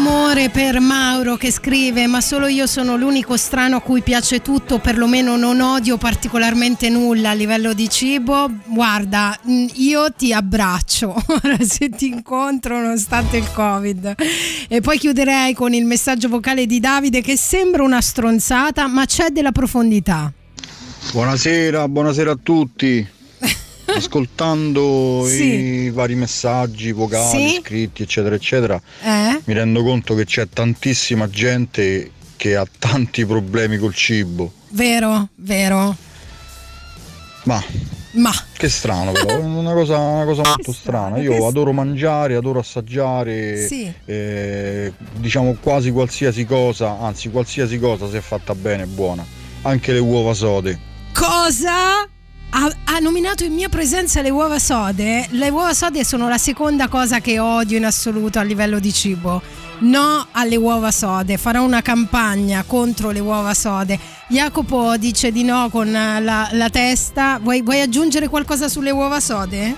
amore 0.10 0.50
per 0.50 0.80
Mauro 0.80 1.38
che 1.38 1.52
scrive: 1.52 2.08
Ma 2.08 2.20
solo 2.20 2.48
io 2.48 2.66
sono 2.66 2.98
l'unico 2.98 3.38
strano 3.38 3.78
a 3.78 3.82
cui 3.82 4.02
piace 4.02 4.42
tutto, 4.42 4.80
perlomeno 4.80 5.38
non 5.38 5.62
odio 5.62 5.98
particolarmente 5.98 6.90
nulla 6.90 7.30
a 7.30 7.34
livello 7.34 7.74
di 7.74 7.88
cibo. 7.90 8.50
Guarda, 8.66 9.38
mh, 9.42 9.66
io 9.76 10.12
ti 10.12 10.34
abbraccio 10.34 11.14
ora 11.44 11.58
se 11.62 11.90
ti 11.90 12.08
incontro 12.08 12.82
nonostante 12.82 13.38
il 13.38 13.52
Covid. 13.52 14.16
E 14.68 14.82
poi 14.82 14.98
chiuderei 14.98 15.54
con 15.54 15.74
il 15.74 15.86
messaggio 15.86 16.28
vocale 16.28 16.66
di 16.66 16.80
Davide 16.80 17.22
che 17.22 17.38
sembra 17.38 17.84
una 17.84 18.02
stronzata, 18.02 18.88
ma 18.88 19.06
c'è 19.06 19.30
della 19.30 19.52
profondità. 19.52 20.34
Buonasera, 21.12 21.88
buonasera 21.88 22.32
a 22.32 22.38
tutti. 22.42 23.08
Ascoltando 23.96 25.24
Sì. 25.28 25.44
i 25.86 25.90
vari 25.92 26.16
messaggi 26.16 26.92
vocali, 26.92 27.50
Sì. 27.50 27.60
scritti, 27.62 28.04
eccetera, 28.04 28.36
eccetera, 28.36 28.82
Eh? 29.04 29.42
mi 29.44 29.54
rendo 29.54 29.84
conto 29.84 30.16
che 30.16 30.26
c'è 30.26 30.48
tantissima 30.50 31.30
gente 31.30 32.12
che 32.38 32.56
ha 32.56 32.66
tanti 32.80 33.26
problemi 33.26 33.78
col 33.78 33.94
cibo. 33.94 34.52
Vero, 34.70 35.30
vero. 35.36 35.96
Ma 37.44 37.64
Ma 38.12 38.32
che 38.58 38.70
strano, 38.70 39.12
però, 39.12 39.40
una 39.40 39.74
cosa, 39.74 39.98
una 39.98 40.26
cosa 40.26 40.42
molto 40.44 40.74
strana. 40.74 41.18
Io 41.20 41.46
adoro 41.46 41.72
mangiare, 41.74 42.36
adoro 42.36 42.60
assaggiare, 42.60 43.68
Sì. 43.68 43.92
eh, 44.06 44.92
diciamo 45.16 45.56
quasi 45.62 45.92
qualsiasi 45.92 46.44
cosa, 46.46 46.98
anzi 47.00 47.30
qualsiasi 47.30 47.78
cosa 47.78 48.10
se 48.10 48.18
è 48.18 48.22
fatta 48.22 48.56
bene 48.56 48.84
è 48.84 48.88
buona. 48.88 49.24
Anche 49.62 49.94
le 49.94 50.00
uova 50.00 50.34
sode. 50.34 50.80
Cosa? 51.14 52.08
Ha, 52.52 52.76
ha 52.86 53.00
nominato 53.00 53.44
in 53.44 53.54
mia 53.54 53.70
presenza 53.70 54.22
le 54.22 54.30
uova 54.32 54.58
sode. 54.60 55.28
Le 55.30 55.50
uova 55.50 55.74
sode 55.74 56.04
sono 56.04 56.28
la 56.28 56.38
seconda 56.40 56.88
cosa 56.88 57.20
che 57.20 57.40
odio 57.40 57.78
in 57.78 57.86
assoluto 57.86 58.40
a 58.40 58.42
livello 58.42 58.80
di 58.80 58.92
cibo. 58.92 59.42
No 59.82 60.28
alle 60.32 60.56
uova 60.58 60.92
sode, 60.92 61.38
farò 61.38 61.64
una 61.64 61.82
campagna 61.82 62.64
contro 62.66 63.12
le 63.12 63.20
uova 63.20 63.54
sode. 63.54 63.98
Jacopo 64.28 64.98
dice 64.98 65.32
di 65.32 65.44
no 65.44 65.70
con 65.70 65.92
la, 65.92 66.50
la 66.52 66.70
testa. 66.70 67.40
Vuoi, 67.42 67.62
vuoi 67.62 67.82
aggiungere 67.82 68.28
qualcosa 68.28 68.68
sulle 68.68 68.92
uova 68.92 69.20
sode? 69.20 69.76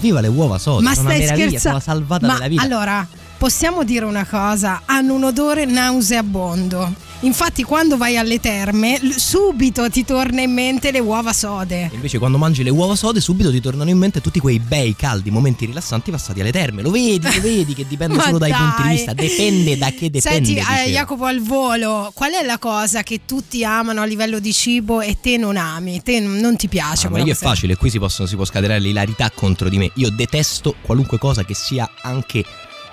Viva 0.00 0.20
le 0.20 0.28
uova 0.28 0.58
sode, 0.58 0.82
Ma 0.82 0.94
sono 0.94 1.10
stai 1.10 1.26
scherzando? 1.26 1.78
salvata 1.80 2.26
Ma 2.26 2.32
della 2.34 2.48
vita. 2.48 2.62
allora, 2.62 3.06
possiamo 3.38 3.84
dire 3.84 4.04
una 4.06 4.26
cosa: 4.26 4.82
hanno 4.86 5.14
un 5.14 5.24
odore 5.24 5.64
nauseabondo. 5.66 6.92
Infatti, 7.20 7.62
quando 7.62 7.96
vai 7.96 8.18
alle 8.18 8.40
terme, 8.40 9.00
subito 9.16 9.88
ti 9.88 10.04
torna 10.04 10.42
in 10.42 10.52
mente 10.52 10.90
le 10.90 10.98
uova 10.98 11.32
sode. 11.32 11.90
Invece 11.94 12.18
quando 12.18 12.36
mangi 12.36 12.62
le 12.62 12.70
uova 12.70 12.94
sode 12.94 13.20
subito 13.20 13.50
ti 13.50 13.60
tornano 13.60 13.88
in 13.88 13.96
mente 13.96 14.20
tutti 14.20 14.38
quei 14.38 14.58
bei 14.58 14.94
caldi 14.94 15.30
momenti 15.30 15.64
rilassanti 15.64 16.10
passati 16.10 16.40
alle 16.40 16.52
terme. 16.52 16.82
Lo 16.82 16.90
vedi, 16.90 17.20
lo 17.22 17.40
vedi 17.40 17.74
che 17.74 17.86
dipende 17.86 18.20
solo 18.20 18.36
dai 18.38 18.50
dai. 18.50 18.60
punti 18.60 18.82
di 18.82 18.88
vista, 18.88 19.12
dipende 19.14 19.78
da 19.78 19.90
che 19.90 20.10
dipende. 20.10 20.20
Senti, 20.20 20.56
eh. 20.56 20.90
Jacopo 20.90 21.24
al 21.24 21.40
volo, 21.40 22.10
qual 22.14 22.32
è 22.32 22.44
la 22.44 22.58
cosa 22.58 23.02
che 23.02 23.22
tutti 23.24 23.64
amano 23.64 24.02
a 24.02 24.04
livello 24.04 24.38
di 24.38 24.52
cibo 24.52 25.00
e 25.00 25.16
te 25.20 25.38
non 25.38 25.56
ami? 25.56 26.02
Te 26.02 26.20
non 26.20 26.56
ti 26.56 26.68
piace? 26.68 27.06
Ah, 27.06 27.10
ma 27.10 27.20
io 27.20 27.32
è 27.32 27.36
facile, 27.36 27.76
qui 27.76 27.88
si, 27.88 27.98
possono, 27.98 28.28
si 28.28 28.36
può 28.36 28.44
scatenare 28.44 28.78
l'ilarità 28.78 29.30
contro 29.34 29.70
di 29.70 29.78
me. 29.78 29.90
Io 29.94 30.10
detesto 30.10 30.76
qualunque 30.82 31.18
cosa 31.18 31.44
che 31.44 31.54
sia 31.54 31.90
anche 32.02 32.44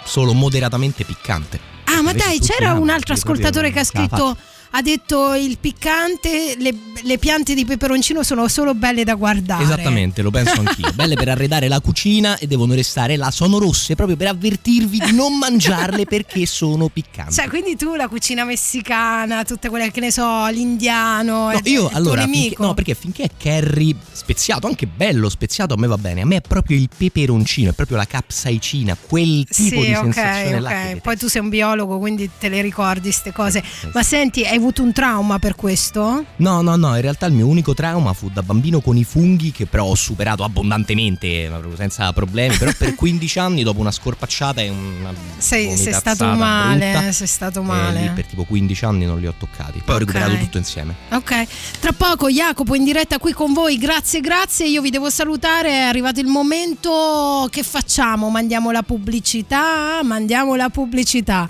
solo 0.06 0.34
moderatamente 0.34 1.04
piccante. 1.04 1.73
Ah, 1.96 2.02
ma 2.02 2.12
dai, 2.14 2.40
c'era 2.40 2.74
un 2.74 2.90
altro 2.90 3.14
ascoltatore 3.14 3.72
che 3.72 3.80
ha 3.80 3.84
scritto: 3.84 4.36
ha 4.76 4.82
detto 4.82 5.36
il 5.36 5.58
piccante, 5.60 6.56
le, 6.58 6.74
le 7.04 7.18
piante 7.20 7.54
di 7.54 7.64
peperoncino 7.64 8.24
sono 8.24 8.48
solo 8.48 8.74
belle 8.74 9.04
da 9.04 9.14
guardare. 9.14 9.64
Esattamente, 9.64 10.22
lo 10.24 10.32
penso 10.32 10.60
anch'io. 10.60 10.92
Belle 10.96 11.14
per 11.16 11.30
arredare 11.30 11.68
la 11.68 11.80
cucina 11.80 12.38
e 12.40 12.48
devono 12.48 12.74
restare 12.74 13.16
là, 13.16 13.30
sono 13.30 13.60
rosse 13.60 13.94
proprio 13.96 14.18
per 14.18 14.28
avvertirvi 14.28 14.98
di 15.00 15.12
non 15.14 15.38
mangiarle 15.38 16.06
perché 16.06 16.46
sono 16.48 16.88
piccanti. 16.88 17.34
Cioè, 17.34 17.50
quindi 17.50 17.76
tu 17.76 17.94
la 17.96 18.08
cucina 18.08 18.44
messicana, 18.46 19.44
tutte 19.44 19.70
quelle 19.70 19.92
che 19.92 20.00
ne 20.00 20.12
so, 20.12 20.48
l'indiano, 20.48 21.52
No, 21.52 21.52
è- 21.52 21.62
io 21.66 21.90
è 21.90 21.94
allora, 21.94 22.24
finché, 22.28 22.56
no, 22.58 22.74
perché 22.74 22.96
finché 22.96 23.24
è 23.24 23.30
curry 23.40 23.96
speziato, 24.12 24.66
anche 24.68 24.88
bello 24.88 25.30
speziato, 25.30 25.76
a 25.76 25.78
me 25.78 25.86
va 25.88 25.98
bene. 25.98 26.22
A 26.22 26.26
me 26.26 26.38
è 26.38 26.42
proprio 26.42 26.78
il 26.78 26.90
peperoncino, 26.96 27.70
è 27.70 27.74
proprio 27.74 27.98
la 27.98 28.06
capsaicina, 28.08 28.98
quel 29.00 29.46
tipo 29.46 29.82
Sì, 29.82 29.88
di 29.88 29.94
ok, 29.94 30.02
sensazione 30.14 30.60
là. 30.60 30.70
ok. 30.70 30.88
che- 30.94 31.00
Poi 31.02 31.18
tu 31.18 31.28
sei 31.28 31.42
un 31.42 31.50
biologo, 31.50 32.00
quindi 32.00 32.28
te 32.40 32.50
le 32.50 32.62
ricordi 32.62 33.02
queste 33.10 33.32
cose. 33.32 33.64
Ma 33.94 34.02
senti, 34.04 34.44
hai 34.46 34.60
avuto 34.64 34.82
un 34.82 34.94
trauma 34.94 35.40
per 35.40 35.56
questo? 35.56 36.26
No, 36.38 36.62
no, 36.62 36.76
no, 36.78 36.96
in 36.96 37.02
realtà 37.02 37.26
il 37.26 37.34
mio 37.34 37.48
unico 37.48 37.74
trauma 37.74 38.14
fu 38.14 38.30
da 38.30 38.42
bambino 38.42 38.80
con 38.80 38.96
i 38.96 39.04
funghi, 39.04 39.52
che 39.52 39.66
però 39.66 39.86
ho 39.86 39.96
superato 39.96 40.44
abbondantemente, 40.44 41.52
senza 41.76 42.12
problemi. 42.14 42.56
Però 42.56 42.72
per 42.78 42.96
15 42.96 43.40
anni, 43.40 43.64
dopo 43.64 43.82
una 43.82 43.92
scorpacciata 43.92 44.62
e 44.62 44.70
una. 44.70 45.14
Sei, 45.38 45.76
sei 45.76 45.94
stato 45.94 46.26
male, 46.26 46.92
brutta, 46.92 47.12
sei 47.12 47.28
stato 47.28 47.60
eh, 47.60 47.64
male. 47.64 48.02
lì 48.02 48.10
per 48.12 48.26
tipo 48.26 48.46
15 48.46 48.86
anni 48.86 49.06
non 49.06 49.20
li 49.20 49.28
ho 49.28 49.34
toccati. 49.38 49.82
Poi 49.84 49.96
ho 49.96 50.00
recuperato 50.00 50.38
tutto 50.38 50.58
insieme. 50.58 50.96
Ok, 51.12 51.46
tra 51.80 51.92
poco 51.92 52.30
Jacopo 52.30 52.74
in 52.76 52.86
diretta 52.86 53.20
qui 53.20 53.34
con 53.34 53.52
voi, 53.52 53.78
grazie, 53.78 54.22
grazie, 54.22 54.68
io 54.68 54.82
vi 54.82 54.90
devo 54.90 55.10
salutare, 55.10 55.70
è 55.70 55.82
arrivato 55.82 56.22
il 56.22 56.28
momento, 56.28 57.48
che 57.52 57.64
facciamo? 57.64 58.30
Mandiamo 58.30 58.72
la 58.72 58.84
pubblicità? 58.84 60.02
Mandiamo 60.04 60.56
la 60.56 60.70
pubblicità. 60.70 61.50